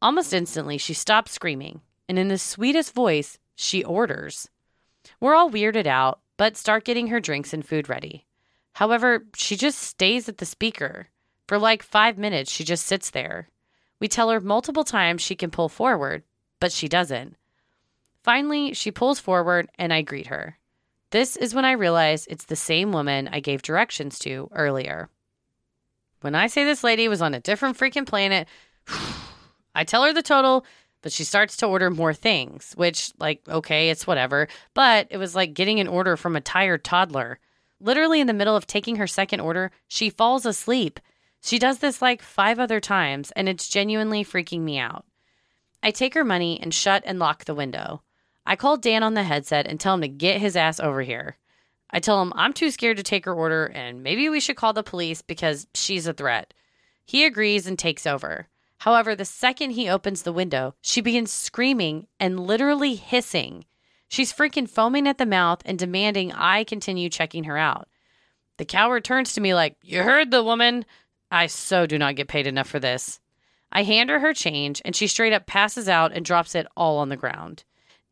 Almost 0.00 0.32
instantly, 0.32 0.78
she 0.78 0.94
stops 0.94 1.32
screaming, 1.32 1.82
and 2.08 2.18
in 2.18 2.28
the 2.28 2.38
sweetest 2.38 2.94
voice, 2.94 3.38
she 3.54 3.84
orders. 3.84 4.48
We're 5.20 5.34
all 5.34 5.50
weirded 5.50 5.86
out, 5.86 6.20
but 6.38 6.56
start 6.56 6.86
getting 6.86 7.08
her 7.08 7.20
drinks 7.20 7.52
and 7.52 7.62
food 7.62 7.90
ready. 7.90 8.24
However, 8.72 9.26
she 9.36 9.54
just 9.54 9.80
stays 9.80 10.30
at 10.30 10.38
the 10.38 10.46
speaker. 10.46 11.08
For 11.46 11.58
like 11.58 11.82
five 11.82 12.16
minutes, 12.16 12.50
she 12.50 12.64
just 12.64 12.86
sits 12.86 13.10
there. 13.10 13.50
We 14.00 14.08
tell 14.08 14.30
her 14.30 14.40
multiple 14.40 14.84
times 14.84 15.20
she 15.20 15.34
can 15.34 15.50
pull 15.50 15.68
forward, 15.68 16.22
but 16.58 16.72
she 16.72 16.88
doesn't. 16.88 17.36
Finally, 18.22 18.72
she 18.72 18.90
pulls 18.90 19.20
forward, 19.20 19.68
and 19.78 19.92
I 19.92 20.00
greet 20.00 20.28
her. 20.28 20.56
This 21.14 21.36
is 21.36 21.54
when 21.54 21.64
I 21.64 21.70
realize 21.74 22.26
it's 22.26 22.46
the 22.46 22.56
same 22.56 22.90
woman 22.90 23.28
I 23.30 23.38
gave 23.38 23.62
directions 23.62 24.18
to 24.18 24.50
earlier. 24.50 25.08
When 26.22 26.34
I 26.34 26.48
say 26.48 26.64
this 26.64 26.82
lady 26.82 27.06
was 27.06 27.22
on 27.22 27.34
a 27.34 27.40
different 27.40 27.78
freaking 27.78 28.04
planet, 28.04 28.48
I 29.76 29.84
tell 29.84 30.02
her 30.02 30.12
the 30.12 30.24
total, 30.24 30.66
but 31.02 31.12
she 31.12 31.22
starts 31.22 31.56
to 31.58 31.66
order 31.66 31.88
more 31.88 32.14
things, 32.14 32.72
which, 32.74 33.12
like, 33.20 33.48
okay, 33.48 33.90
it's 33.90 34.08
whatever. 34.08 34.48
But 34.74 35.06
it 35.08 35.18
was 35.18 35.36
like 35.36 35.54
getting 35.54 35.78
an 35.78 35.86
order 35.86 36.16
from 36.16 36.34
a 36.34 36.40
tired 36.40 36.82
toddler. 36.82 37.38
Literally, 37.78 38.20
in 38.20 38.26
the 38.26 38.32
middle 38.32 38.56
of 38.56 38.66
taking 38.66 38.96
her 38.96 39.06
second 39.06 39.38
order, 39.38 39.70
she 39.86 40.10
falls 40.10 40.44
asleep. 40.44 40.98
She 41.40 41.60
does 41.60 41.78
this 41.78 42.02
like 42.02 42.22
five 42.22 42.58
other 42.58 42.80
times, 42.80 43.30
and 43.36 43.48
it's 43.48 43.68
genuinely 43.68 44.24
freaking 44.24 44.62
me 44.62 44.80
out. 44.80 45.04
I 45.80 45.92
take 45.92 46.14
her 46.14 46.24
money 46.24 46.58
and 46.60 46.74
shut 46.74 47.04
and 47.06 47.20
lock 47.20 47.44
the 47.44 47.54
window. 47.54 48.02
I 48.46 48.56
call 48.56 48.76
Dan 48.76 49.02
on 49.02 49.14
the 49.14 49.22
headset 49.22 49.66
and 49.66 49.80
tell 49.80 49.94
him 49.94 50.02
to 50.02 50.08
get 50.08 50.40
his 50.40 50.56
ass 50.56 50.78
over 50.78 51.02
here. 51.02 51.36
I 51.90 52.00
tell 52.00 52.20
him 52.20 52.32
I'm 52.34 52.52
too 52.52 52.70
scared 52.70 52.96
to 52.96 53.02
take 53.02 53.24
her 53.24 53.34
order 53.34 53.66
and 53.66 54.02
maybe 54.02 54.28
we 54.28 54.40
should 54.40 54.56
call 54.56 54.72
the 54.72 54.82
police 54.82 55.22
because 55.22 55.66
she's 55.74 56.06
a 56.06 56.12
threat. 56.12 56.52
He 57.06 57.24
agrees 57.24 57.66
and 57.66 57.78
takes 57.78 58.06
over. 58.06 58.48
However, 58.78 59.14
the 59.14 59.24
second 59.24 59.70
he 59.70 59.88
opens 59.88 60.22
the 60.22 60.32
window, 60.32 60.74
she 60.82 61.00
begins 61.00 61.32
screaming 61.32 62.06
and 62.20 62.40
literally 62.40 62.96
hissing. 62.96 63.64
She's 64.08 64.32
freaking 64.32 64.68
foaming 64.68 65.08
at 65.08 65.18
the 65.18 65.26
mouth 65.26 65.62
and 65.64 65.78
demanding 65.78 66.32
I 66.32 66.64
continue 66.64 67.08
checking 67.08 67.44
her 67.44 67.56
out. 67.56 67.88
The 68.58 68.64
coward 68.64 69.04
turns 69.04 69.32
to 69.32 69.40
me 69.40 69.54
like, 69.54 69.76
You 69.82 70.02
heard 70.02 70.30
the 70.30 70.42
woman. 70.42 70.84
I 71.30 71.46
so 71.46 71.86
do 71.86 71.98
not 71.98 72.14
get 72.14 72.28
paid 72.28 72.46
enough 72.46 72.68
for 72.68 72.78
this. 72.78 73.20
I 73.72 73.82
hand 73.82 74.10
her 74.10 74.20
her 74.20 74.34
change 74.34 74.80
and 74.84 74.94
she 74.94 75.06
straight 75.06 75.32
up 75.32 75.46
passes 75.46 75.88
out 75.88 76.12
and 76.12 76.24
drops 76.24 76.54
it 76.54 76.66
all 76.76 76.98
on 76.98 77.08
the 77.08 77.16
ground. 77.16 77.64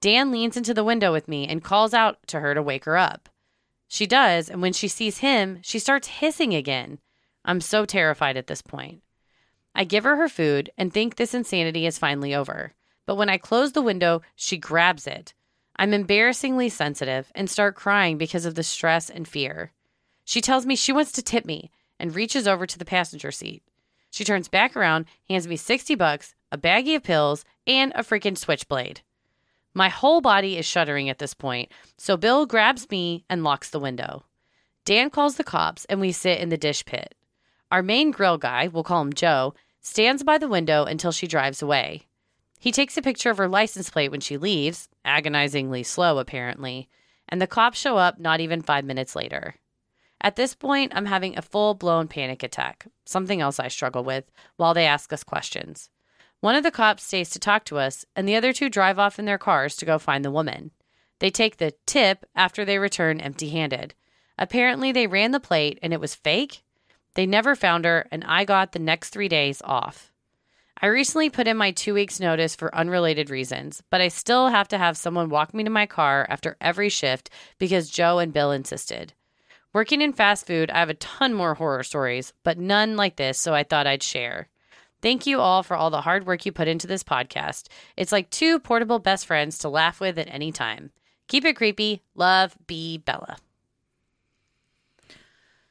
Dan 0.02 0.32
leans 0.32 0.56
into 0.56 0.74
the 0.74 0.82
window 0.82 1.12
with 1.12 1.28
me 1.28 1.46
and 1.46 1.62
calls 1.62 1.94
out 1.94 2.18
to 2.26 2.40
her 2.40 2.54
to 2.54 2.62
wake 2.62 2.86
her 2.86 2.98
up. 2.98 3.28
She 3.86 4.04
does, 4.04 4.50
and 4.50 4.60
when 4.60 4.72
she 4.72 4.88
sees 4.88 5.18
him, 5.18 5.60
she 5.62 5.78
starts 5.78 6.08
hissing 6.08 6.52
again. 6.54 6.98
I'm 7.44 7.60
so 7.60 7.84
terrified 7.84 8.36
at 8.36 8.48
this 8.48 8.62
point. 8.62 9.02
I 9.76 9.84
give 9.84 10.02
her 10.02 10.16
her 10.16 10.28
food 10.28 10.70
and 10.76 10.92
think 10.92 11.14
this 11.14 11.34
insanity 11.34 11.86
is 11.86 12.00
finally 12.00 12.34
over. 12.34 12.74
But 13.06 13.14
when 13.14 13.28
I 13.30 13.38
close 13.38 13.72
the 13.72 13.80
window, 13.80 14.22
she 14.34 14.56
grabs 14.56 15.06
it. 15.06 15.34
I'm 15.76 15.94
embarrassingly 15.94 16.68
sensitive 16.68 17.30
and 17.36 17.48
start 17.48 17.76
crying 17.76 18.18
because 18.18 18.44
of 18.44 18.56
the 18.56 18.64
stress 18.64 19.08
and 19.08 19.28
fear. 19.28 19.70
She 20.24 20.40
tells 20.40 20.66
me 20.66 20.74
she 20.74 20.92
wants 20.92 21.12
to 21.12 21.22
tip 21.22 21.44
me 21.44 21.70
and 22.00 22.12
reaches 22.12 22.48
over 22.48 22.66
to 22.66 22.78
the 22.78 22.84
passenger 22.84 23.30
seat. 23.30 23.62
She 24.10 24.24
turns 24.24 24.48
back 24.48 24.76
around, 24.76 25.06
hands 25.28 25.46
me 25.46 25.54
60 25.54 25.94
bucks, 25.94 26.34
a 26.50 26.58
baggie 26.58 26.96
of 26.96 27.04
pills, 27.04 27.44
and 27.68 27.92
a 27.94 28.02
freaking 28.02 28.36
switchblade. 28.36 29.02
My 29.74 29.88
whole 29.88 30.20
body 30.20 30.58
is 30.58 30.66
shuddering 30.66 31.08
at 31.08 31.18
this 31.18 31.34
point, 31.34 31.70
so 31.96 32.16
Bill 32.16 32.46
grabs 32.46 32.90
me 32.90 33.24
and 33.30 33.42
locks 33.42 33.70
the 33.70 33.80
window. 33.80 34.24
Dan 34.84 35.10
calls 35.10 35.36
the 35.36 35.44
cops 35.44 35.84
and 35.86 36.00
we 36.00 36.12
sit 36.12 36.40
in 36.40 36.50
the 36.50 36.56
dish 36.56 36.84
pit. 36.84 37.14
Our 37.70 37.82
main 37.82 38.10
grill 38.10 38.36
guy, 38.36 38.68
we'll 38.68 38.82
call 38.82 39.00
him 39.00 39.12
Joe, 39.12 39.54
stands 39.80 40.22
by 40.22 40.36
the 40.36 40.48
window 40.48 40.84
until 40.84 41.12
she 41.12 41.26
drives 41.26 41.62
away. 41.62 42.06
He 42.60 42.70
takes 42.70 42.96
a 42.96 43.02
picture 43.02 43.30
of 43.30 43.38
her 43.38 43.48
license 43.48 43.90
plate 43.90 44.10
when 44.10 44.20
she 44.20 44.36
leaves, 44.36 44.88
agonizingly 45.04 45.82
slow 45.82 46.18
apparently, 46.18 46.88
and 47.28 47.40
the 47.40 47.46
cops 47.46 47.78
show 47.78 47.96
up 47.96 48.18
not 48.18 48.40
even 48.40 48.60
five 48.60 48.84
minutes 48.84 49.16
later. 49.16 49.54
At 50.20 50.36
this 50.36 50.54
point, 50.54 50.92
I'm 50.94 51.06
having 51.06 51.36
a 51.36 51.42
full 51.42 51.74
blown 51.74 52.06
panic 52.06 52.42
attack, 52.42 52.86
something 53.04 53.40
else 53.40 53.58
I 53.58 53.68
struggle 53.68 54.04
with, 54.04 54.30
while 54.56 54.74
they 54.74 54.86
ask 54.86 55.12
us 55.12 55.24
questions. 55.24 55.90
One 56.42 56.56
of 56.56 56.64
the 56.64 56.72
cops 56.72 57.04
stays 57.04 57.30
to 57.30 57.38
talk 57.38 57.64
to 57.66 57.78
us, 57.78 58.04
and 58.16 58.26
the 58.26 58.34
other 58.34 58.52
two 58.52 58.68
drive 58.68 58.98
off 58.98 59.20
in 59.20 59.26
their 59.26 59.38
cars 59.38 59.76
to 59.76 59.86
go 59.86 59.96
find 59.96 60.24
the 60.24 60.30
woman. 60.32 60.72
They 61.20 61.30
take 61.30 61.58
the 61.58 61.72
tip 61.86 62.26
after 62.34 62.64
they 62.64 62.80
return 62.80 63.20
empty 63.20 63.50
handed. 63.50 63.94
Apparently, 64.36 64.90
they 64.90 65.06
ran 65.06 65.30
the 65.30 65.38
plate 65.38 65.78
and 65.84 65.92
it 65.92 66.00
was 66.00 66.16
fake. 66.16 66.64
They 67.14 67.26
never 67.26 67.54
found 67.54 67.84
her, 67.84 68.08
and 68.10 68.24
I 68.24 68.44
got 68.44 68.72
the 68.72 68.80
next 68.80 69.10
three 69.10 69.28
days 69.28 69.62
off. 69.64 70.10
I 70.80 70.86
recently 70.86 71.30
put 71.30 71.46
in 71.46 71.56
my 71.56 71.70
two 71.70 71.94
weeks' 71.94 72.18
notice 72.18 72.56
for 72.56 72.74
unrelated 72.74 73.30
reasons, 73.30 73.80
but 73.88 74.00
I 74.00 74.08
still 74.08 74.48
have 74.48 74.66
to 74.68 74.78
have 74.78 74.96
someone 74.96 75.28
walk 75.28 75.54
me 75.54 75.62
to 75.62 75.70
my 75.70 75.86
car 75.86 76.26
after 76.28 76.56
every 76.60 76.88
shift 76.88 77.30
because 77.60 77.88
Joe 77.88 78.18
and 78.18 78.32
Bill 78.32 78.50
insisted. 78.50 79.12
Working 79.72 80.02
in 80.02 80.12
fast 80.12 80.44
food, 80.48 80.72
I 80.72 80.80
have 80.80 80.90
a 80.90 80.94
ton 80.94 81.34
more 81.34 81.54
horror 81.54 81.84
stories, 81.84 82.32
but 82.42 82.58
none 82.58 82.96
like 82.96 83.14
this, 83.14 83.38
so 83.38 83.54
I 83.54 83.62
thought 83.62 83.86
I'd 83.86 84.02
share. 84.02 84.48
Thank 85.02 85.26
you 85.26 85.40
all 85.40 85.62
for 85.64 85.76
all 85.76 85.90
the 85.90 86.00
hard 86.00 86.26
work 86.26 86.46
you 86.46 86.52
put 86.52 86.68
into 86.68 86.86
this 86.86 87.02
podcast. 87.02 87.66
It's 87.96 88.12
like 88.12 88.30
two 88.30 88.60
portable 88.60 89.00
best 89.00 89.26
friends 89.26 89.58
to 89.58 89.68
laugh 89.68 90.00
with 90.00 90.16
at 90.16 90.28
any 90.32 90.52
time. 90.52 90.92
Keep 91.26 91.44
it 91.44 91.56
creepy. 91.56 92.02
Love, 92.14 92.56
B. 92.66 92.98
Bella. 92.98 93.36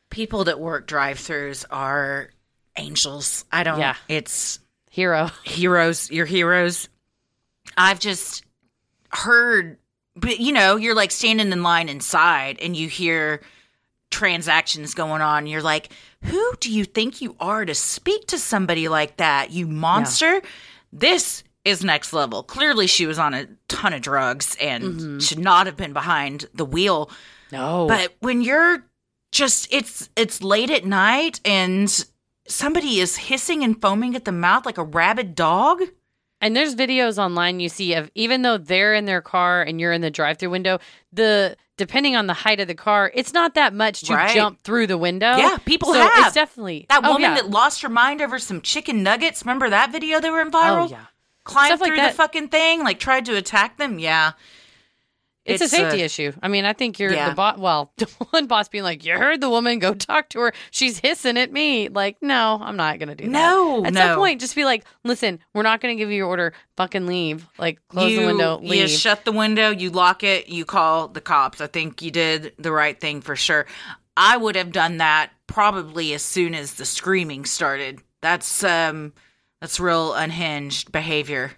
People 0.10 0.44
that 0.44 0.60
work 0.60 0.86
drive-throughs 0.88 1.64
are 1.72 2.32
angels. 2.76 3.46
I 3.52 3.64
don't. 3.64 3.80
Yeah. 3.80 3.96
It's 4.10 4.60
Hero. 4.90 5.30
heroes. 5.46 6.12
Your 6.12 6.26
heroes. 6.26 6.90
I've 7.78 8.00
just 8.00 8.44
heard, 9.10 9.78
but 10.16 10.42
you 10.42 10.52
know, 10.52 10.76
you're 10.76 10.96
like 10.96 11.12
standing 11.12 11.54
in 11.54 11.64
line 11.64 11.88
inside, 11.88 12.60
and 12.60 12.76
you 12.76 12.90
hear 12.90 13.42
transactions 14.12 14.94
going 14.94 15.22
on. 15.22 15.48
You're 15.48 15.64
like, 15.64 15.92
who 16.24 16.54
do 16.60 16.72
you 16.72 16.86
think 16.86 17.22
you 17.22 17.36
are 17.40 17.66
to 17.66 17.74
speak 17.74 18.28
to 18.28 18.38
somebody 18.38 18.88
like 18.88 19.18
that? 19.18 19.52
You 19.52 19.66
monster. 19.66 20.42
This 20.94 21.44
is 21.66 21.84
next 21.84 22.14
level. 22.14 22.44
Clearly, 22.44 22.88
she 22.88 23.06
was 23.06 23.18
on 23.18 23.34
a 23.34 23.48
ton 23.68 23.94
of 23.94 24.02
drugs 24.02 24.56
and 24.62 24.84
mm-hmm. 24.84 25.20
should 25.20 25.40
not 25.40 25.66
have 25.66 25.78
been 25.78 25.94
behind 25.94 26.46
the 26.54 26.66
wheel. 26.66 27.10
No. 27.52 27.88
But 27.88 28.16
when 28.20 28.42
you're 28.42 28.86
just 29.32 29.72
it's 29.72 30.10
it's 30.16 30.44
late 30.44 30.70
at 30.70 30.86
night 30.86 31.40
and 31.46 32.06
somebody 32.48 33.00
is 33.00 33.16
hissing 33.18 33.64
and 33.64 33.82
foaming 33.82 34.16
at 34.16 34.26
the 34.26 34.32
mouth 34.32 34.66
like 34.66 34.78
a 34.78 34.84
rabid 34.84 35.36
dog. 35.36 35.82
And 36.42 36.56
there's 36.56 36.76
videos 36.76 37.18
online 37.18 37.60
you 37.60 37.70
see 37.70 37.94
of 37.94 38.10
even 38.16 38.42
though 38.42 38.58
they're 38.58 38.94
in 38.94 39.06
their 39.06 39.22
car 39.22 39.62
and 39.62 39.80
you're 39.80 39.92
in 39.94 40.02
the 40.02 40.10
drive-through 40.12 40.50
window, 40.50 40.80
the 41.14 41.56
depending 41.78 42.16
on 42.16 42.28
the 42.28 42.34
height 42.34 42.60
of 42.60 42.68
the 42.68 42.76
car, 42.76 43.12
it's 43.16 43.34
not 43.34 43.56
that 43.56 43.74
much 43.74 44.02
to 44.02 44.14
Right. 44.14 44.36
jump 44.36 44.62
through 44.62 44.88
the 44.88 44.98
window. 44.98 45.36
Yeah, 45.38 45.58
people 45.66 45.94
so 45.94 46.00
have. 46.00 46.26
It's 46.26 46.34
definitely 46.36 46.86
That 46.90 47.02
oh, 47.04 47.14
woman 47.14 47.22
yeah. 47.22 47.36
that 47.36 47.50
lost 47.50 47.82
her 47.82 47.90
mind 47.90 48.22
over 48.22 48.38
some 48.40 48.62
chicken 48.62 49.02
nuggets. 49.04 49.44
Remember 49.44 49.70
that 49.70 49.92
video 49.92 50.20
that 50.20 50.32
went 50.32 50.52
viral? 50.54 50.86
Oh 50.86 50.90
yeah. 50.90 51.06
Climbed 51.44 51.80
like 51.80 51.88
through 51.88 51.98
that. 51.98 52.12
the 52.12 52.18
fucking 52.18 52.50
thing, 52.50 52.84
like 52.84 53.00
tried 53.00 53.26
to 53.26 53.36
attack 53.36 53.78
them. 53.78 53.98
Yeah. 53.98 54.34
It's, 55.44 55.62
a 55.64 55.68
safety 55.68 56.02
uh, 56.02 56.06
issue. 56.06 56.32
I 56.44 56.48
mean, 56.50 56.66
I 56.66 56.74
think 56.74 57.00
you're 57.00 57.12
yeah. 57.12 57.30
the 57.32 57.36
boss. 57.36 57.58
Well, 57.58 57.92
one 58.30 58.46
boss 58.46 58.70
being 58.70 58.84
like, 58.84 59.04
"You 59.04 59.18
heard 59.18 59.42
the 59.42 59.50
woman. 59.50 59.80
Go 59.80 59.94
talk 59.94 60.30
to 60.30 60.40
her. 60.40 60.54
She's 60.70 61.00
hissing 61.00 61.38
at 61.38 61.52
me." 61.52 61.90
Like, 61.90 62.18
no, 62.22 62.60
I'm 62.62 62.76
not 62.76 63.00
gonna 63.00 63.16
do 63.16 63.24
that. 63.26 63.32
No, 63.32 63.84
At 63.84 63.94
no. 63.94 64.00
some 64.02 64.18
point, 64.18 64.40
just 64.40 64.56
be 64.56 64.66
like, 64.66 64.86
"Listen, 65.04 65.40
we're 65.54 65.64
not 65.64 65.82
gonna 65.82 65.96
give 65.96 66.10
you 66.10 66.18
your 66.18 66.28
order. 66.28 66.54
Fucking 66.78 67.08
leave. 67.08 67.48
Like, 67.58 67.80
close 67.88 68.12
you, 68.12 68.22
the 68.22 68.26
window. 68.28 68.60
You 68.62 68.88
shut 68.88 69.26
the 69.26 69.32
window, 69.32 69.72
you 69.72 69.90
lock 69.90 70.24
it, 70.24 70.48
you 70.48 70.64
call 70.64 71.08
the 71.08 71.22
cops. 71.22 71.60
I 71.60 71.68
think 71.68 72.02
you 72.02 72.12
did 72.12 72.54
the 72.60 72.72
right 72.72 73.00
thing 73.00 73.22
for 73.22 73.36
sure. 73.36 73.66
I 74.16 74.38
would 74.38 74.56
have 74.56 74.72
done 74.72 74.98
that 74.98 75.32
probably 75.48 76.14
as 76.14 76.22
soon 76.22 76.54
as 76.54 76.76
the 76.76 76.86
screaming 76.86 77.46
started. 77.46 78.02
That's 78.22 78.64
um 78.64 79.14
that's 79.60 79.80
real 79.80 80.14
unhinged 80.14 80.92
behavior. 80.92 81.54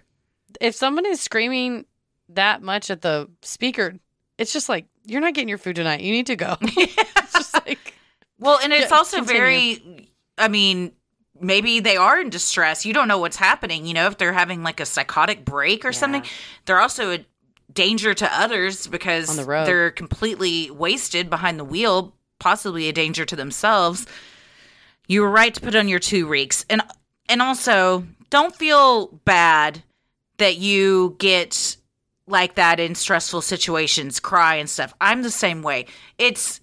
if 0.60 0.74
someone 0.74 1.06
is 1.06 1.20
screaming 1.20 1.84
that 2.30 2.62
much 2.62 2.90
at 2.90 3.02
the 3.02 3.28
speaker, 3.42 3.94
it's 4.38 4.52
just 4.52 4.68
like 4.68 4.86
you're 5.04 5.20
not 5.20 5.34
getting 5.34 5.48
your 5.48 5.58
food 5.58 5.76
tonight. 5.76 6.00
You 6.00 6.12
need 6.12 6.26
to 6.26 6.36
go. 6.36 6.56
it's 6.62 7.32
just 7.32 7.54
like 7.66 7.94
Well, 8.38 8.58
and 8.62 8.72
it's 8.72 8.90
Yeah, 8.90 8.96
also 8.96 9.18
continue. 9.18 9.40
very 9.40 10.10
I 10.36 10.48
mean, 10.48 10.92
maybe 11.40 11.80
they 11.80 11.96
are 11.96 12.20
in 12.20 12.30
distress. 12.30 12.84
You 12.84 12.92
don't 12.94 13.06
know 13.08 13.18
what's 13.18 13.36
happening, 13.36 13.86
you 13.86 13.94
know, 13.94 14.06
if 14.06 14.18
they're 14.18 14.32
having 14.32 14.62
like 14.62 14.80
a 14.80 14.86
psychotic 14.86 15.44
break 15.44 15.84
or 15.84 15.92
something. 15.92 16.24
They're 16.66 16.80
also 16.80 17.12
a 17.12 17.24
danger 17.72 18.14
to 18.14 18.40
others 18.40 18.86
because 18.86 19.36
the 19.36 19.44
they're 19.44 19.90
completely 19.90 20.70
wasted 20.70 21.28
behind 21.30 21.58
the 21.58 21.64
wheel, 21.64 22.14
possibly 22.38 22.88
a 22.88 22.92
danger 22.92 23.24
to 23.24 23.36
themselves. 23.36 24.06
You 25.06 25.20
were 25.22 25.30
right 25.30 25.52
to 25.54 25.60
put 25.60 25.74
on 25.74 25.88
your 25.88 25.98
two 25.98 26.26
reeks. 26.26 26.64
And 26.70 26.82
and 27.28 27.40
also, 27.42 28.06
don't 28.30 28.54
feel 28.54 29.08
bad 29.24 29.82
that 30.38 30.56
you 30.56 31.16
get 31.18 31.76
like 32.26 32.54
that 32.54 32.80
in 32.80 32.94
stressful 32.94 33.42
situations, 33.42 34.20
cry 34.20 34.56
and 34.56 34.68
stuff. 34.68 34.94
I'm 35.00 35.22
the 35.22 35.30
same 35.30 35.62
way. 35.62 35.86
It's 36.18 36.60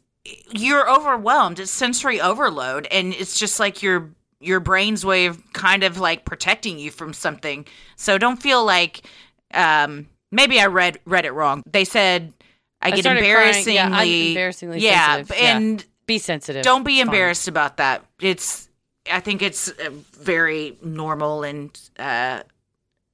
you're 0.52 0.90
overwhelmed. 0.90 1.60
It's 1.60 1.72
sensory 1.72 2.20
overload 2.22 2.88
and 2.92 3.14
it's 3.14 3.38
just 3.40 3.60
like 3.60 3.82
your 3.82 4.10
your 4.40 4.60
brain's 4.60 5.06
way 5.06 5.28
of 5.28 5.40
kind 5.54 5.84
of 5.84 6.00
like 6.00 6.26
protecting 6.26 6.80
you 6.80 6.92
from 6.92 7.14
something. 7.14 7.66
So 7.96 8.18
don't 8.18 8.42
feel 8.42 8.64
like 8.66 9.02
um 9.54 10.08
maybe 10.32 10.60
I 10.60 10.66
read 10.68 11.00
read 11.06 11.26
it 11.26 11.32
wrong. 11.34 11.64
They 11.66 11.86
said 11.86 12.34
I, 12.82 12.88
I 12.88 12.92
get 12.92 13.04
crying. 13.04 13.18
embarrassingly 13.18 13.74
Yeah, 13.76 13.90
I'm 13.92 14.08
embarrassingly 14.10 14.80
yeah, 14.80 15.16
sensitive. 15.18 15.42
Yeah. 15.42 15.58
and 15.58 15.86
be 16.08 16.18
sensitive. 16.18 16.64
don't 16.64 16.84
be 16.84 16.94
It's 16.94 17.02
fine. 17.02 17.08
embarrassed 17.08 17.48
about 17.48 17.78
that. 17.78 18.04
It's 18.20 18.68
I 19.12 19.20
think 19.20 19.42
it's 19.42 19.70
uh, 19.70 19.90
very 20.14 20.78
normal 20.84 21.44
and 21.44 21.80
uh, 21.98 22.42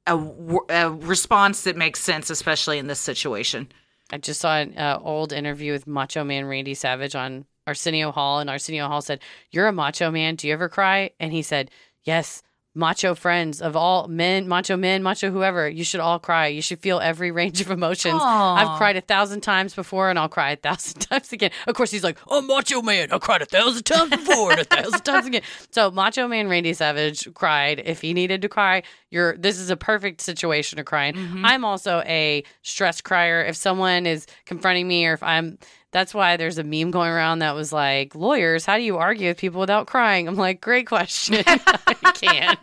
a, 0.08 0.58
a 0.70 0.91
response 0.91 1.64
that 1.64 1.76
makes 1.76 1.99
sense, 1.99 2.30
especially 2.30 2.78
in 2.78 2.88
this 2.88 2.99
situation. 2.99 3.70
I 4.12 4.18
just 4.18 4.39
saw 4.39 4.58
an 4.58 4.78
uh, 4.78 4.99
old 5.01 5.34
interview 5.34 5.74
with 5.74 5.88
Macho 5.88 6.24
Man 6.24 6.45
Randy 6.45 6.74
Savage 6.74 7.16
on 7.16 7.45
Arsenio 7.66 8.12
Hall, 8.12 8.39
and 8.39 8.49
Arsenio 8.49 8.88
Hall 8.88 9.01
said, 9.01 9.20
"You're 9.51 9.68
a 9.68 9.74
macho 9.74 10.10
man. 10.10 10.36
Do 10.36 10.47
you 10.47 10.53
ever 10.53 10.70
cry?" 10.70 11.12
And 11.20 11.34
he 11.34 11.41
said, 11.41 11.70
"Yes." 12.03 12.41
Macho 12.78 13.15
friends 13.15 13.59
of 13.59 13.75
all 13.75 14.07
men, 14.07 14.47
macho 14.47 14.78
men, 14.78 15.01
macho 15.01 15.32
whoever, 15.32 15.67
you 15.67 15.84
should 15.84 15.99
all 15.99 16.19
cry. 16.19 16.45
You 16.45 16.61
should 16.61 16.80
feel 16.80 16.99
every 16.99 17.32
range 17.41 17.59
of 17.59 17.71
emotions. 17.71 18.19
Aw. 18.21 18.55
I've 18.55 18.78
cried 18.78 18.95
a 18.95 19.01
thousand 19.01 19.41
times 19.41 19.73
before, 19.73 20.11
and 20.11 20.19
I'll 20.19 20.30
cry 20.30 20.51
a 20.51 20.55
thousand 20.55 20.99
times 21.09 21.34
again. 21.34 21.49
Of 21.65 21.73
course, 21.73 21.89
he's 21.89 22.03
like, 22.03 22.19
"I'm 22.30 22.45
macho 22.45 22.84
man. 22.84 23.11
I 23.11 23.17
cried 23.17 23.41
a 23.41 23.45
thousand 23.45 23.84
times 23.84 24.11
before 24.11 24.51
and 24.51 24.61
a 24.61 24.63
thousand 24.63 25.01
times 25.01 25.25
again." 25.25 25.41
So, 25.71 25.91
macho 25.91 26.28
man 26.28 26.47
Randy 26.47 26.73
Savage 26.73 27.34
cried 27.34 27.82
if 27.84 28.01
he 28.01 28.13
needed 28.13 28.41
to 28.43 28.49
cry. 28.49 28.84
You're 29.09 29.36
this 29.38 29.57
is 29.57 29.69
a 29.69 29.78
perfect 29.78 30.21
situation 30.21 30.78
to 30.78 30.84
cry 30.84 31.05
in. 31.05 31.15
Mm-hmm. 31.15 31.45
I'm 31.45 31.65
also 31.65 32.03
a 32.05 32.43
stress 32.61 33.01
crier. 33.01 33.43
If 33.43 33.55
someone 33.55 34.05
is 34.05 34.28
confronting 34.45 34.88
me, 34.88 35.05
or 35.07 35.13
if 35.13 35.23
I'm 35.23 35.57
that's 35.91 36.13
why 36.13 36.35
there's 36.38 36.57
a 36.57 36.63
meme 36.63 36.91
going 36.91 37.09
around 37.09 37.39
that 37.39 37.55
was 37.55 37.71
like, 37.71 38.13
lawyers, 38.13 38.65
how 38.65 38.77
do 38.77 38.83
you 38.83 38.97
argue 38.97 39.29
with 39.29 39.38
people 39.38 39.59
without 39.59 39.88
crying? 39.88 40.27
I'm 40.27 40.35
like, 40.35 40.59
great 40.61 40.85
question. 40.88 41.43
I 41.47 42.11
can't. 42.13 42.59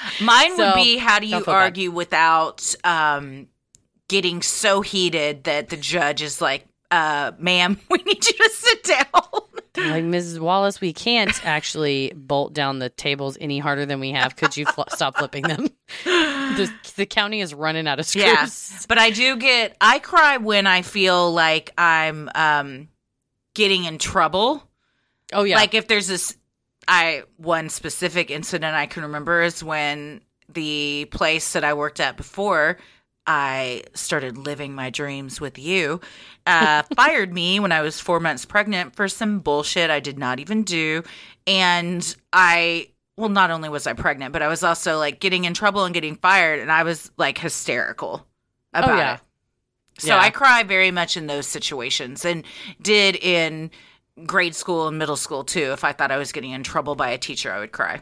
Mine 0.20 0.56
So, 0.56 0.66
would 0.66 0.74
be 0.74 0.96
how 0.96 1.18
do 1.20 1.26
you 1.26 1.32
don't 1.36 1.46
bad. 1.46 1.52
argue 1.54 1.90
without 1.90 2.74
um, 2.84 3.46
getting 4.08 4.42
so 4.42 4.80
heated 4.80 5.44
that 5.44 5.68
the 5.68 5.76
judge 5.76 6.22
is 6.22 6.40
like, 6.40 6.66
uh, 6.90 7.30
ma'am, 7.38 7.78
we 7.90 7.98
need 7.98 8.26
you 8.26 8.32
to 8.32 8.50
sit 8.52 8.82
down. 8.84 9.40
Like, 9.76 10.04
Mrs. 10.04 10.38
Wallace, 10.40 10.80
we 10.80 10.92
can't 10.92 11.46
actually 11.46 12.12
bolt 12.14 12.52
down 12.52 12.78
the 12.78 12.88
tables 12.88 13.38
any 13.40 13.58
harder 13.58 13.86
than 13.86 14.00
we 14.00 14.10
have. 14.12 14.36
Could 14.36 14.56
you 14.56 14.66
fl- 14.66 14.82
stop 14.88 15.16
flipping 15.16 15.44
them? 15.44 15.68
the, 16.04 16.72
the 16.96 17.06
county 17.06 17.40
is 17.40 17.54
running 17.54 17.86
out 17.86 18.00
of 18.00 18.06
screws. 18.06 18.24
Yeah. 18.24 18.46
But 18.88 18.98
I 18.98 19.10
do 19.10 19.36
get 19.36 19.76
I 19.80 19.98
cry 19.98 20.38
when 20.38 20.66
I 20.66 20.82
feel 20.82 21.32
like 21.32 21.72
I'm 21.78 22.28
um 22.34 22.88
getting 23.54 23.84
in 23.84 23.98
trouble. 23.98 24.62
Oh, 25.32 25.44
yeah. 25.44 25.56
Like 25.56 25.74
if 25.74 25.86
there's 25.88 26.08
this 26.08 26.36
I 26.88 27.22
one 27.36 27.68
specific 27.68 28.30
incident 28.30 28.74
I 28.74 28.86
can 28.86 29.04
remember 29.04 29.42
is 29.42 29.62
when 29.62 30.22
the 30.48 31.06
place 31.12 31.52
that 31.52 31.62
I 31.62 31.74
worked 31.74 32.00
at 32.00 32.16
before 32.16 32.78
I 33.26 33.82
started 33.94 34.36
living 34.38 34.74
my 34.74 34.90
dreams 34.90 35.40
with 35.40 35.58
you. 35.58 36.00
Uh, 36.46 36.82
fired 36.96 37.32
me 37.32 37.60
when 37.60 37.72
I 37.72 37.82
was 37.82 38.00
four 38.00 38.20
months 38.20 38.44
pregnant 38.44 38.96
for 38.96 39.08
some 39.08 39.40
bullshit 39.40 39.90
I 39.90 40.00
did 40.00 40.18
not 40.18 40.40
even 40.40 40.62
do. 40.64 41.02
And 41.46 42.16
I, 42.32 42.88
well, 43.16 43.28
not 43.28 43.50
only 43.50 43.68
was 43.68 43.86
I 43.86 43.92
pregnant, 43.92 44.32
but 44.32 44.42
I 44.42 44.48
was 44.48 44.62
also 44.62 44.98
like 44.98 45.20
getting 45.20 45.44
in 45.44 45.54
trouble 45.54 45.84
and 45.84 45.94
getting 45.94 46.16
fired. 46.16 46.60
And 46.60 46.72
I 46.72 46.82
was 46.82 47.10
like 47.16 47.38
hysterical 47.38 48.26
about 48.72 48.90
Oh, 48.90 48.96
yeah. 48.96 49.14
it. 49.14 49.20
So 49.98 50.08
Yeah. 50.08 50.20
I 50.20 50.30
cry 50.30 50.62
very 50.62 50.90
much 50.90 51.16
in 51.16 51.26
those 51.26 51.46
situations 51.46 52.24
and 52.24 52.44
did 52.80 53.16
in 53.16 53.70
grade 54.26 54.54
school 54.54 54.88
and 54.88 54.98
middle 54.98 55.16
school 55.16 55.44
too. 55.44 55.72
If 55.72 55.84
I 55.84 55.92
thought 55.92 56.10
I 56.10 56.16
was 56.16 56.32
getting 56.32 56.50
in 56.52 56.62
trouble 56.62 56.94
by 56.94 57.10
a 57.10 57.18
teacher, 57.18 57.52
I 57.52 57.58
would 57.58 57.72
cry. 57.72 58.00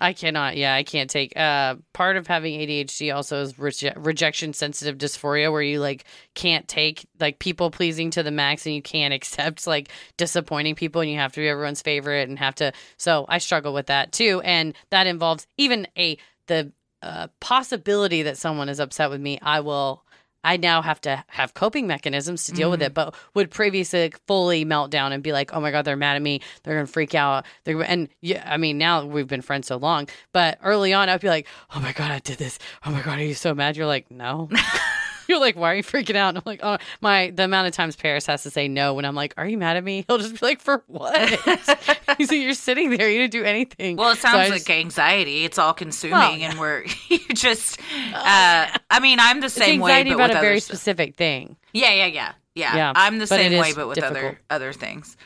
I 0.00 0.14
cannot. 0.14 0.56
Yeah, 0.56 0.74
I 0.74 0.82
can't 0.82 1.10
take. 1.10 1.36
Uh, 1.36 1.76
part 1.92 2.16
of 2.16 2.26
having 2.26 2.58
ADHD 2.58 3.14
also 3.14 3.42
is 3.42 3.54
reje- 3.54 3.92
rejection 3.96 4.54
sensitive 4.54 4.96
dysphoria, 4.96 5.52
where 5.52 5.60
you 5.60 5.78
like 5.78 6.04
can't 6.34 6.66
take 6.66 7.06
like 7.18 7.38
people 7.38 7.70
pleasing 7.70 8.10
to 8.12 8.22
the 8.22 8.30
max, 8.30 8.64
and 8.64 8.74
you 8.74 8.82
can't 8.82 9.12
accept 9.20 9.66
like 9.66 9.90
disappointing 10.16 10.74
people, 10.74 11.02
and 11.02 11.10
you 11.10 11.18
have 11.18 11.32
to 11.32 11.40
be 11.40 11.48
everyone's 11.48 11.82
favorite, 11.82 12.28
and 12.28 12.38
have 12.38 12.54
to. 12.56 12.72
So 12.96 13.26
I 13.28 13.38
struggle 13.38 13.74
with 13.74 13.86
that 13.86 14.12
too, 14.12 14.40
and 14.42 14.74
that 14.90 15.06
involves 15.06 15.46
even 15.58 15.86
a 15.98 16.16
the 16.46 16.72
uh, 17.02 17.28
possibility 17.40 18.22
that 18.22 18.38
someone 18.38 18.68
is 18.68 18.80
upset 18.80 19.10
with 19.10 19.20
me. 19.20 19.38
I 19.42 19.60
will. 19.60 20.02
I 20.42 20.56
now 20.56 20.82
have 20.82 21.00
to 21.02 21.24
have 21.28 21.54
coping 21.54 21.86
mechanisms 21.86 22.44
to 22.44 22.52
deal 22.52 22.70
with 22.70 22.80
mm. 22.80 22.86
it, 22.86 22.94
but 22.94 23.14
would 23.34 23.50
previously 23.50 24.12
fully 24.26 24.64
melt 24.64 24.90
down 24.90 25.12
and 25.12 25.22
be 25.22 25.32
like, 25.32 25.52
"Oh 25.52 25.60
my 25.60 25.70
god, 25.70 25.84
they're 25.84 25.96
mad 25.96 26.16
at 26.16 26.22
me. 26.22 26.40
They're 26.62 26.74
gonna 26.74 26.86
freak 26.86 27.14
out." 27.14 27.44
They're 27.64 27.80
and 27.82 28.08
yeah, 28.20 28.42
I 28.46 28.56
mean, 28.56 28.78
now 28.78 29.04
we've 29.04 29.26
been 29.26 29.42
friends 29.42 29.68
so 29.68 29.76
long, 29.76 30.08
but 30.32 30.58
early 30.62 30.92
on, 30.92 31.08
I'd 31.08 31.20
be 31.20 31.28
like, 31.28 31.46
"Oh 31.74 31.80
my 31.80 31.92
god, 31.92 32.10
I 32.10 32.18
did 32.18 32.38
this. 32.38 32.58
Oh 32.84 32.90
my 32.90 33.02
god, 33.02 33.18
are 33.18 33.24
you 33.24 33.34
so 33.34 33.54
mad?" 33.54 33.76
You're 33.76 33.86
like, 33.86 34.10
"No, 34.10 34.48
You're 35.30 35.38
like, 35.38 35.54
why 35.54 35.70
are 35.72 35.76
you 35.76 35.84
freaking 35.84 36.16
out? 36.16 36.30
And 36.30 36.38
I'm 36.38 36.42
like, 36.44 36.58
oh, 36.64 36.76
my 37.00 37.30
the 37.30 37.44
amount 37.44 37.68
of 37.68 37.72
times 37.72 37.94
Paris 37.94 38.26
has 38.26 38.42
to 38.42 38.50
say 38.50 38.66
no 38.66 38.94
when 38.94 39.04
I'm 39.04 39.14
like, 39.14 39.32
are 39.36 39.46
you 39.46 39.56
mad 39.56 39.76
at 39.76 39.84
me? 39.84 40.04
He'll 40.08 40.18
just 40.18 40.40
be 40.40 40.44
like, 40.44 40.60
for 40.60 40.82
what? 40.88 41.16
He's 42.18 42.30
like, 42.32 42.40
you're 42.40 42.52
sitting 42.54 42.90
there, 42.90 43.08
you 43.08 43.20
didn't 43.20 43.30
do 43.32 43.44
anything. 43.44 43.96
Well, 43.96 44.10
it 44.10 44.18
sounds 44.18 44.34
I 44.34 44.44
like 44.48 44.54
just- 44.54 44.70
anxiety. 44.70 45.44
It's 45.44 45.56
all 45.56 45.72
consuming, 45.72 46.18
Well, 46.18 46.36
yeah. 46.36 46.50
And 46.50 46.58
we're 46.58 46.84
you 47.08 47.18
just. 47.32 47.78
Uh, 48.12 48.66
I 48.90 48.98
mean, 49.00 49.20
I'm 49.20 49.40
the 49.40 49.48
same 49.48 49.80
way, 49.80 50.02
but 50.02 50.12
about 50.14 50.30
with 50.30 50.38
a 50.38 50.40
very 50.40 50.58
stuff. 50.58 50.76
specific 50.78 51.14
thing. 51.14 51.56
Yeah, 51.72 51.92
yeah, 51.92 52.06
yeah, 52.06 52.32
yeah. 52.56 52.76
Yeah, 52.76 52.92
I'm 52.96 53.18
the 53.18 53.28
same 53.28 53.58
way, 53.60 53.72
but 53.72 53.86
with 53.86 53.94
difficult. 53.94 54.18
other 54.18 54.40
other 54.50 54.72
things. 54.72 55.16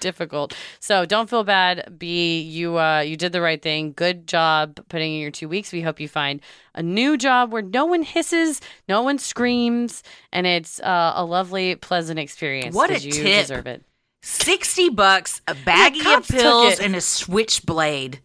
Difficult. 0.00 0.54
So 0.80 1.04
don't 1.04 1.30
feel 1.30 1.44
bad. 1.44 1.98
B, 1.98 2.40
you 2.40 2.78
uh, 2.78 3.00
you 3.00 3.16
did 3.16 3.32
the 3.32 3.40
right 3.40 3.60
thing. 3.60 3.92
Good 3.92 4.26
job 4.26 4.80
putting 4.88 5.14
in 5.14 5.20
your 5.20 5.30
two 5.30 5.48
weeks. 5.48 5.72
We 5.72 5.82
hope 5.82 6.00
you 6.00 6.08
find 6.08 6.40
a 6.74 6.82
new 6.82 7.16
job 7.16 7.52
where 7.52 7.62
no 7.62 7.86
one 7.86 8.02
hisses, 8.02 8.60
no 8.88 9.02
one 9.02 9.18
screams, 9.18 10.02
and 10.32 10.46
it's 10.46 10.80
uh, 10.80 11.12
a 11.14 11.24
lovely, 11.24 11.76
pleasant 11.76 12.18
experience. 12.18 12.74
What 12.74 12.90
a 12.90 12.98
you 12.98 13.12
tip. 13.12 13.42
deserve 13.42 13.66
it. 13.66 13.84
Sixty 14.22 14.90
bucks, 14.90 15.40
a 15.46 15.54
baggie 15.54 16.16
of 16.16 16.26
pills, 16.28 16.80
and 16.80 16.94
a 16.96 17.00
switchblade. 17.00 18.20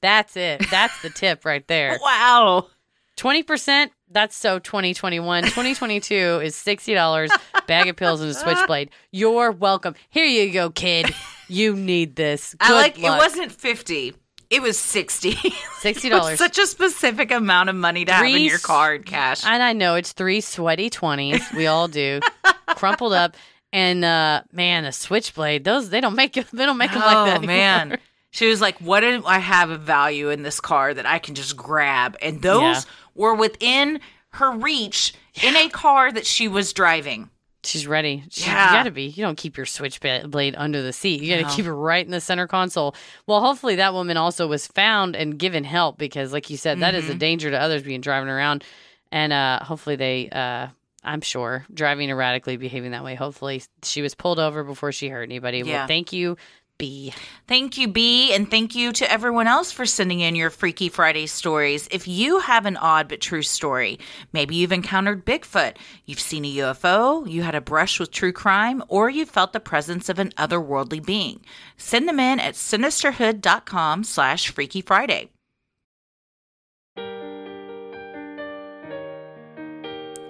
That's 0.00 0.36
it. 0.36 0.64
That's 0.70 1.00
the 1.02 1.10
tip 1.10 1.44
right 1.44 1.66
there. 1.66 1.98
Wow. 2.02 2.68
Twenty 3.16 3.42
percent. 3.42 3.90
That's 4.10 4.36
so 4.36 4.58
2021. 4.58 5.44
2022 5.44 6.14
is 6.42 6.56
sixty 6.56 6.94
dollars, 6.94 7.30
bag 7.66 7.88
of 7.88 7.96
pills 7.96 8.20
and 8.20 8.30
a 8.30 8.34
switchblade. 8.34 8.90
You're 9.10 9.50
welcome. 9.52 9.94
Here 10.10 10.24
you 10.24 10.50
go, 10.52 10.70
kid. 10.70 11.14
You 11.48 11.74
need 11.76 12.16
this. 12.16 12.54
Good 12.58 12.70
I 12.70 12.74
like 12.74 12.98
luck. 12.98 13.16
it 13.16 13.18
wasn't 13.18 13.52
fifty. 13.52 14.14
It 14.50 14.62
was 14.62 14.78
sixty. 14.78 15.36
sixty 15.80 16.08
It 16.10 16.12
was 16.12 16.20
dollars. 16.20 16.38
such 16.38 16.58
a 16.58 16.66
specific 16.66 17.30
amount 17.30 17.68
of 17.68 17.76
money 17.76 18.04
to 18.06 18.12
have 18.12 18.24
in 18.24 18.32
Three 18.32 18.48
your 18.48 18.58
card 18.58 19.04
cash. 19.06 19.44
And 19.44 19.62
I 19.62 19.72
know 19.74 19.94
it's 19.94 20.12
three 20.12 20.40
sweaty 20.40 20.88
twenties. 20.90 21.42
We 21.54 21.66
all 21.66 21.86
do, 21.88 22.20
crumpled 22.68 23.12
up. 23.12 23.36
And 23.74 24.02
uh, 24.06 24.42
man, 24.52 24.86
a 24.86 24.92
switchblade. 24.92 25.64
Those 25.64 25.90
they 25.90 26.00
don't 26.00 26.14
make 26.16 26.32
they 26.32 26.64
don't 26.66 26.78
make 26.78 26.90
them 26.92 27.00
like 27.00 27.10
that. 27.10 27.28
oh 27.28 27.36
anymore. 27.36 27.46
man. 27.46 27.98
She 28.30 28.46
was 28.48 28.60
like, 28.60 28.78
"What 28.78 29.00
do 29.00 29.22
I 29.26 29.38
have 29.38 29.68
of 29.70 29.80
value 29.82 30.28
in 30.30 30.42
this 30.42 30.60
car 30.60 30.92
that 30.94 31.04
I 31.06 31.18
can 31.18 31.34
just 31.34 31.56
grab?" 31.56 32.16
And 32.22 32.40
those. 32.42 32.86
Were 33.18 33.34
within 33.34 34.00
her 34.32 34.50
reach 34.50 35.12
in 35.42 35.54
a 35.56 35.68
car 35.68 36.10
that 36.12 36.24
she 36.26 36.48
was 36.48 36.72
driving. 36.72 37.28
She's 37.64 37.86
ready. 37.86 38.22
She, 38.30 38.44
Yeah. 38.46 38.66
You 38.70 38.76
got 38.78 38.82
to 38.84 38.90
be. 38.92 39.04
You 39.06 39.22
don't 39.24 39.36
keep 39.36 39.56
your 39.56 39.66
switchblade 39.66 40.54
under 40.56 40.80
the 40.80 40.92
seat. 40.92 41.20
You 41.20 41.30
got 41.34 41.42
to 41.42 41.48
No. 41.48 41.56
keep 41.56 41.66
it 41.66 41.72
right 41.72 42.04
in 42.04 42.12
the 42.12 42.20
center 42.20 42.46
console. 42.46 42.94
Well, 43.26 43.40
hopefully 43.40 43.74
that 43.76 43.92
woman 43.92 44.16
also 44.16 44.46
was 44.46 44.66
found 44.66 45.16
and 45.16 45.38
given 45.38 45.64
help 45.64 45.98
because, 45.98 46.32
like 46.32 46.48
you 46.50 46.56
said, 46.56 46.80
that 46.80 46.94
is 46.94 47.10
a 47.10 47.14
Mhm. 47.14 47.18
danger 47.18 47.50
to 47.50 47.58
others 47.58 47.82
being 47.82 48.00
driving 48.00 48.28
around. 48.28 48.64
And 49.10 49.32
uh, 49.32 49.64
hopefully 49.64 49.96
they, 49.96 50.28
uh, 50.30 50.68
I'm 51.02 51.20
sure, 51.20 51.64
driving 51.72 52.10
erratically, 52.10 52.56
behaving 52.56 52.90
that 52.92 53.02
way. 53.04 53.14
Hopefully 53.16 53.62
she 53.82 54.02
was 54.02 54.14
pulled 54.14 54.38
over 54.38 54.62
before 54.62 54.92
she 54.92 55.08
hurt 55.08 55.22
anybody. 55.22 55.58
Yeah. 55.58 55.78
Well, 55.78 55.86
thank 55.88 56.12
you, 56.12 56.36
B. 56.78 57.12
Thank 57.48 57.76
you, 57.76 57.88
B, 57.88 58.32
and 58.32 58.48
thank 58.48 58.76
you 58.76 58.92
to 58.92 59.10
everyone 59.10 59.48
else 59.48 59.72
for 59.72 59.84
sending 59.84 60.20
in 60.20 60.36
your 60.36 60.48
Freaky 60.48 60.88
Friday 60.88 61.26
stories. 61.26 61.88
If 61.90 62.06
you 62.06 62.38
have 62.38 62.66
an 62.66 62.76
odd 62.76 63.08
but 63.08 63.20
true 63.20 63.42
story, 63.42 63.98
maybe 64.32 64.54
you've 64.54 64.70
encountered 64.70 65.26
Bigfoot, 65.26 65.76
you've 66.06 66.20
seen 66.20 66.44
a 66.44 66.56
UFO, 66.58 67.28
you 67.28 67.42
had 67.42 67.56
a 67.56 67.60
brush 67.60 67.98
with 67.98 68.12
true 68.12 68.32
crime, 68.32 68.84
or 68.86 69.10
you 69.10 69.26
felt 69.26 69.52
the 69.52 69.58
presence 69.58 70.08
of 70.08 70.20
an 70.20 70.30
otherworldly 70.38 71.04
being, 71.04 71.40
send 71.76 72.08
them 72.08 72.20
in 72.20 72.38
at 72.38 72.54
sinisterhood.com 72.54 74.04
slash 74.04 74.48
Freaky 74.48 74.80
Friday. 74.80 75.30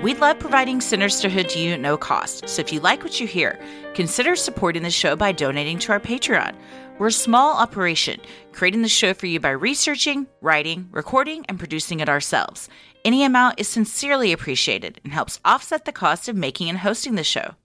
We 0.01 0.15
love 0.15 0.39
providing 0.39 0.79
Sinisterhood 0.79 1.49
to 1.49 1.59
you 1.59 1.73
at 1.73 1.81
no 1.81 1.97
cost, 1.97 2.49
so 2.49 2.61
if 2.61 2.73
you 2.73 2.79
like 2.79 3.03
what 3.03 3.19
you 3.19 3.27
hear, 3.27 3.59
consider 3.95 4.37
supporting 4.37 4.85
the 4.85 4.93
show 4.93 5.17
by 5.17 5.33
donating 5.33 5.81
to 5.81 5.91
our 5.91 5.99
Patreon. 5.99 6.55
We're 7.01 7.09
a 7.09 7.13
small 7.13 7.57
operation, 7.57 8.21
creating 8.53 8.83
the 8.83 8.89
show 8.89 9.13
for 9.13 9.27
you 9.27 9.41
by 9.41 9.51
researching, 9.51 10.29
writing, 10.41 10.89
recording, 10.93 11.45
and 11.49 11.59
producing 11.59 11.99
it 11.99 12.09
ourselves. 12.09 12.69
Any 13.05 13.25
amount 13.25 13.59
is 13.59 13.67
sincerely 13.67 14.31
appreciated 14.31 15.01
and 15.03 15.13
helps 15.13 15.41
offset 15.45 15.85
the 15.85 15.91
cost 15.91 16.29
of 16.29 16.37
making 16.37 16.69
and 16.69 16.79
hosting 16.79 17.17
the 17.17 17.25
show. 17.25 17.57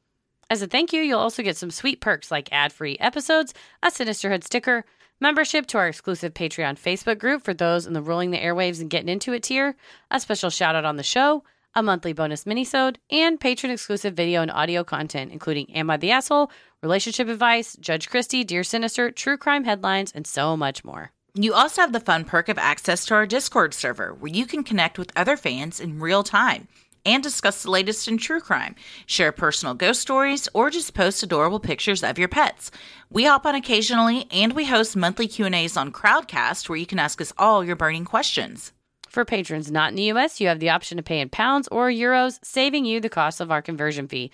As 0.50 0.64
a 0.64 0.68
thank 0.68 0.92
you, 0.92 1.04
you'll 1.04 1.20
also 1.20 1.44
get 1.44 1.56
some 1.56 1.70
sweet 1.70 2.02
perks 2.02 2.32
like 2.32 2.52
ad 2.52 2.74
free 2.74 2.98
episodes, 3.00 3.54
a 3.84 3.92
Sinisterhood 3.92 4.44
sticker, 4.44 4.86
membership 5.20 5.68
to 5.68 5.78
our 5.78 5.88
exclusive 5.88 6.34
Patreon 6.34 6.80
Facebook 6.80 7.20
group 7.20 7.44
for 7.44 7.54
those 7.54 7.86
in 7.86 7.94
the 7.94 8.02
Rolling 8.02 8.32
the 8.32 8.40
Airwaves 8.40 8.82
and 8.82 8.90
Getting 8.90 9.10
Into 9.10 9.34
It 9.34 9.44
tier, 9.44 9.76
a 10.10 10.20
special 10.20 10.50
shout 10.50 10.74
out 10.74 10.84
on 10.84 10.98
the 10.98 11.04
show, 11.04 11.44
a 11.76 11.84
monthly 11.84 12.14
bonus 12.14 12.44
minisode, 12.44 12.98
and 13.10 13.40
patron 13.40 13.72
exclusive 13.72 14.14
video 14.14 14.42
and 14.42 14.52
audio 14.52 14.84
content, 14.84 15.32
including 15.32 15.72
Am 15.76 15.90
I 15.90 15.98
the 15.98 16.12
Asshole, 16.12 16.52
relationship 16.82 17.28
advice, 17.28 17.76
Judge 17.80 18.10
Christy, 18.10 18.44
Dear 18.44 18.64
Sinister, 18.64 19.12
true 19.12 19.38
crime 19.38 19.64
headlines, 19.64 20.12
and 20.14 20.28
so 20.28 20.58
much 20.58 20.84
more. 20.84 21.12
You 21.36 21.54
also 21.54 21.82
have 21.82 21.94
the 21.94 22.00
fun 22.00 22.26
perk 22.26 22.50
of 22.50 22.58
access 22.60 23.06
to 23.06 23.16
our 23.16 23.26
Discord 23.26 23.74
server, 23.74 24.14
where 24.14 24.32
you 24.32 24.46
can 24.46 24.64
connect 24.64 25.00
with 25.00 25.12
other 25.16 25.36
fans 25.36 25.80
in 25.80 26.00
real 26.00 26.22
time 26.22 26.68
and 27.06 27.24
discuss 27.24 27.64
the 27.64 27.72
latest 27.72 28.08
in 28.08 28.18
true 28.18 28.40
crime, 28.40 28.76
share 29.06 29.32
personal 29.32 29.74
ghost 29.74 30.02
stories, 30.02 30.48
or 30.54 30.70
just 30.70 30.94
post 30.94 31.24
adorable 31.24 31.60
pictures 31.60 32.04
of 32.04 32.20
your 32.20 32.28
pets. 32.28 32.72
We 33.10 33.26
hop 33.26 33.46
on 33.46 33.56
occasionally, 33.56 34.28
and 34.32 34.54
we 34.54 34.66
host 34.66 34.96
monthly 34.96 35.28
Q&As 35.28 35.78
on 35.78 35.92
Crowdcast, 35.92 36.70
where 36.70 36.78
you 36.78 36.86
can 36.86 37.00
ask 37.00 37.20
us 37.20 37.34
all 37.38 37.64
your 37.64 37.76
burning 37.76 38.06
questions. 38.06 38.73
For 39.14 39.26
patrons 39.26 39.70
not 39.70 39.92
in 39.92 39.96
the 39.96 40.12
US, 40.12 40.42
you 40.42 40.48
have 40.48 40.60
the 40.60 40.72
option 40.72 40.98
to 40.98 41.04
pay 41.04 41.20
in 41.20 41.30
pounds 41.30 41.68
or 41.68 41.88
euros, 41.88 42.40
saving 42.44 42.84
you 42.84 43.00
the 43.00 43.10
cost 43.10 43.40
of 43.40 43.52
our 43.52 43.62
conversion 43.62 44.08
fee. 44.08 44.32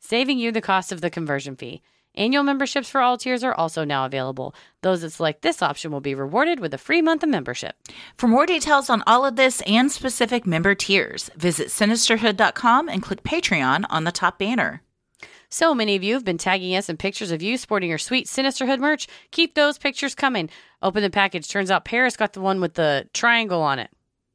Saving 0.00 0.38
you 0.38 0.52
the 0.52 0.60
cost 0.60 0.92
of 0.92 1.00
the 1.00 1.08
conversion 1.08 1.56
fee. 1.56 1.80
Annual 2.14 2.42
memberships 2.42 2.90
for 2.90 3.00
all 3.00 3.16
tiers 3.16 3.42
are 3.42 3.54
also 3.54 3.84
now 3.84 4.04
available. 4.04 4.54
Those 4.82 5.00
that 5.00 5.12
select 5.12 5.40
this 5.40 5.62
option 5.62 5.90
will 5.90 6.02
be 6.02 6.14
rewarded 6.14 6.60
with 6.60 6.74
a 6.74 6.78
free 6.78 7.00
month 7.00 7.22
of 7.22 7.30
membership. 7.30 7.74
For 8.18 8.28
more 8.28 8.44
details 8.44 8.90
on 8.90 9.02
all 9.06 9.24
of 9.24 9.36
this 9.36 9.62
and 9.62 9.90
specific 9.90 10.46
member 10.46 10.74
tiers, 10.74 11.30
visit 11.34 11.68
sinisterhood.com 11.68 12.90
and 12.90 13.02
click 13.02 13.22
Patreon 13.22 13.86
on 13.88 14.04
the 14.04 14.12
top 14.12 14.38
banner. 14.38 14.82
So 15.48 15.74
many 15.74 15.96
of 15.96 16.02
you 16.02 16.12
have 16.12 16.24
been 16.24 16.36
tagging 16.36 16.76
us 16.76 16.90
in 16.90 16.98
pictures 16.98 17.30
of 17.30 17.40
you 17.40 17.56
sporting 17.56 17.88
your 17.88 17.96
sweet 17.96 18.26
Sinisterhood 18.26 18.78
merch. 18.78 19.08
Keep 19.30 19.54
those 19.54 19.78
pictures 19.78 20.14
coming. 20.14 20.50
Open 20.82 21.02
the 21.02 21.08
package. 21.08 21.48
Turns 21.48 21.70
out 21.70 21.86
Paris 21.86 22.14
got 22.14 22.34
the 22.34 22.42
one 22.42 22.60
with 22.60 22.74
the 22.74 23.08
triangle 23.14 23.62
on 23.62 23.78
it. 23.78 23.90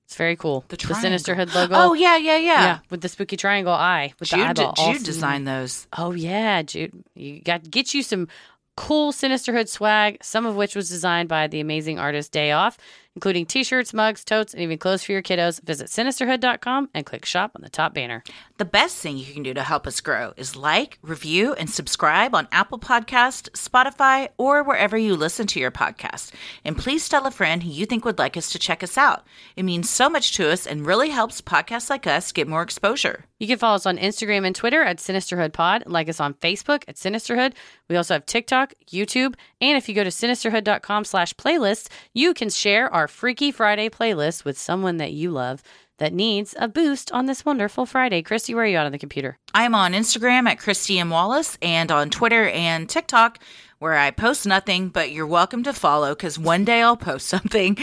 It's 0.07 0.15
very 0.15 0.37
cool. 0.37 0.63
The, 0.69 0.77
the. 0.77 0.93
Sinisterhood 0.93 1.53
logo. 1.53 1.75
Oh, 1.75 1.93
yeah, 1.93 2.15
yeah, 2.15 2.37
yeah. 2.37 2.63
yeah, 2.63 2.79
with 2.89 3.01
the 3.01 3.09
spooky 3.09 3.35
triangle 3.35 3.73
eye 3.73 4.13
with 4.21 4.29
the 4.29 4.37
Jude, 4.37 4.45
eyeball. 4.45 4.73
all 4.77 4.93
Jude 4.93 5.03
designed 5.03 5.45
those. 5.45 5.85
Oh 5.97 6.13
yeah, 6.13 6.61
Jude. 6.61 6.93
You 7.13 7.41
got 7.41 7.69
get 7.69 7.93
you 7.93 8.01
some 8.01 8.29
cool 8.77 9.11
Sinisterhood 9.11 9.67
swag, 9.67 10.17
some 10.21 10.45
of 10.45 10.55
which 10.55 10.77
was 10.77 10.87
designed 10.87 11.27
by 11.27 11.47
the 11.47 11.59
amazing 11.59 11.99
artist 11.99 12.31
Day 12.31 12.53
Off, 12.53 12.77
including 13.17 13.47
t-shirts, 13.47 13.95
mugs, 13.95 14.23
totes, 14.23 14.53
and 14.53 14.61
even 14.61 14.77
clothes 14.77 15.01
for 15.03 15.11
your 15.11 15.23
kiddos. 15.23 15.59
Visit 15.63 15.87
sinisterhood.com 15.87 16.87
and 16.93 17.03
click 17.03 17.25
shop 17.25 17.53
on 17.55 17.63
the 17.63 17.69
top 17.69 17.95
banner. 17.95 18.21
The 18.57 18.65
best 18.65 18.97
thing 18.97 19.17
you 19.17 19.33
can 19.33 19.41
do 19.41 19.55
to 19.55 19.63
help 19.63 19.87
us 19.87 20.01
grow 20.01 20.33
is 20.37 20.55
like, 20.55 20.99
review, 21.01 21.53
and 21.53 21.67
subscribe 21.67 22.35
on 22.35 22.47
Apple 22.51 22.77
Podcast, 22.77 23.49
Spotify, 23.53 24.27
or 24.37 24.61
wherever 24.61 24.95
you 24.95 25.15
listen 25.15 25.47
to 25.47 25.59
your 25.59 25.71
podcast. 25.71 26.31
And 26.63 26.77
please 26.77 27.09
tell 27.09 27.25
a 27.25 27.31
friend 27.31 27.63
who 27.63 27.71
you 27.71 27.87
think 27.87 28.05
would 28.05 28.19
like 28.19 28.37
us 28.37 28.51
to 28.51 28.59
check 28.59 28.83
us 28.83 28.99
out. 28.99 29.25
It 29.55 29.63
means 29.63 29.89
so 29.89 30.11
much 30.11 30.33
to 30.33 30.51
us 30.51 30.67
and 30.67 30.85
really 30.85 31.09
helps 31.09 31.41
podcasts 31.41 31.89
like 31.89 32.05
us 32.05 32.31
get 32.31 32.47
more 32.47 32.61
exposure. 32.61 33.25
You 33.39 33.47
can 33.47 33.57
follow 33.57 33.75
us 33.75 33.85
on 33.87 33.97
Instagram 33.97 34.45
and 34.45 34.55
Twitter 34.55 34.83
at 34.83 34.97
Sinisterhood 34.97 35.53
Pod, 35.53 35.83
like 35.85 36.09
us 36.09 36.19
on 36.19 36.33
Facebook 36.35 36.83
at 36.87 36.97
Sinisterhood. 36.97 37.53
We 37.87 37.95
also 37.95 38.15
have 38.15 38.25
TikTok, 38.25 38.73
YouTube, 38.87 39.35
and 39.61 39.77
if 39.77 39.87
you 39.87 39.95
go 39.95 40.03
to 40.03 40.09
sinisterhood.com 40.09 41.05
slash 41.05 41.33
playlists, 41.35 41.87
you 42.13 42.33
can 42.33 42.49
share 42.49 42.91
our 42.93 43.06
Freaky 43.07 43.51
Friday 43.51 43.89
playlist 43.89 44.45
with 44.45 44.57
someone 44.57 44.97
that 44.97 45.13
you 45.13 45.31
love 45.31 45.61
that 45.97 46.13
needs 46.13 46.53
a 46.59 46.67
boost 46.67 47.11
on 47.11 47.25
this 47.25 47.43
wonderful 47.45 47.85
Friday. 47.85 48.21
Christy, 48.21 48.53
where 48.53 48.63
are 48.63 48.67
you 48.67 48.77
on 48.77 48.91
the 48.91 48.99
computer? 48.99 49.37
I'm 49.53 49.73
on 49.73 49.93
Instagram 49.93 50.47
at 50.47 50.59
Christy 50.59 50.99
M. 50.99 51.09
Wallace 51.09 51.57
and 51.61 51.91
on 51.91 52.09
Twitter 52.09 52.49
and 52.49 52.87
TikTok 52.87 53.39
where 53.79 53.95
I 53.97 54.09
post 54.11 54.45
nothing, 54.47 54.89
but 54.89 55.11
you're 55.11 55.27
welcome 55.27 55.63
to 55.63 55.73
follow 55.73 56.15
because 56.15 56.37
one 56.39 56.65
day 56.65 56.81
I'll 56.81 56.97
post 56.97 57.27
something 57.29 57.77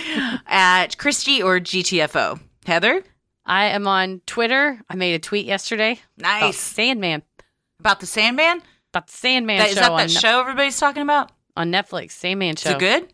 at 0.47 0.99
Christy 0.99 1.43
or 1.43 1.61
GTFO. 1.61 2.41
Heather? 2.67 3.03
I 3.47 3.67
am 3.67 3.87
on 3.87 4.21
Twitter. 4.27 4.81
I 4.89 4.95
made 4.97 5.15
a 5.15 5.19
tweet 5.19 5.47
yesterday. 5.47 6.01
About 6.19 6.41
Nice. 6.41 6.57
Sandman. 6.59 7.23
About 7.79 8.01
the 8.01 8.07
Sandman? 8.07 8.63
About 8.93 9.07
the 9.09 9.13
Sandman 9.13 9.59
That, 9.59 9.67
show, 9.67 9.71
is 9.73 9.77
that 9.81 9.97
that 9.97 10.11
show 10.11 10.41
everybody's 10.41 10.79
talking 10.79 11.03
about? 11.03 11.31
on 11.57 11.71
Netflix. 11.71 12.13
Sandman 12.13 12.57
show. 12.57 12.71
Is 12.71 12.75
it 12.77 12.79
good? 12.81 13.14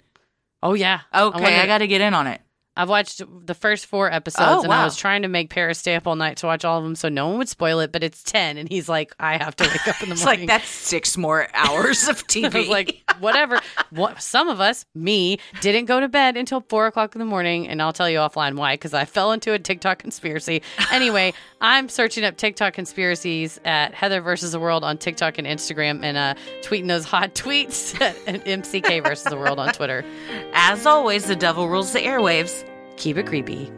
Oh 0.62 0.74
yeah. 0.74 1.00
Okay, 1.14 1.60
I, 1.60 1.66
got 1.66 1.78
to 1.78 1.86
get 1.86 2.00
in 2.00 2.14
on 2.14 2.26
it. 2.26 2.40
I've 2.76 2.88
watched 2.88 3.20
the 3.46 3.54
first 3.54 3.86
four 3.86 4.10
episodes, 4.10 4.46
Oh, 4.48 4.62
and 4.62 4.72
I 4.72 4.84
was 4.84 4.96
trying 4.96 5.22
to 5.22 5.28
make 5.28 5.50
Paris 5.50 5.78
stay 5.78 5.96
up 5.96 6.06
all 6.06 6.16
night 6.16 6.38
to 6.38 6.46
watch 6.46 6.64
all 6.64 6.78
of 6.78 6.84
them, 6.84 6.94
so 6.94 7.08
no 7.08 7.28
one 7.28 7.38
would 7.38 7.48
spoil 7.48 7.80
it. 7.80 7.92
But 7.92 8.02
it's 8.04 8.22
ten, 8.22 8.56
and 8.56 8.68
he's 8.68 8.88
like, 8.88 9.12
"I 9.18 9.36
have 9.36 9.56
to 9.56 9.64
wake 9.64 9.88
up 9.88 10.02
in 10.02 10.08
the 10.08 10.12
It's 10.14 10.24
morning." 10.24 10.40
like 10.42 10.48
that's 10.48 10.68
six 10.68 11.16
more 11.16 11.48
hours 11.52 12.08
of 12.08 12.26
TV. 12.26 12.54
I 12.54 12.58
was 12.58 12.68
like, 12.68 13.02
whatever. 13.18 13.60
What, 13.90 14.22
some 14.22 14.48
of 14.48 14.60
us, 14.60 14.86
me, 14.94 15.38
didn't 15.60 15.86
go 15.86 16.00
to 16.00 16.08
bed 16.08 16.36
until 16.36 16.60
four 16.68 16.86
o'clock 16.86 17.14
in 17.14 17.18
the 17.18 17.24
morning, 17.24 17.68
and 17.68 17.82
I'll 17.82 17.92
tell 17.92 18.08
you 18.08 18.18
offline 18.18 18.54
why, 18.56 18.74
because 18.74 18.94
I 18.94 19.04
fell 19.04 19.32
into 19.32 19.52
a 19.52 19.58
TikTok 19.58 19.98
conspiracy. 19.98 20.62
Anyway, 20.92 21.32
I'm 21.60 21.88
searching 21.88 22.24
up 22.24 22.36
TikTok 22.36 22.72
conspiracies 22.74 23.60
at 23.64 23.94
Heather 23.94 24.20
versus 24.20 24.52
the 24.52 24.58
World 24.58 24.82
on 24.84 24.98
TikTok 24.98 25.38
and 25.38 25.46
Instagram, 25.46 26.02
and 26.02 26.16
uh, 26.16 26.34
tweeting 26.62 26.88
those 26.88 27.04
hot 27.04 27.34
tweets 27.34 28.00
at 28.00 28.16
MCK 28.44 29.02
versus 29.02 29.24
the 29.24 29.36
World 29.36 29.58
on 29.58 29.72
Twitter. 29.72 30.04
As 30.52 30.84
always, 30.86 31.26
the 31.26 31.36
devil 31.36 31.68
rules 31.68 31.92
the 31.92 32.00
airwaves. 32.00 32.64
Keep 33.00 33.16
it 33.16 33.26
creepy. 33.26 33.72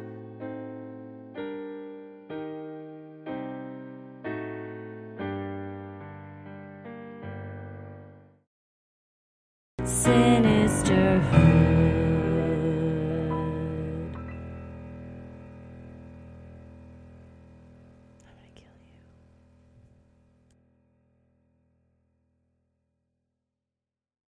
Sinister 9.84 10.31